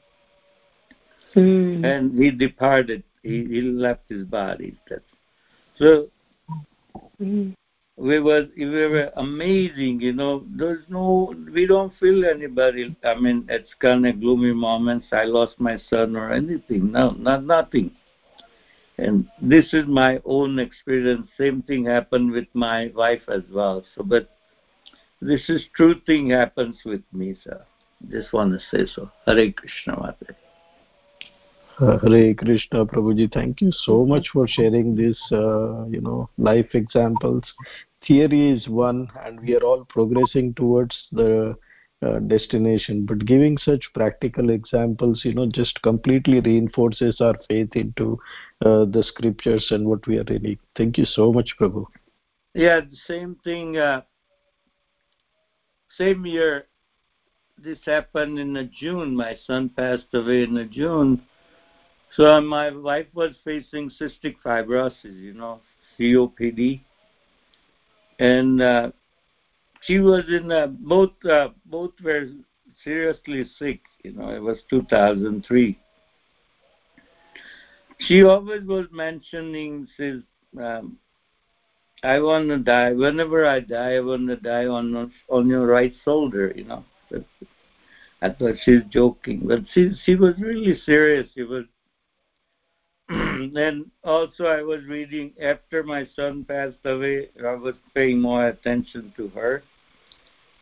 Mm. 1.37 1.85
And 1.85 2.19
he 2.19 2.31
departed. 2.31 3.03
He, 3.23 3.45
he 3.45 3.61
left 3.61 4.09
his 4.09 4.25
body. 4.25 4.77
That's 4.89 5.03
so 5.77 6.09
Mm. 7.21 7.55
we 7.97 8.19
was 8.19 8.47
we 8.57 8.65
were 8.65 9.11
amazing, 9.17 10.01
you 10.01 10.13
know. 10.15 10.45
There's 10.57 10.85
no 10.89 11.35
we 11.53 11.67
don't 11.67 11.93
feel 12.01 12.25
anybody 12.25 12.97
I 13.05 13.15
mean 13.15 13.45
it's 13.49 13.69
kinda 13.81 14.13
gloomy 14.15 14.55
moments, 14.55 15.09
I 15.13 15.25
lost 15.25 15.61
my 15.61 15.79
son 15.91 16.17
or 16.17 16.33
anything. 16.33 16.91
No, 16.93 17.11
not 17.11 17.45
nothing. 17.45 17.91
And 19.01 19.27
this 19.41 19.73
is 19.73 19.87
my 19.87 20.21
own 20.25 20.59
experience. 20.59 21.29
Same 21.39 21.63
thing 21.63 21.87
happened 21.87 22.33
with 22.33 22.49
my 22.53 22.93
wife 22.95 23.23
as 23.29 23.43
well. 23.51 23.83
So 23.95 24.03
but 24.03 24.29
this 25.21 25.49
is 25.49 25.63
true 25.75 25.95
thing 26.07 26.31
happens 26.31 26.77
with 26.85 27.03
me, 27.13 27.37
sir. 27.43 27.65
Just 28.11 28.33
want 28.33 28.53
to 28.53 28.61
say 28.71 28.91
so. 28.95 29.11
Hare 29.27 29.53
Krishna 29.53 29.97
Mata. 29.99 30.35
Hare 31.79 32.35
Krishna, 32.35 32.85
Prabhuji. 32.85 33.33
Thank 33.33 33.61
you 33.61 33.71
so 33.73 34.05
much 34.05 34.29
for 34.33 34.47
sharing 34.47 34.95
these, 34.97 35.21
uh, 35.33 35.87
you 35.87 36.01
know, 36.01 36.29
life 36.37 36.75
examples. 36.75 37.45
Theory 38.07 38.51
is 38.51 38.69
one, 38.69 39.09
and 39.25 39.41
we 39.41 39.55
are 39.57 39.63
all 39.63 39.85
progressing 39.87 40.55
towards 40.55 40.97
the 41.13 41.57
uh, 42.03 42.19
destination. 42.21 43.05
But 43.07 43.27
giving 43.27 43.59
such 43.59 43.85
practical 43.95 44.51
examples, 44.51 45.23
you 45.25 45.35
know, 45.35 45.47
just 45.47 45.81
completely 45.83 46.41
reinforces 46.41 47.21
our 47.21 47.35
faith 47.49 47.77
into 47.77 48.19
uh, 48.65 48.87
the 48.87 49.05
scriptures 49.07 49.67
and 49.71 49.87
what 49.87 50.07
we 50.07 50.19
are 50.19 50.25
reading. 50.29 50.59
Thank 50.77 50.99
you 50.99 51.05
so 51.05 51.33
much, 51.33 51.55
Prabhu. 51.61 51.87
Yeah, 52.55 52.81
same 53.07 53.37
thing. 53.45 53.77
Uh, 53.77 54.03
same 55.97 56.25
year, 56.25 56.67
this 57.63 57.79
happened 57.85 58.39
in 58.39 58.71
June. 58.79 59.15
My 59.15 59.37
son 59.47 59.69
passed 59.69 60.07
away 60.15 60.45
in 60.45 60.71
June. 60.73 61.23
So 62.17 62.41
my 62.41 62.71
wife 62.71 63.07
was 63.15 63.33
facing 63.45 63.91
cystic 64.01 64.37
fibrosis, 64.45 64.95
you 65.05 65.35
know, 65.35 65.61
COPD, 65.99 66.81
and 68.19 68.61
uh, 68.61 68.91
she 69.83 69.99
was 69.99 70.25
in 70.29 70.51
a, 70.51 70.67
both. 70.69 71.13
Uh, 71.29 71.49
both 71.67 71.93
were 72.03 72.27
seriously 72.85 73.45
sick. 73.59 73.81
You 74.05 74.13
know, 74.13 74.29
it 74.31 74.43
was 74.43 74.59
2003. 74.71 75.79
She 78.07 78.23
always 78.23 78.63
was 78.65 78.87
mentioning, 78.93 79.87
says, 79.97 80.23
um, 80.59 80.99
"I 82.03 82.19
want 82.21 82.49
to 82.49 82.59
die. 82.59 82.93
Whenever 82.93 83.47
I 83.47 83.61
die, 83.61 83.95
I 83.95 84.01
want 84.01 84.29
to 84.29 84.37
die 84.37 84.67
on 84.67 85.13
on 85.29 85.49
your 85.49 85.67
right 85.67 85.93
shoulder." 86.05 86.53
You 86.55 86.65
know. 86.65 86.85
I 88.23 88.29
thought 88.29 88.57
she's 88.65 88.83
joking, 88.91 89.47
but 89.47 89.61
she 89.73 89.93
she 90.05 90.15
was 90.15 90.35
really 90.39 90.79
serious. 90.85 91.29
She 91.35 91.43
was 91.43 91.65
and 93.09 93.91
also 94.05 94.45
I 94.45 94.63
was 94.63 94.85
reading 94.85 95.33
after 95.43 95.83
my 95.83 96.07
son 96.15 96.45
passed 96.45 96.85
away, 96.85 97.31
I 97.45 97.55
was 97.55 97.75
paying 97.95 98.21
more 98.21 98.47
attention 98.49 99.13
to 99.17 99.29
her 99.29 99.63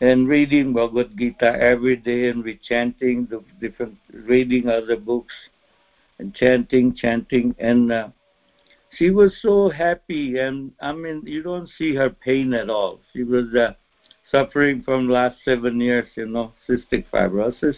and 0.01 0.29
reading 0.29 0.73
Bhagavad 0.73 1.17
Gita 1.17 1.57
every 1.61 1.97
day 1.97 2.29
and 2.29 2.45
we 2.45 2.59
chanting 2.63 3.27
the 3.31 3.43
different, 3.61 3.97
reading 4.13 4.69
other 4.69 4.97
books 4.97 5.35
and 6.19 6.35
chanting, 6.35 6.95
chanting, 6.95 7.55
and 7.59 7.93
uh, 7.93 8.09
she 8.97 9.11
was 9.11 9.33
so 9.43 9.69
happy. 9.71 10.39
And 10.39 10.73
I 10.81 10.93
mean, 10.93 11.23
you 11.25 11.43
don't 11.43 11.69
see 11.79 11.95
her 11.95 12.11
pain 12.11 12.55
at 12.55 12.71
all. 12.71 13.01
She 13.13 13.23
was 13.23 13.55
uh, 13.55 13.73
suffering 14.31 14.83
from 14.83 15.09
last 15.09 15.37
seven 15.45 15.81
years, 15.81 16.09
you 16.17 16.27
know, 16.27 16.53
cystic 16.69 17.07
fibrosis 17.13 17.77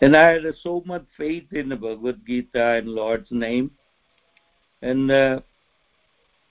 and 0.00 0.16
I 0.16 0.32
had 0.32 0.42
so 0.62 0.82
much 0.86 1.04
faith 1.16 1.52
in 1.52 1.68
the 1.68 1.76
Bhagavad 1.76 2.26
Gita 2.26 2.78
and 2.78 2.88
Lord's 2.88 3.30
name. 3.30 3.70
And 4.82 5.10
uh, 5.10 5.40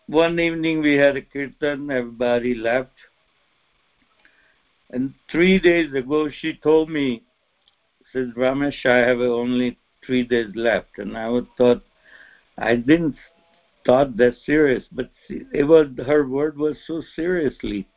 one 0.07 0.39
evening 0.39 0.81
we 0.81 0.95
had 0.95 1.17
a 1.17 1.21
kirtan, 1.21 1.89
everybody 1.89 2.53
left. 2.53 2.93
And 4.91 5.13
three 5.31 5.59
days 5.59 5.93
ago, 5.93 6.29
she 6.29 6.59
told 6.63 6.89
me, 6.89 7.23
says, 8.11 8.29
Ramesh, 8.35 8.85
I 8.85 9.07
have 9.07 9.19
only 9.19 9.77
three 10.05 10.23
days 10.23 10.49
left. 10.55 10.97
And 10.97 11.15
I 11.15 11.39
thought, 11.57 11.83
I 12.57 12.75
didn't 12.75 13.15
thought 13.85 14.17
that 14.17 14.35
serious, 14.45 14.83
but 14.91 15.09
it 15.29 15.63
was 15.63 15.87
her 16.05 16.27
word 16.27 16.57
was 16.57 16.75
so 16.85 17.01
seriously. 17.15 17.87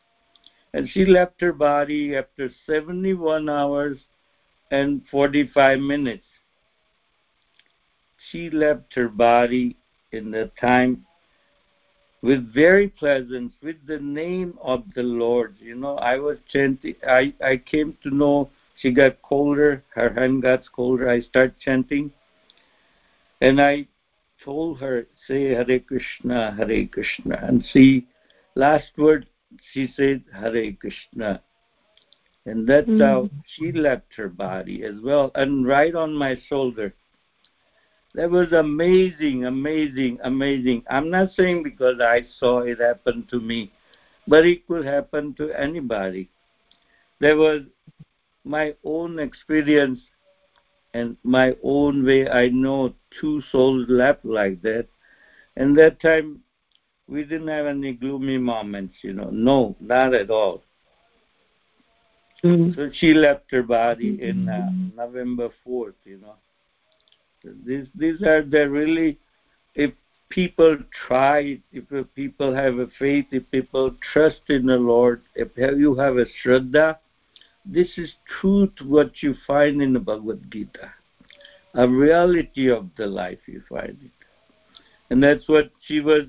And 0.74 0.88
she 0.88 1.04
left 1.04 1.40
her 1.40 1.52
body 1.52 2.16
after 2.16 2.50
71 2.66 3.48
hours 3.48 3.98
and 4.70 5.02
45 5.10 5.80
minutes. 5.80 6.24
She 8.30 8.48
left 8.48 8.94
her 8.94 9.08
body 9.08 9.76
in 10.12 10.30
the 10.30 10.50
time 10.60 11.06
with 12.22 12.52
very 12.54 12.88
pleasant, 12.88 13.52
with 13.62 13.76
the 13.86 13.98
name 13.98 14.54
of 14.62 14.84
the 14.94 15.02
Lord. 15.02 15.56
You 15.60 15.74
know, 15.74 15.96
I 15.96 16.18
was 16.18 16.38
chanting, 16.52 16.94
I, 17.06 17.34
I 17.44 17.56
came 17.56 17.98
to 18.04 18.14
know 18.14 18.48
she 18.76 18.92
got 18.92 19.20
colder, 19.22 19.84
her 19.94 20.12
hand 20.12 20.42
got 20.42 20.62
colder. 20.74 21.08
I 21.08 21.20
start 21.20 21.54
chanting, 21.60 22.10
and 23.40 23.60
I 23.60 23.86
told 24.44 24.78
her, 24.80 25.06
say 25.26 25.50
Hare 25.50 25.80
Krishna, 25.80 26.54
Hare 26.56 26.86
Krishna. 26.86 27.38
And 27.42 27.64
see, 27.72 28.06
last 28.54 28.90
word 28.96 29.26
she 29.72 29.92
said 29.96 30.22
Hare 30.32 30.72
Krishna. 30.72 31.42
And 32.44 32.66
that's 32.68 32.88
mm. 32.88 33.00
how 33.00 33.30
she 33.56 33.70
left 33.70 34.14
her 34.16 34.28
body 34.28 34.84
as 34.84 34.94
well. 35.02 35.30
And 35.34 35.66
right 35.66 35.94
on 35.94 36.14
my 36.14 36.36
shoulder. 36.48 36.92
That 38.14 38.30
was 38.30 38.52
amazing, 38.52 39.46
amazing, 39.46 40.18
amazing. 40.22 40.84
I'm 40.90 41.10
not 41.10 41.32
saying 41.34 41.62
because 41.62 42.00
I 42.00 42.22
saw 42.38 42.60
it 42.60 42.78
happen 42.78 43.26
to 43.30 43.40
me, 43.40 43.72
but 44.28 44.44
it 44.44 44.66
could 44.66 44.84
happen 44.84 45.34
to 45.34 45.50
anybody. 45.52 46.28
There 47.20 47.36
was 47.36 47.62
my 48.44 48.74
own 48.84 49.18
experience 49.18 50.00
and 50.92 51.16
my 51.22 51.56
own 51.62 52.04
way. 52.04 52.28
I 52.28 52.48
know 52.48 52.94
two 53.18 53.42
souls 53.50 53.86
left 53.88 54.24
like 54.24 54.60
that. 54.62 54.86
And 55.56 55.76
that 55.78 56.00
time, 56.00 56.40
we 57.08 57.22
didn't 57.24 57.48
have 57.48 57.66
any 57.66 57.92
gloomy 57.92 58.38
moments, 58.38 58.96
you 59.02 59.12
know. 59.12 59.30
No, 59.30 59.76
not 59.80 60.14
at 60.14 60.30
all. 60.30 60.62
Mm-hmm. 62.44 62.72
So 62.74 62.90
she 62.92 63.14
left 63.14 63.44
her 63.52 63.62
body 63.62 64.18
in 64.20 64.48
uh, 64.48 64.70
November 64.96 65.50
4th, 65.66 65.94
you 66.04 66.18
know. 66.18 66.34
These 67.64 67.86
these 67.94 68.22
are 68.22 68.42
the 68.42 68.68
really, 68.70 69.18
if 69.74 69.92
people 70.28 70.78
try, 71.06 71.60
if 71.72 72.14
people 72.14 72.54
have 72.54 72.78
a 72.78 72.88
faith, 72.98 73.26
if 73.32 73.50
people 73.50 73.94
trust 74.12 74.40
in 74.48 74.66
the 74.66 74.76
Lord, 74.76 75.22
if 75.34 75.48
you 75.56 75.94
have 75.96 76.16
a 76.16 76.26
shraddha, 76.42 76.98
this 77.64 77.88
is 77.96 78.12
truth 78.40 78.72
what 78.84 79.22
you 79.22 79.34
find 79.46 79.82
in 79.82 79.92
the 79.92 80.00
Bhagavad 80.00 80.50
Gita. 80.50 80.90
A 81.74 81.88
reality 81.88 82.70
of 82.70 82.88
the 82.96 83.06
life 83.06 83.38
you 83.46 83.62
find 83.68 83.98
it. 84.02 84.10
And 85.10 85.22
that's 85.22 85.46
what 85.48 85.70
she 85.86 86.00
was, 86.00 86.24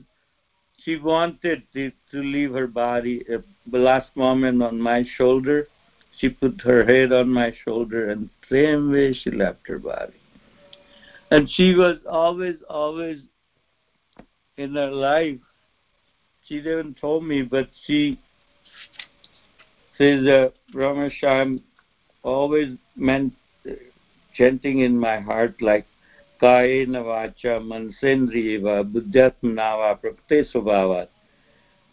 she 0.84 0.98
wanted 0.98 1.64
to, 1.74 1.92
to 2.12 2.18
leave 2.18 2.54
her 2.54 2.68
body. 2.68 3.24
At 3.34 3.44
the 3.72 3.78
last 3.78 4.16
moment 4.16 4.62
on 4.62 4.80
my 4.80 5.04
shoulder, 5.18 5.68
she 6.18 6.30
put 6.30 6.62
her 6.62 6.86
head 6.86 7.12
on 7.12 7.30
my 7.30 7.54
shoulder 7.66 8.10
and 8.10 8.30
same 8.50 8.92
way 8.92 9.14
she 9.14 9.32
left 9.32 9.68
her 9.68 9.80
body 9.80 10.14
And 11.33 11.49
she 11.51 11.75
was 11.75 11.99
always, 12.11 12.57
always 12.69 13.19
in 14.57 14.75
her 14.75 14.91
life. 14.91 15.39
She 16.45 16.57
didn't 16.63 16.99
told 16.99 17.25
me, 17.25 17.43
but 17.43 17.69
she 17.87 18.19
says, 19.99 20.27
uh, 20.27 20.49
Ramesh, 20.75 21.23
I'm 21.23 21.63
always 22.23 22.77
meant 22.97 23.35
uh, 23.69 23.73
chanting 24.35 24.81
in 24.81 24.99
my 24.99 25.21
heart 25.21 25.61
like 25.61 25.87
कायेन 26.41 26.97
वाचा 26.97 27.59
मनसेन्द्रिय 27.59 28.57
वा 28.63 28.81
बुद्ध्यात्मना 28.95 29.75
वा 29.77 29.93
प्रकृते 30.03 30.43
स्वभावात् 30.51 31.11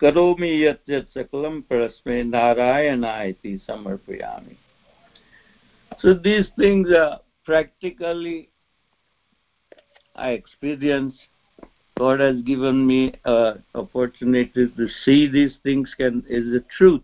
करोमि 0.02 0.52
यत् 0.64 0.89
यत् 0.89 1.14
सकलं 1.18 1.60
परस्मै 1.70 2.22
नारायणाय 2.24 3.30
इति 3.30 3.58
समर्पयामि 3.68 4.58
So 6.02 6.14
these 6.14 6.48
things 6.60 6.91
are 6.91 7.20
practically 7.46 8.49
I 10.15 10.31
experience. 10.31 11.15
God 11.99 12.21
has 12.21 12.41
given 12.43 12.87
me 12.87 13.15
opportunity 13.75 14.69
to 14.69 14.89
see 15.05 15.29
these 15.29 15.53
things 15.63 15.93
can 15.97 16.25
is 16.29 16.47
the 16.47 16.65
truth, 16.77 17.03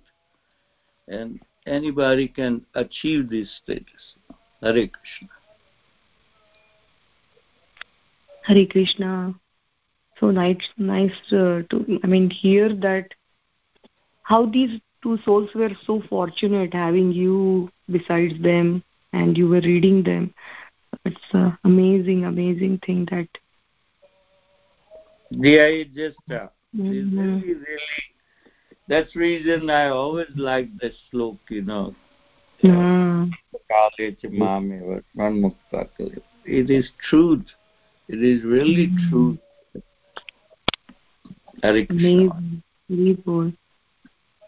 and 1.08 1.38
anybody 1.66 2.28
can 2.28 2.64
achieve 2.74 3.28
this 3.28 3.48
status. 3.62 4.14
Hare 4.62 4.88
Krishna. 4.88 5.28
Hare 8.44 8.66
Krishna. 8.66 9.34
So 10.18 10.30
nice, 10.30 10.66
nice 10.78 11.12
uh, 11.30 11.62
to 11.68 12.00
I 12.02 12.06
mean 12.06 12.30
hear 12.30 12.74
that 12.76 13.12
how 14.22 14.46
these 14.46 14.80
two 15.02 15.18
souls 15.24 15.50
were 15.54 15.72
so 15.84 16.02
fortunate 16.08 16.72
having 16.72 17.12
you 17.12 17.70
besides 17.90 18.40
them, 18.42 18.82
and 19.12 19.36
you 19.36 19.48
were 19.48 19.60
reading 19.60 20.02
them 20.02 20.32
it's 21.06 21.32
an 21.32 21.56
amazing, 21.64 22.24
amazing 22.24 22.80
thing 22.84 23.06
that. 23.10 23.28
Yeah, 25.30 25.66
it 25.66 25.94
just 25.94 26.18
uh, 26.30 26.48
mm-hmm. 26.74 27.18
really, 27.18 27.54
really. 27.54 28.04
That's 28.88 29.16
reason 29.16 29.70
I 29.70 29.88
always 29.88 30.28
like 30.36 30.68
the 30.78 30.92
slok, 31.12 31.38
you 31.48 31.62
know. 31.62 31.94
Mm. 32.62 33.30
It 36.44 36.70
is 36.70 36.88
truth. 37.10 37.44
It 38.08 38.22
is 38.22 38.44
really 38.44 38.88
mm. 38.88 39.10
truth. 39.10 39.38
Amazing. 41.62 42.62
Very 42.88 43.18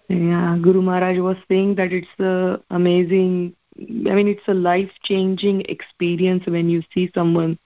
Yeah, 0.09 0.57
Guru 0.63 0.81
Maharaj 0.81 1.19
was 1.19 1.37
saying 1.49 1.75
that 1.75 1.93
it's 1.93 2.21
uh, 2.21 2.59
amazing 2.71 3.55
I 3.81 4.14
mean, 4.14 4.29
it's 4.29 4.49
a 4.49 4.55
life 4.55 4.91
changing 5.05 5.62
experience 5.68 6.45
when 6.47 6.68
you 6.68 6.83
see 6.93 7.11
someone 7.14 7.59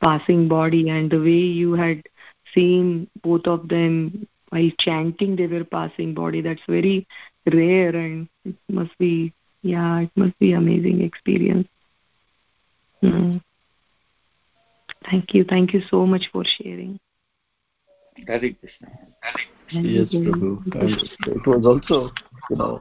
passing 0.00 0.48
body, 0.48 0.90
and 0.90 1.10
the 1.10 1.18
way 1.18 1.30
you 1.30 1.72
had 1.72 2.02
seen 2.54 3.08
both 3.22 3.46
of 3.46 3.68
them 3.68 4.26
while 4.50 4.70
chanting 4.78 5.36
they 5.36 5.46
were 5.46 5.64
passing 5.64 6.14
body. 6.14 6.42
That's 6.42 6.60
very 6.68 7.06
rare, 7.50 7.96
and 7.96 8.28
it 8.44 8.56
must 8.68 8.96
be, 8.98 9.32
yeah, 9.62 10.00
it 10.00 10.10
must 10.16 10.38
be 10.38 10.52
amazing 10.52 11.00
experience. 11.00 11.68
Mm. 13.02 13.42
Thank 15.10 15.34
you, 15.34 15.44
thank 15.44 15.72
you 15.72 15.80
so 15.90 16.06
much 16.06 16.28
for 16.32 16.44
sharing. 16.44 17.00
Hare 18.26 18.38
Krishna. 18.38 18.88
Yes, 19.70 20.08
Prabhu. 20.10 20.62
It 21.26 21.46
was 21.46 21.66
also, 21.66 22.12
you 22.50 22.56
know, 22.56 22.80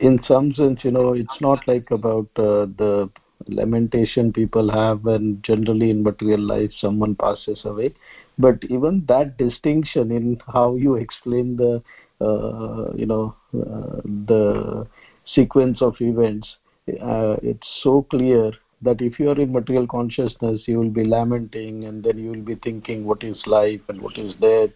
in 0.00 0.22
some 0.26 0.52
sense 0.54 0.80
you 0.82 0.90
know 0.90 1.12
it's 1.12 1.40
not 1.40 1.66
like 1.68 1.90
about 1.90 2.28
uh, 2.36 2.66
the 2.82 3.10
lamentation 3.46 4.32
people 4.32 4.70
have 4.70 5.04
when 5.04 5.40
generally 5.42 5.90
in 5.90 6.02
material 6.02 6.40
life 6.40 6.70
someone 6.78 7.14
passes 7.14 7.60
away. 7.64 7.94
But 8.38 8.62
even 8.64 9.04
that 9.08 9.36
distinction 9.36 10.10
in 10.10 10.40
how 10.52 10.76
you 10.76 10.96
explain 10.96 11.56
the 11.56 11.82
uh, 12.20 12.92
you 12.94 13.06
know 13.06 13.34
uh, 13.54 14.00
the 14.26 14.86
sequence 15.24 15.80
of 15.82 15.94
events 16.00 16.56
uh, 16.88 17.36
it's 17.42 17.68
so 17.82 18.02
clear 18.10 18.52
that 18.82 19.00
if 19.00 19.18
you 19.20 19.28
are 19.30 19.38
in 19.38 19.52
material 19.52 19.86
consciousness 19.86 20.62
you 20.66 20.78
will 20.78 20.90
be 20.90 21.04
lamenting 21.04 21.84
and 21.84 22.02
then 22.02 22.18
you 22.18 22.30
will 22.30 22.42
be 22.42 22.54
thinking 22.56 23.04
what 23.04 23.22
is 23.22 23.40
life 23.46 23.80
and 23.88 24.00
what 24.00 24.16
is 24.18 24.34
death 24.40 24.70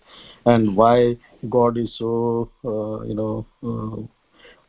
and 0.46 0.76
why 0.76 1.16
god 1.48 1.78
is 1.78 1.96
so 1.98 2.50
uh, 2.64 3.02
you 3.04 3.14
know 3.14 3.46
uh, 3.62 3.96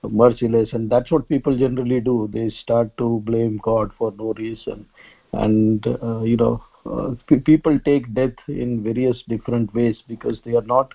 merciless 0.10 0.74
and 0.74 0.90
that's 0.90 1.12
what 1.12 1.30
people 1.30 1.58
generally 1.58 2.00
do. 2.00 2.30
They 2.32 2.50
start 2.50 2.96
to 2.98 3.22
blame 3.26 3.60
god 3.64 3.92
for 3.98 4.14
no 4.18 4.34
reason. 4.34 4.86
And 5.34 5.86
uh, 5.88 6.22
you 6.22 6.38
know 6.38 6.64
uh, 6.86 7.16
people 7.46 7.80
take 7.80 8.14
death 8.14 8.36
in 8.48 8.84
various 8.84 9.24
different 9.28 9.74
ways 9.74 10.04
because 10.08 10.40
they 10.46 10.56
are 10.56 10.62
not 10.62 10.94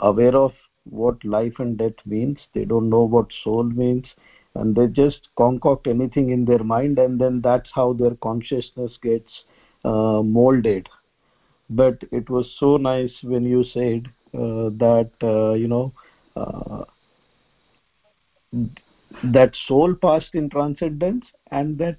aware 0.00 0.34
of 0.34 0.52
what 0.90 1.24
life 1.24 1.54
and 1.58 1.76
death 1.78 2.06
means. 2.06 2.38
They 2.54 2.64
don't 2.64 2.88
know 2.88 3.02
what 3.02 3.26
soul 3.44 3.64
means. 3.64 4.06
And 4.54 4.74
they 4.74 4.88
just 4.88 5.28
concoct 5.36 5.86
anything 5.86 6.30
in 6.30 6.44
their 6.44 6.64
mind 6.64 6.98
and 6.98 7.20
then 7.20 7.40
that's 7.40 7.70
how 7.72 7.92
their 7.92 8.14
consciousness 8.16 8.98
gets 9.02 9.44
uh, 9.84 10.22
molded. 10.22 10.88
But 11.70 12.02
it 12.10 12.28
was 12.28 12.52
so 12.58 12.76
nice 12.76 13.12
when 13.22 13.44
you 13.44 13.62
said 13.62 14.06
uh, 14.34 14.70
that 14.78 15.10
uh, 15.22 15.52
you 15.52 15.68
know 15.68 15.92
uh, 16.34 16.84
that 19.24 19.54
soul 19.66 19.94
passed 19.94 20.34
in 20.34 20.48
transcendence 20.50 21.24
and 21.50 21.78
that 21.78 21.96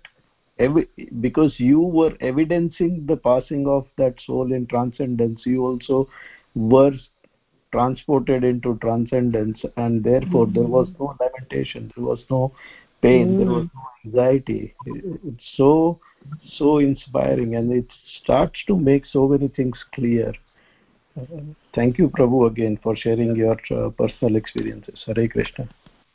because 1.22 1.60
you 1.60 1.80
were 1.80 2.16
evidencing 2.20 3.06
the 3.06 3.16
passing 3.16 3.66
of 3.68 3.88
that 3.98 4.16
soul 4.26 4.52
in 4.52 4.66
transcendence 4.68 5.42
you 5.46 5.66
also 5.66 6.08
were 6.56 6.92
transported 7.72 8.44
into 8.44 8.78
transcendence 8.82 9.60
and 9.78 10.04
therefore 10.04 10.46
mm-hmm. 10.46 10.56
there 10.56 10.68
was 10.68 10.90
no 11.00 11.16
lamentation 11.20 11.92
there 11.96 12.06
was 12.06 12.24
no 12.30 12.52
pain 13.02 13.28
mm-hmm. 13.28 13.38
there 13.38 13.48
was 13.48 13.68
no 13.76 13.82
anxiety. 14.06 14.76
It's 14.86 15.52
so 15.56 16.00
so 16.58 16.80
inspiring 16.80 17.56
and 17.56 17.72
it 17.72 17.88
starts 18.22 18.60
to 18.68 18.76
make 18.76 19.06
so 19.06 19.28
many 19.28 19.48
things 19.48 19.78
clear. 19.94 20.34
Thank 21.74 21.98
you 21.98 22.10
prabhu 22.10 22.48
again 22.48 22.78
for 22.84 22.96
sharing 22.96 23.36
your 23.36 23.58
uh, 23.72 23.90
personal 23.90 24.36
experiences. 24.36 25.04
Hare 25.06 25.28
krishna 25.28 25.70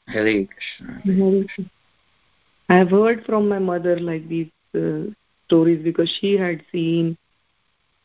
hare 0.06 0.46
krishna 0.46 1.44
i 2.68 2.76
have 2.76 2.90
heard 2.90 3.24
from 3.24 3.48
my 3.48 3.58
mother 3.58 3.98
like 3.98 4.28
these 4.28 4.50
uh, 4.74 5.02
stories 5.46 5.82
because 5.82 6.10
she 6.20 6.36
had 6.36 6.62
seen 6.72 7.16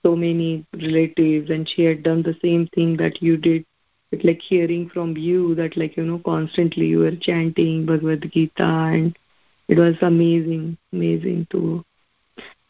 so 0.03 0.15
many 0.15 0.65
relatives 0.73 1.49
and 1.49 1.67
she 1.67 1.83
had 1.83 2.03
done 2.03 2.23
the 2.23 2.37
same 2.41 2.67
thing 2.67 2.97
that 2.97 3.21
you 3.21 3.37
did. 3.37 3.65
But 4.11 4.23
like 4.23 4.41
hearing 4.41 4.89
from 4.89 5.15
you 5.17 5.53
that 5.55 5.77
like 5.77 5.95
you 5.95 6.03
know 6.03 6.19
constantly 6.25 6.87
you 6.87 6.99
were 6.99 7.15
chanting 7.15 7.85
bhagavad 7.85 8.27
gita 8.31 8.63
and 8.63 9.15
it 9.67 9.77
was 9.77 9.95
amazing 10.01 10.77
amazing 10.91 11.45
to 11.51 11.85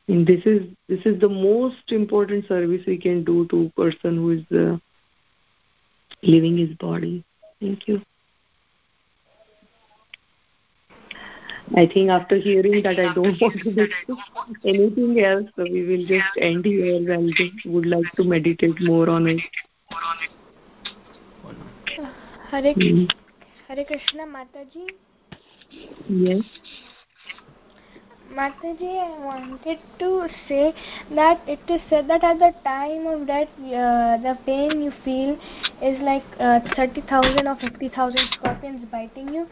and 0.10 0.28
this 0.28 0.46
is 0.46 0.68
this 0.90 1.06
is 1.06 1.18
the 1.22 1.30
most 1.30 1.94
important 1.94 2.46
service 2.46 2.86
we 2.86 2.98
can 2.98 3.24
do 3.24 3.48
to 3.48 3.68
a 3.68 3.82
person 3.82 4.18
who 4.18 4.32
is 4.32 4.44
uh, 4.52 4.78
living 6.24 6.58
his 6.58 6.76
body. 6.76 7.24
Thank 7.62 7.88
you 7.88 8.02
I 11.76 11.86
think 11.86 12.10
after 12.10 12.38
hearing 12.38 12.82
that, 12.84 13.00
I 13.00 13.14
don't 13.14 13.40
want 13.40 13.60
to 13.64 13.74
do 13.74 14.18
anything 14.66 15.20
else, 15.24 15.48
so 15.56 15.64
we 15.64 15.86
will 15.86 16.06
just 16.06 16.30
end 16.42 16.66
here 16.66 16.96
and 16.96 17.30
would 17.66 17.86
like 17.86 18.12
to 18.16 18.24
meditate 18.24 18.82
more 18.82 19.10
on 19.10 19.28
it. 19.28 19.42
Hare, 22.50 22.74
mm. 22.74 23.12
Hare 23.68 23.86
Krishna 23.86 24.24
Mataji. 24.26 24.90
Yes. 26.08 26.44
Mataji, 28.38 28.90
I 29.04 29.20
wanted 29.26 29.80
to 29.98 30.28
say 30.48 30.74
that 31.16 31.42
it 31.48 31.60
is 31.68 31.82
said 31.90 32.08
that 32.10 32.24
at 32.24 32.38
the 32.38 32.54
time 32.64 33.08
of 33.08 33.26
death, 33.26 33.48
uh, 33.58 34.18
the 34.26 34.38
pain 34.46 34.84
you 34.84 34.92
feel 35.04 35.36
is 35.82 36.00
like 36.02 36.24
uh, 36.40 36.60
30,000 36.76 37.48
or 37.48 37.56
50,000 37.56 38.30
scorpions 38.36 38.86
biting 38.92 39.34
you. 39.34 39.48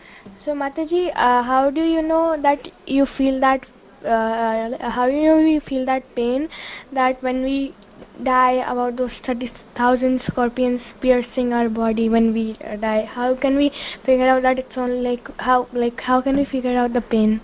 So, 0.46 0.52
Mataji, 0.52 1.10
uh, 1.16 1.42
how 1.42 1.72
do 1.72 1.82
you 1.82 2.04
know 2.04 2.40
that 2.40 2.72
you 2.86 3.08
feel 3.18 3.40
that? 3.40 3.66
Uh, 4.06 4.78
how 4.92 5.08
do 5.08 5.14
you 5.14 5.24
know 5.24 5.60
feel 5.68 5.84
that 5.88 6.04
pain 6.16 6.48
that 6.94 7.22
when 7.24 7.42
we 7.44 7.76
die 8.24 8.64
about 8.72 8.96
those 8.96 9.12
30,000 9.26 10.22
scorpions 10.28 10.82
piercing 11.02 11.52
our 11.52 11.68
body 11.68 12.08
when 12.08 12.32
we 12.32 12.56
uh, 12.64 12.76
die 12.76 13.04
how 13.06 13.36
can 13.36 13.56
we 13.58 13.72
figure 14.06 14.28
out 14.28 14.44
that 14.44 14.60
it's 14.60 14.78
only 14.78 15.02
like 15.02 15.28
how 15.40 15.68
like 15.74 16.00
how 16.00 16.22
can 16.22 16.38
we 16.38 16.46
figure 16.46 16.78
out 16.78 16.94
the 16.94 17.02
pain 17.02 17.42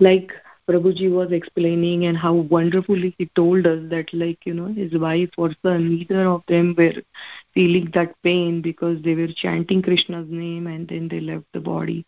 like 0.00 0.32
Prabhuji 0.68 1.10
was 1.10 1.32
explaining 1.32 2.04
and 2.04 2.16
how 2.16 2.34
wonderfully 2.34 3.14
he 3.18 3.26
told 3.34 3.66
us 3.66 3.80
that 3.90 4.12
like, 4.12 4.38
you 4.44 4.54
know, 4.54 4.72
his 4.72 4.92
wife 4.94 5.30
or 5.36 5.50
son, 5.62 5.96
neither 5.96 6.28
of 6.28 6.42
them 6.46 6.74
were 6.78 6.94
feeling 7.52 7.90
that 7.94 8.14
pain 8.22 8.62
because 8.62 9.02
they 9.02 9.14
were 9.14 9.28
chanting 9.34 9.82
Krishna's 9.82 10.28
name 10.30 10.66
and 10.68 10.86
then 10.88 11.08
they 11.08 11.20
left 11.20 11.46
the 11.52 11.60
body. 11.60 12.06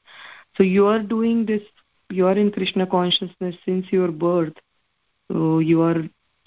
So 0.57 0.63
you 0.63 0.87
are 0.87 1.01
doing 1.01 1.47
this, 1.47 1.63
you 2.11 2.27
are 2.27 2.39
in 2.39 2.53
Krishna 2.53 2.87
consciousness 2.87 3.57
since 3.65 3.87
your 3.91 4.13
birth. 4.13 4.55
So 5.31 5.59
your 5.59 6.05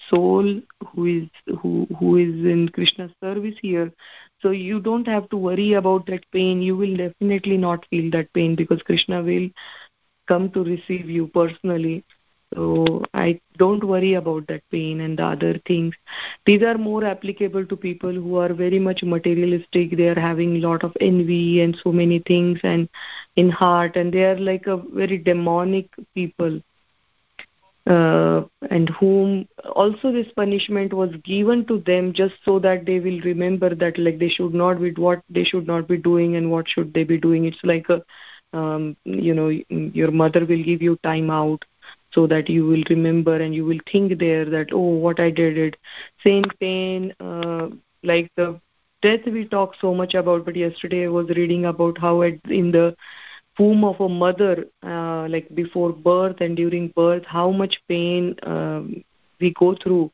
soul 0.08 0.62
who 0.94 1.06
is 1.06 1.28
who 1.60 1.86
who 1.98 2.16
is 2.16 2.34
in 2.44 2.68
Krishna's 2.72 3.10
service 3.22 3.56
here. 3.60 3.92
So 4.40 4.50
you 4.50 4.80
don't 4.80 5.06
have 5.06 5.28
to 5.30 5.36
worry 5.36 5.74
about 5.74 6.06
that 6.06 6.24
pain. 6.32 6.62
You 6.62 6.76
will 6.76 6.96
definitely 6.96 7.56
not 7.56 7.84
feel 7.90 8.10
that 8.12 8.32
pain 8.32 8.54
because 8.54 8.82
Krishna 8.82 9.22
will 9.22 9.50
come 10.28 10.50
to 10.52 10.64
receive 10.64 11.10
you 11.10 11.28
personally. 11.28 12.04
So 12.54 13.02
i 13.12 13.40
don't 13.58 13.84
worry 13.84 14.14
about 14.14 14.46
that 14.48 14.62
pain 14.70 15.00
and 15.00 15.18
the 15.18 15.24
other 15.24 15.60
things. 15.66 15.94
These 16.46 16.62
are 16.62 16.78
more 16.78 17.04
applicable 17.04 17.66
to 17.66 17.76
people 17.76 18.12
who 18.12 18.36
are 18.36 18.52
very 18.54 18.78
much 18.78 19.02
materialistic. 19.02 19.96
They 19.96 20.08
are 20.08 20.20
having 20.20 20.56
a 20.56 20.60
lot 20.60 20.84
of 20.84 20.96
envy 21.00 21.60
and 21.60 21.76
so 21.82 21.92
many 21.92 22.20
things 22.20 22.60
and 22.62 22.88
in 23.36 23.50
heart 23.50 23.96
and 23.96 24.12
they 24.12 24.24
are 24.24 24.38
like 24.38 24.66
a 24.66 24.76
very 24.76 25.18
demonic 25.18 25.90
people. 26.14 26.60
Uh, 27.86 28.42
and 28.70 28.90
whom 29.00 29.48
also 29.74 30.12
this 30.12 30.30
punishment 30.36 30.92
was 30.92 31.10
given 31.24 31.64
to 31.66 31.78
them 31.86 32.12
just 32.12 32.34
so 32.44 32.58
that 32.58 32.84
they 32.84 33.00
will 33.00 33.18
remember 33.20 33.74
that 33.74 33.96
like 33.98 34.18
they 34.18 34.28
should 34.28 34.52
not 34.52 34.78
be 34.78 34.90
what 34.92 35.22
they 35.30 35.42
should 35.42 35.66
not 35.66 35.88
be 35.88 35.96
doing 35.96 36.36
and 36.36 36.50
what 36.50 36.68
should 36.68 36.92
they 36.92 37.04
be 37.04 37.18
doing. 37.18 37.46
It's 37.46 37.64
like 37.64 37.88
a 37.88 38.02
um, 38.52 38.96
you 39.04 39.34
know 39.34 39.48
your 39.68 40.10
mother 40.10 40.40
will 40.44 40.62
give 40.62 40.82
you 40.82 40.96
time 41.02 41.30
out 41.30 41.64
so 42.12 42.26
that 42.26 42.48
you 42.48 42.64
will 42.66 42.82
remember 42.90 43.36
and 43.36 43.54
you 43.54 43.64
will 43.64 43.80
think 43.90 44.18
there 44.18 44.44
that 44.44 44.68
oh 44.72 44.94
what 45.06 45.20
i 45.20 45.30
did 45.30 45.58
it. 45.58 45.76
Same 46.24 46.44
pain 46.60 47.12
uh, 47.20 47.68
like 48.02 48.30
the 48.36 48.58
death 49.02 49.26
we 49.26 49.44
talk 49.44 49.74
so 49.80 49.94
much 49.94 50.14
about 50.14 50.44
but 50.44 50.56
yesterday 50.56 51.04
i 51.04 51.08
was 51.08 51.28
reading 51.30 51.66
about 51.66 51.98
how 51.98 52.22
at, 52.22 52.34
in 52.48 52.70
the 52.72 52.94
womb 53.58 53.84
of 53.84 54.00
a 54.00 54.08
mother 54.08 54.66
uh, 54.82 55.26
like 55.28 55.52
before 55.54 55.92
birth 55.92 56.40
and 56.40 56.56
during 56.56 56.88
birth 56.96 57.24
how 57.26 57.50
much 57.50 57.80
pain 57.88 58.34
um, 58.44 59.02
we 59.40 59.52
go 59.58 59.74
through. 59.74 60.10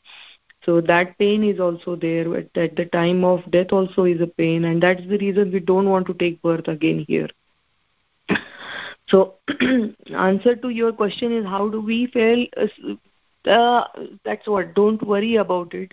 So 0.65 0.81
that 0.81 1.19
pain 1.19 1.43
is 1.45 1.61
also 1.61 1.95
there 1.97 2.37
at, 2.37 2.57
at 2.57 2.77
the 2.77 2.87
time 2.87 3.25
of 3.25 3.51
death 3.51 3.73
also 3.73 4.05
is 4.05 4.21
a 4.21 4.27
pain 4.27 4.65
and 4.65 4.83
that's 4.83 5.03
the 5.07 5.19
reason 5.19 5.53
we 5.53 5.61
don't 5.61 5.89
want 5.89 6.07
to 6.07 6.15
take 6.15 6.41
birth 6.43 6.69
again 6.69 7.05
here 7.07 7.29
so 9.09 9.35
answer 10.17 10.57
to 10.57 10.69
your 10.71 10.93
question 10.93 11.33
is 11.33 11.45
how 11.45 11.69
do 11.69 11.81
we 11.81 12.07
fail? 12.07 12.47
uh, 13.47 13.85
that's 14.25 14.47
what 14.49 14.75
don't 14.75 15.07
worry 15.07 15.37
about 15.37 15.75
it 15.75 15.93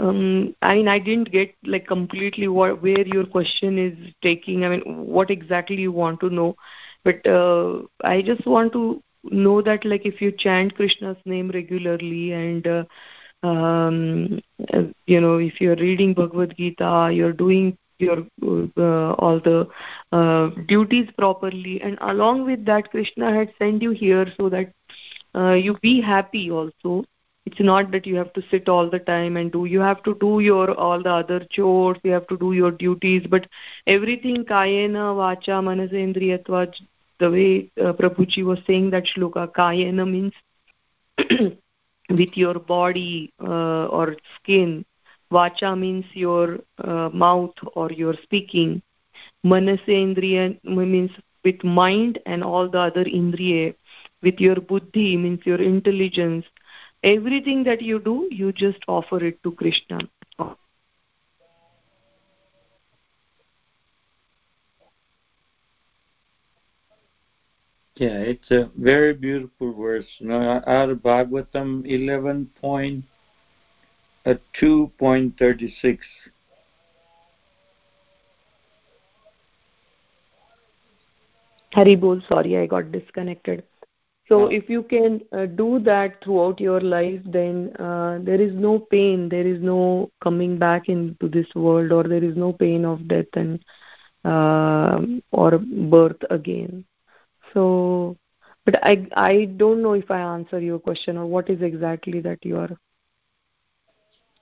um, 0.00 0.54
I 0.62 0.74
mean, 0.76 0.88
I 0.88 0.98
didn't 0.98 1.30
get 1.30 1.54
like 1.64 1.86
completely 1.86 2.48
what, 2.48 2.82
where 2.82 3.06
your 3.06 3.26
question 3.26 3.78
is 3.78 4.12
taking. 4.22 4.64
I 4.64 4.68
mean, 4.70 4.82
what 5.06 5.30
exactly 5.30 5.76
you 5.76 5.92
want 5.92 6.20
to 6.20 6.30
know, 6.30 6.56
but 7.04 7.24
uh, 7.26 7.82
I 8.02 8.22
just 8.22 8.46
want 8.46 8.72
to 8.72 9.02
know 9.24 9.62
that 9.62 9.84
like 9.84 10.04
if 10.04 10.20
you 10.20 10.32
chant 10.32 10.74
Krishna's 10.74 11.16
name 11.24 11.50
regularly 11.54 12.32
and 12.32 12.66
uh, 12.66 12.84
um, 13.46 14.40
you 15.06 15.20
know 15.20 15.36
if 15.36 15.60
you're 15.60 15.76
reading 15.76 16.14
Bhagavad 16.14 16.56
Gita, 16.56 17.10
you're 17.12 17.32
doing 17.32 17.76
your 17.98 18.26
uh, 18.42 19.12
all 19.14 19.40
the 19.40 19.68
uh, 20.12 20.50
duties 20.66 21.08
properly. 21.16 21.80
And 21.80 21.98
along 22.00 22.44
with 22.44 22.64
that 22.66 22.90
krishna 22.90 23.32
had 23.32 23.52
sent 23.58 23.82
you 23.82 23.90
here 23.90 24.26
so 24.36 24.48
that 24.48 24.72
uh, 25.34 25.52
you 25.52 25.76
be 25.82 26.00
happy 26.00 26.50
also. 26.50 27.04
It's 27.46 27.60
not 27.60 27.90
that 27.90 28.06
you 28.06 28.16
have 28.16 28.32
to 28.32 28.42
sit 28.50 28.70
all 28.70 28.88
the 28.88 28.98
time 28.98 29.36
and 29.36 29.52
do 29.52 29.66
you 29.66 29.80
have 29.80 30.02
to 30.04 30.14
do 30.18 30.40
your 30.40 30.72
all 30.74 31.02
the 31.02 31.12
other 31.12 31.46
chores 31.50 31.98
you 32.02 32.10
have 32.12 32.26
to 32.28 32.38
do 32.38 32.52
your 32.52 32.70
duties 32.70 33.26
but 33.28 33.46
everything 33.86 34.44
kayena 34.46 35.04
vacha 35.18 35.58
manasendriyatva 35.66 36.74
the 37.20 37.30
way 37.30 37.70
uh, 37.82 37.92
prabhuji 37.92 38.44
was 38.44 38.58
saying 38.66 38.88
that 38.90 39.04
shloka 39.04 39.46
kayena 39.46 40.08
means 40.10 40.32
with 42.08 42.34
your 42.34 42.54
body 42.54 43.30
uh, 43.40 43.86
or 43.86 44.16
skin 44.36 44.84
vacha 45.36 45.76
means 45.84 46.06
your 46.14 46.58
uh, 46.78 47.08
mouth 47.12 47.54
or 47.74 47.90
your 47.92 48.14
speaking. 48.22 48.82
Manasendriya 49.44 50.58
means 50.64 51.10
with 51.44 51.62
mind 51.62 52.18
and 52.26 52.42
all 52.42 52.68
the 52.68 52.78
other 52.78 53.04
indriya. 53.04 53.74
With 54.22 54.40
your 54.40 54.56
buddhi 54.56 55.16
means 55.16 55.40
your 55.44 55.60
intelligence. 55.60 56.44
Everything 57.02 57.64
that 57.64 57.82
you 57.82 57.98
do 57.98 58.28
you 58.30 58.52
just 58.52 58.78
offer 58.88 59.22
it 59.24 59.42
to 59.42 59.52
krishna. 59.52 59.98
Yeah 67.96 68.18
it's 68.18 68.50
a 68.50 68.70
very 68.76 69.14
beautiful 69.14 69.72
verse. 69.72 70.06
You 70.18 70.28
know, 70.28 70.62
out 70.66 70.90
of 70.90 70.98
bhagavatam 70.98 71.86
11 71.86 72.50
point 72.60 73.04
at 74.24 74.40
2.36. 74.60 75.98
Haribol, 81.74 82.26
sorry, 82.28 82.56
I 82.56 82.66
got 82.66 82.92
disconnected. 82.92 83.64
So 84.28 84.46
if 84.46 84.70
you 84.70 84.82
can 84.82 85.20
uh, 85.32 85.46
do 85.46 85.78
that 85.80 86.24
throughout 86.24 86.58
your 86.58 86.80
life, 86.80 87.20
then 87.26 87.76
uh, 87.78 88.20
there 88.22 88.40
is 88.40 88.54
no 88.54 88.78
pain, 88.78 89.28
there 89.28 89.46
is 89.46 89.60
no 89.60 90.10
coming 90.22 90.58
back 90.58 90.88
into 90.88 91.28
this 91.28 91.46
world, 91.54 91.92
or 91.92 92.04
there 92.04 92.24
is 92.24 92.34
no 92.34 92.52
pain 92.52 92.86
of 92.86 93.06
death 93.06 93.26
and 93.34 93.62
uh, 94.24 95.00
or 95.30 95.58
birth 95.58 96.22
again. 96.30 96.86
So, 97.52 98.16
but 98.64 98.82
I 98.82 99.06
I 99.14 99.44
don't 99.56 99.82
know 99.82 99.92
if 99.92 100.10
I 100.10 100.20
answer 100.20 100.58
your 100.58 100.78
question 100.78 101.18
or 101.18 101.26
what 101.26 101.50
is 101.50 101.60
exactly 101.60 102.20
that 102.20 102.46
you 102.46 102.56
are 102.56 102.70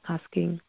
asking 0.09 0.61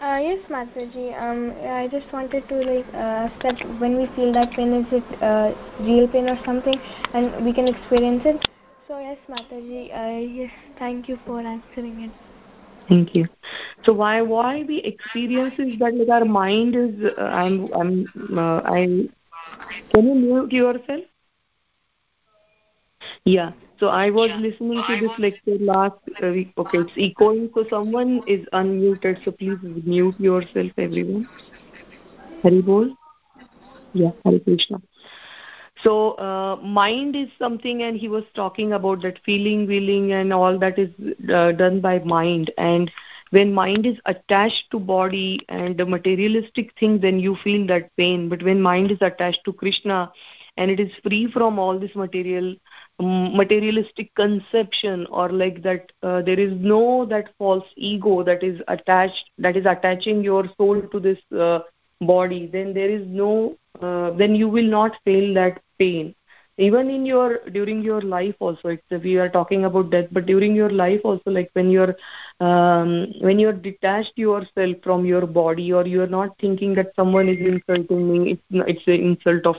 Uh, 0.00 0.18
yes, 0.22 0.38
Mataji. 0.50 1.06
Um, 1.20 1.52
I 1.70 1.88
just 1.88 2.12
wanted 2.12 2.48
to 2.48 2.54
like 2.56 2.86
uh, 2.94 3.28
that 3.42 3.60
when 3.80 3.96
we 3.96 4.06
feel 4.14 4.32
that 4.32 4.50
pain, 4.52 4.72
is 4.72 4.86
it 4.92 5.22
uh, 5.22 5.52
real 5.80 6.08
pain 6.08 6.28
or 6.28 6.38
something, 6.44 6.78
and 7.14 7.44
we 7.44 7.52
can 7.52 7.68
experience 7.68 8.22
it. 8.24 8.44
So 8.88 8.98
yes, 8.98 9.18
Mataji. 9.28 9.82
Uh, 10.02 10.18
yes, 10.40 10.50
thank 10.78 11.08
you 11.08 11.18
for 11.26 11.40
answering 11.40 12.00
it. 12.02 12.10
Thank 12.88 13.14
you. 13.14 13.28
So 13.84 13.92
why 13.92 14.22
why 14.22 14.64
we 14.66 14.78
experience 14.78 15.54
is 15.58 15.78
that 15.78 15.94
like 15.96 16.08
our 16.08 16.24
mind 16.24 16.76
is 16.76 16.94
uh, 17.18 17.22
I'm 17.22 17.68
I'm 17.74 18.08
uh, 18.38 18.60
I 18.64 19.08
can 19.94 20.06
you 20.08 20.14
mute 20.14 20.52
yourself? 20.52 21.04
Yeah. 23.24 23.52
So 23.78 23.88
I 23.88 24.10
was 24.10 24.30
listening 24.38 24.82
to 24.86 25.00
this 25.00 25.10
lecture 25.18 25.58
last 25.58 25.98
uh, 26.22 26.28
week. 26.28 26.52
Okay, 26.56 26.78
it's 26.78 26.92
echoing. 26.96 27.50
So 27.54 27.64
someone 27.68 28.22
is 28.26 28.46
unmuted. 28.52 29.24
So 29.24 29.32
please 29.32 29.58
mute 29.62 30.18
yourself, 30.18 30.70
everyone. 30.78 31.28
Hari 32.42 32.62
bol. 32.62 32.96
Yeah, 33.92 34.10
Hare 34.24 34.38
Krishna. 34.38 34.80
So 35.82 36.12
uh, 36.12 36.56
mind 36.62 37.16
is 37.16 37.28
something, 37.38 37.82
and 37.82 37.96
he 37.96 38.08
was 38.08 38.24
talking 38.34 38.72
about 38.72 39.02
that 39.02 39.18
feeling, 39.26 39.66
willing, 39.66 40.12
and 40.12 40.32
all 40.32 40.58
that 40.58 40.78
is 40.78 40.90
uh, 41.32 41.52
done 41.52 41.80
by 41.80 41.98
mind. 41.98 42.52
And 42.56 42.90
when 43.30 43.52
mind 43.52 43.84
is 43.84 43.98
attached 44.06 44.70
to 44.70 44.78
body 44.78 45.40
and 45.48 45.76
the 45.76 45.84
materialistic 45.84 46.78
thing, 46.78 47.00
then 47.00 47.18
you 47.18 47.36
feel 47.42 47.66
that 47.66 47.94
pain. 47.96 48.28
But 48.28 48.44
when 48.44 48.62
mind 48.62 48.92
is 48.92 48.98
attached 49.00 49.40
to 49.46 49.52
Krishna, 49.52 50.12
and 50.56 50.70
it 50.70 50.78
is 50.78 50.90
free 51.02 51.30
from 51.32 51.58
all 51.58 51.78
this 51.78 51.94
material 51.94 52.54
materialistic 53.00 54.14
conception 54.14 55.06
or 55.10 55.28
like 55.30 55.62
that 55.62 55.90
uh, 56.02 56.22
there 56.22 56.38
is 56.38 56.52
no 56.56 57.04
that 57.04 57.30
false 57.38 57.66
ego 57.76 58.22
that 58.22 58.42
is 58.42 58.60
attached 58.68 59.30
that 59.38 59.56
is 59.56 59.66
attaching 59.66 60.22
your 60.22 60.44
soul 60.56 60.80
to 60.92 61.00
this 61.00 61.18
uh, 61.38 61.58
body 62.00 62.48
then 62.52 62.72
there 62.72 62.90
is 62.90 63.06
no 63.06 63.56
uh, 63.80 64.10
then 64.12 64.34
you 64.34 64.48
will 64.48 64.68
not 64.68 64.96
feel 65.04 65.34
that 65.34 65.60
pain. 65.78 66.14
Even 66.56 66.88
in 66.88 67.04
your 67.04 67.40
during 67.50 67.82
your 67.82 68.00
life 68.00 68.36
also 68.38 68.68
it's 68.68 69.02
we 69.02 69.16
are 69.16 69.28
talking 69.28 69.64
about 69.64 69.90
death 69.90 70.06
but 70.12 70.24
during 70.24 70.54
your 70.54 70.70
life 70.70 71.00
also 71.02 71.28
like 71.30 71.50
when 71.54 71.68
you're 71.68 71.96
um, 72.38 73.12
when 73.22 73.40
you're 73.40 73.52
detached 73.52 74.12
yourself 74.14 74.76
from 74.84 75.04
your 75.04 75.26
body 75.26 75.72
or 75.72 75.84
you're 75.84 76.06
not 76.06 76.38
thinking 76.38 76.72
that 76.76 76.92
someone 76.94 77.28
is 77.28 77.44
insulting 77.44 78.08
me 78.12 78.30
it's 78.34 78.42
it's 78.68 78.86
an 78.86 79.00
insult 79.08 79.46
of 79.46 79.56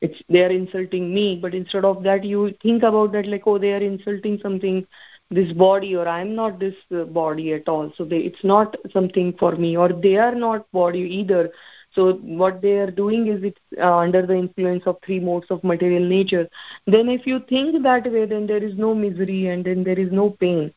it's 0.00 0.22
they 0.28 0.42
are 0.44 0.50
insulting 0.50 1.12
me 1.12 1.38
but 1.40 1.54
instead 1.54 1.84
of 1.84 2.02
that 2.02 2.24
you 2.24 2.54
think 2.62 2.82
about 2.82 3.12
that 3.12 3.26
like 3.26 3.42
oh 3.46 3.58
they 3.58 3.72
are 3.72 3.84
insulting 3.92 4.38
something 4.42 4.86
this 5.30 5.52
body 5.52 5.94
or 5.94 6.08
i'm 6.08 6.34
not 6.34 6.58
this 6.58 6.74
uh, 6.94 7.04
body 7.04 7.52
at 7.52 7.68
all. 7.68 7.92
So 7.96 8.04
they 8.04 8.18
it's 8.18 8.44
not 8.44 8.76
something 8.92 9.34
for 9.38 9.56
me 9.56 9.76
or 9.76 9.90
they 9.92 10.16
are 10.16 10.34
not 10.34 10.70
body 10.72 11.00
either. 11.00 11.50
So 11.92 12.14
what 12.14 12.62
they 12.62 12.78
are 12.78 12.90
doing 12.90 13.28
is 13.28 13.42
it's 13.42 13.60
uh, 13.78 13.96
under 13.96 14.24
the 14.26 14.34
influence 14.34 14.84
of 14.86 14.96
three 15.04 15.20
modes 15.20 15.46
of 15.50 15.62
material 15.64 16.06
nature. 16.06 16.48
Then 16.86 17.08
if 17.08 17.26
you 17.26 17.40
think 17.48 17.82
that 17.82 18.10
way 18.10 18.24
then 18.26 18.46
there 18.46 18.62
is 18.62 18.76
no 18.76 18.94
misery 18.94 19.48
and 19.48 19.64
then 19.64 19.84
there 19.84 19.98
is 19.98 20.10
no 20.12 20.30
pain 20.30 20.72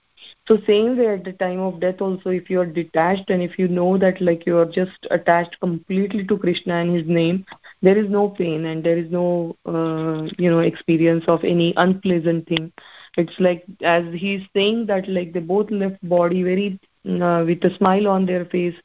so 0.47 0.57
same 0.67 0.97
way 0.97 1.07
at 1.07 1.23
the 1.23 1.31
time 1.33 1.59
of 1.59 1.79
death 1.79 2.01
also 2.01 2.29
if 2.29 2.49
you 2.49 2.59
are 2.59 2.65
detached 2.65 3.29
and 3.29 3.41
if 3.41 3.57
you 3.57 3.67
know 3.67 3.97
that 3.97 4.19
like 4.21 4.45
you 4.45 4.57
are 4.57 4.65
just 4.65 5.07
attached 5.11 5.57
completely 5.59 6.23
to 6.25 6.37
krishna 6.37 6.75
and 6.75 6.95
his 6.95 7.07
name 7.07 7.43
there 7.81 7.97
is 7.97 8.09
no 8.09 8.27
pain 8.29 8.65
and 8.65 8.83
there 8.83 8.97
is 8.97 9.09
no 9.11 9.55
uh, 9.65 10.21
you 10.37 10.49
know 10.49 10.59
experience 10.59 11.23
of 11.27 11.43
any 11.43 11.73
unpleasant 11.77 12.47
thing. 12.47 12.71
It's 13.17 13.33
like 13.39 13.63
as 13.83 14.03
he's 14.13 14.41
saying 14.55 14.85
that 14.87 15.07
like 15.07 15.33
they 15.33 15.39
both 15.39 15.69
left 15.71 15.97
body 16.07 16.43
very 16.43 16.79
uh, 17.07 17.43
with 17.45 17.63
a 17.63 17.75
smile 17.77 18.07
on 18.07 18.25
their 18.25 18.45
face 18.45 18.75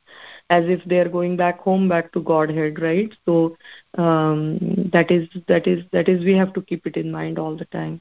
as 0.50 0.64
if 0.66 0.82
they 0.84 0.98
are 0.98 1.08
going 1.08 1.36
back 1.36 1.60
home 1.60 1.88
back 1.88 2.12
to 2.12 2.20
godhead 2.20 2.80
right? 2.80 3.12
So 3.26 3.56
um, 3.98 4.58
that 4.92 5.10
is 5.10 5.28
that 5.48 5.66
is 5.66 5.84
that 5.92 6.08
is 6.08 6.24
we 6.24 6.34
have 6.34 6.52
to 6.54 6.62
keep 6.62 6.86
it 6.86 6.96
in 6.96 7.10
mind 7.10 7.38
all 7.38 7.56
the 7.56 7.66
time 7.66 8.00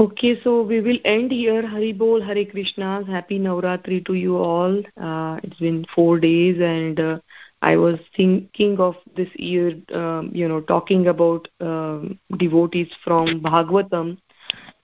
Okay, 0.00 0.40
so 0.44 0.62
we 0.62 0.80
will 0.80 0.98
end 1.04 1.32
here. 1.32 1.66
Hari 1.66 1.92
Bol, 1.92 2.20
Hare 2.22 2.44
Krishna. 2.44 3.04
Happy 3.04 3.36
Navratri 3.36 4.06
to 4.06 4.14
you 4.14 4.36
all. 4.36 4.78
Uh, 4.96 5.40
it's 5.42 5.58
been 5.58 5.84
four 5.92 6.20
days, 6.20 6.60
and 6.60 7.00
uh, 7.00 7.18
I 7.62 7.74
was 7.74 7.98
thinking 8.16 8.78
of 8.78 8.94
this 9.16 9.28
year, 9.34 9.72
um, 9.92 10.30
you 10.32 10.46
know, 10.46 10.60
talking 10.60 11.08
about 11.08 11.48
um, 11.60 12.16
devotees 12.36 12.92
from 13.02 13.40
Bhagavatam 13.40 14.18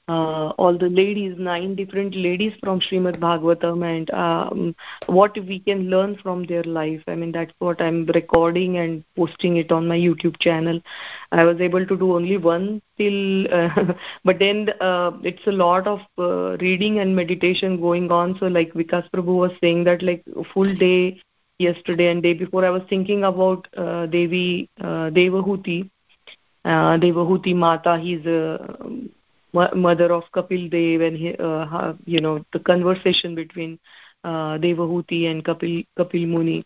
uh, 0.08 0.48
all 0.58 0.76
the 0.76 0.88
ladies, 0.88 1.34
nine 1.38 1.74
different 1.74 2.14
ladies 2.14 2.52
from 2.60 2.80
Srimad 2.80 3.18
Bhagavatam, 3.18 3.84
and 3.84 4.10
um, 4.10 4.74
what 5.06 5.34
we 5.46 5.58
can 5.58 5.88
learn 5.88 6.16
from 6.22 6.44
their 6.44 6.62
life. 6.64 7.02
I 7.06 7.14
mean, 7.14 7.32
that's 7.32 7.52
what 7.58 7.80
I'm 7.80 8.04
recording 8.06 8.76
and 8.78 9.02
posting 9.16 9.56
it 9.56 9.72
on 9.72 9.88
my 9.88 9.96
YouTube 9.96 10.38
channel. 10.40 10.80
I 11.32 11.44
was 11.44 11.60
able 11.60 11.86
to 11.86 11.96
do 11.96 12.14
only 12.14 12.36
one 12.36 12.82
till, 12.98 13.46
uh, 13.52 13.94
but 14.24 14.38
then 14.38 14.70
uh, 14.80 15.12
it's 15.22 15.46
a 15.46 15.52
lot 15.52 15.86
of 15.86 16.00
uh, 16.18 16.58
reading 16.58 16.98
and 16.98 17.16
meditation 17.16 17.80
going 17.80 18.10
on. 18.12 18.36
So, 18.38 18.46
like 18.46 18.74
Vikas 18.74 19.08
Prabhu 19.10 19.36
was 19.36 19.52
saying 19.60 19.84
that, 19.84 20.02
like 20.02 20.22
full 20.52 20.74
day 20.74 21.20
yesterday 21.58 22.10
and 22.10 22.22
day 22.22 22.34
before, 22.34 22.64
I 22.64 22.70
was 22.70 22.82
thinking 22.90 23.24
about 23.24 23.68
uh, 23.76 24.06
Devi 24.06 24.68
Devahuti. 24.78 25.90
Uh, 26.66 26.96
Devahuti 26.96 27.54
Mata, 27.54 27.98
he's 27.98 28.24
a 28.24 28.76
mother 29.54 30.12
of 30.12 30.24
Kapil 30.34 30.70
Dev 30.70 31.00
and 31.00 31.40
uh, 31.40 31.92
you 32.06 32.20
know 32.20 32.44
the 32.52 32.60
conversation 32.60 33.34
between 33.34 33.78
uh, 34.24 34.58
Devahuti 34.58 35.30
and 35.30 35.44
Kapil 35.44 35.86
Kapil 35.98 36.26
Muni. 36.28 36.64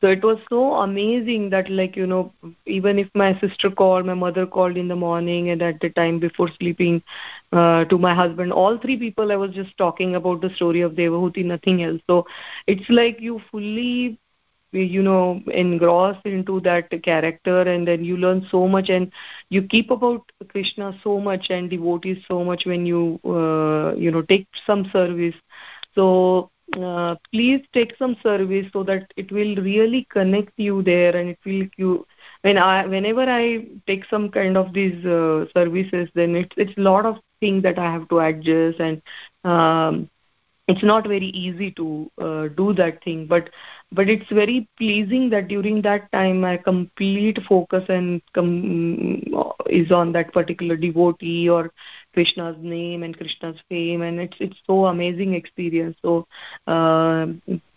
So 0.00 0.08
it 0.08 0.22
was 0.24 0.38
so 0.48 0.74
amazing 0.74 1.50
that 1.50 1.70
like 1.70 1.96
you 1.96 2.06
know 2.06 2.32
even 2.66 2.98
if 2.98 3.08
my 3.14 3.38
sister 3.40 3.70
called, 3.70 4.06
my 4.06 4.14
mother 4.14 4.46
called 4.46 4.76
in 4.76 4.88
the 4.88 4.96
morning 4.96 5.50
and 5.50 5.62
at 5.62 5.80
the 5.80 5.90
time 5.90 6.18
before 6.18 6.48
sleeping 6.58 7.02
uh, 7.52 7.84
to 7.86 7.98
my 7.98 8.14
husband, 8.14 8.52
all 8.52 8.78
three 8.78 8.96
people 8.96 9.32
I 9.32 9.36
was 9.36 9.52
just 9.54 9.76
talking 9.78 10.14
about 10.16 10.40
the 10.42 10.50
story 10.56 10.80
of 10.82 10.92
Devahuti, 10.92 11.44
nothing 11.44 11.82
else. 11.82 12.00
So 12.08 12.26
it's 12.66 12.88
like 12.88 13.20
you 13.20 13.40
fully 13.50 14.18
you 14.72 15.02
know 15.02 15.40
engrossed 15.52 16.24
into 16.24 16.60
that 16.60 16.90
character 17.02 17.62
and 17.62 17.86
then 17.86 18.04
you 18.04 18.16
learn 18.16 18.46
so 18.50 18.66
much 18.68 18.88
and 18.88 19.10
you 19.48 19.62
keep 19.62 19.90
about 19.90 20.22
krishna 20.48 20.92
so 21.02 21.20
much 21.20 21.46
and 21.50 21.70
devotees 21.70 22.18
so 22.28 22.44
much 22.44 22.62
when 22.66 22.86
you 22.86 23.18
uh, 23.24 23.94
you 23.96 24.10
know 24.10 24.22
take 24.22 24.46
some 24.66 24.84
service. 24.92 25.34
So 25.94 26.50
uh, 26.76 27.16
please 27.32 27.62
take 27.72 27.96
some 27.98 28.16
service 28.22 28.66
so 28.72 28.82
that 28.84 29.12
it 29.16 29.30
will 29.32 29.56
really 29.56 30.06
connect 30.10 30.52
you 30.56 30.82
there 30.82 31.16
and 31.16 31.30
it 31.30 31.38
will 31.44 31.66
you 31.76 32.06
when 32.42 32.56
i 32.58 32.86
whenever 32.86 33.22
i 33.22 33.66
take 33.86 34.04
some 34.04 34.28
kind 34.30 34.56
of 34.56 34.72
these 34.72 35.04
uh, 35.04 35.46
services 35.52 36.08
then 36.14 36.36
it's 36.36 36.54
it's 36.56 36.76
a 36.76 36.80
lot 36.80 37.06
of 37.06 37.16
things 37.40 37.62
that 37.62 37.78
i 37.78 37.90
have 37.90 38.08
to 38.08 38.20
adjust 38.20 38.78
and 38.78 39.02
um, 39.44 40.08
it's 40.70 40.82
not 40.82 41.06
very 41.06 41.28
easy 41.44 41.70
to 41.72 42.10
uh, 42.26 42.48
do 42.60 42.72
that 42.72 43.02
thing 43.04 43.26
but 43.26 43.50
but 43.92 44.08
it's 44.08 44.28
very 44.30 44.68
pleasing 44.78 45.28
that 45.30 45.48
during 45.48 45.82
that 45.82 46.10
time 46.12 46.40
my 46.40 46.56
complete 46.56 47.38
focus 47.48 47.84
and 47.88 48.22
com- 48.34 49.22
is 49.68 49.90
on 49.90 50.12
that 50.12 50.32
particular 50.32 50.76
devotee 50.76 51.48
or 51.48 51.72
krishna's 52.14 52.56
name 52.60 53.02
and 53.02 53.16
krishna's 53.16 53.58
fame 53.68 54.02
and 54.02 54.20
it's 54.20 54.36
it's 54.40 54.58
so 54.66 54.86
amazing 54.86 55.34
experience. 55.34 55.96
So 56.02 56.26
uh, 56.66 57.26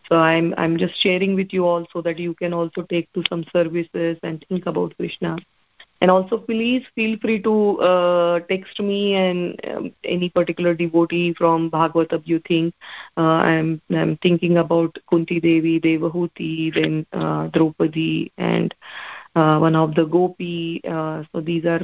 so 0.09 0.17
i'm 0.17 0.53
i'm 0.57 0.77
just 0.77 1.01
sharing 1.01 1.35
with 1.35 1.53
you 1.53 1.65
all 1.65 1.85
so 1.93 2.01
that 2.01 2.19
you 2.19 2.33
can 2.35 2.53
also 2.53 2.83
take 2.83 3.11
to 3.13 3.23
some 3.29 3.43
services 3.53 4.17
and 4.23 4.45
think 4.49 4.65
about 4.65 4.95
krishna 4.97 5.37
and 6.03 6.11
also 6.11 6.37
please 6.37 6.85
feel 6.95 7.17
free 7.19 7.41
to 7.41 7.79
uh, 7.79 8.39
text 8.49 8.79
me 8.81 9.15
and 9.15 9.59
um, 9.73 9.91
any 10.03 10.29
particular 10.29 10.73
devotee 10.73 11.33
from 11.37 11.69
bhagavatam 11.71 12.21
you 12.31 12.39
think 12.47 12.73
uh, 13.17 13.39
i'm 13.51 13.69
i'm 14.01 14.17
thinking 14.17 14.57
about 14.63 14.99
kunti 15.11 15.39
devi 15.45 15.79
devahuti 15.87 16.49
then 16.79 17.05
uh, 17.13 17.47
draupadi 17.55 18.31
and 18.37 18.75
uh, 19.35 19.57
one 19.59 19.77
of 19.83 19.95
the 19.95 20.05
gopi 20.17 20.81
uh, 20.95 21.23
so 21.31 21.41
these 21.41 21.65
are 21.65 21.81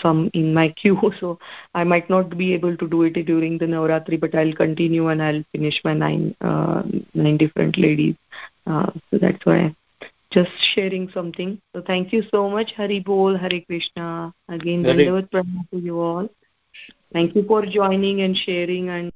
some 0.00 0.30
in 0.32 0.54
my 0.54 0.68
queue. 0.82 1.12
So 1.18 1.38
i 1.74 1.84
might 1.84 2.08
not 2.08 2.38
be 2.38 2.54
able 2.54 2.76
to 2.76 2.88
do 2.88 3.02
it 3.02 3.20
during 3.32 3.58
the 3.58 3.66
navratri 3.74 4.20
but 4.20 4.34
i'll 4.34 4.56
continue 4.64 5.08
and 5.08 5.22
i'll 5.22 5.44
finish 5.52 5.82
my 5.84 5.94
nine 6.06 6.34
uh, 6.40 6.82
nine 7.14 7.36
different 7.36 7.78
ladies 7.78 8.16
uh, 8.66 8.90
so 9.10 9.18
that's 9.26 9.44
why 9.44 9.74
just 10.32 10.50
sharing 10.74 11.10
something. 11.10 11.60
So 11.74 11.82
thank 11.86 12.12
you 12.12 12.22
so 12.30 12.48
much, 12.48 12.72
Hari 12.76 13.00
Bol, 13.00 13.36
Hari 13.36 13.64
Krishna. 13.66 14.32
Again, 14.48 14.84
Dandavat 14.84 15.30
Pranam 15.30 15.68
to 15.70 15.78
you 15.78 16.00
all. 16.00 16.28
Thank 17.12 17.34
you 17.34 17.44
for 17.46 17.66
joining 17.66 18.22
and 18.22 18.36
sharing 18.36 18.88
and 18.88 19.12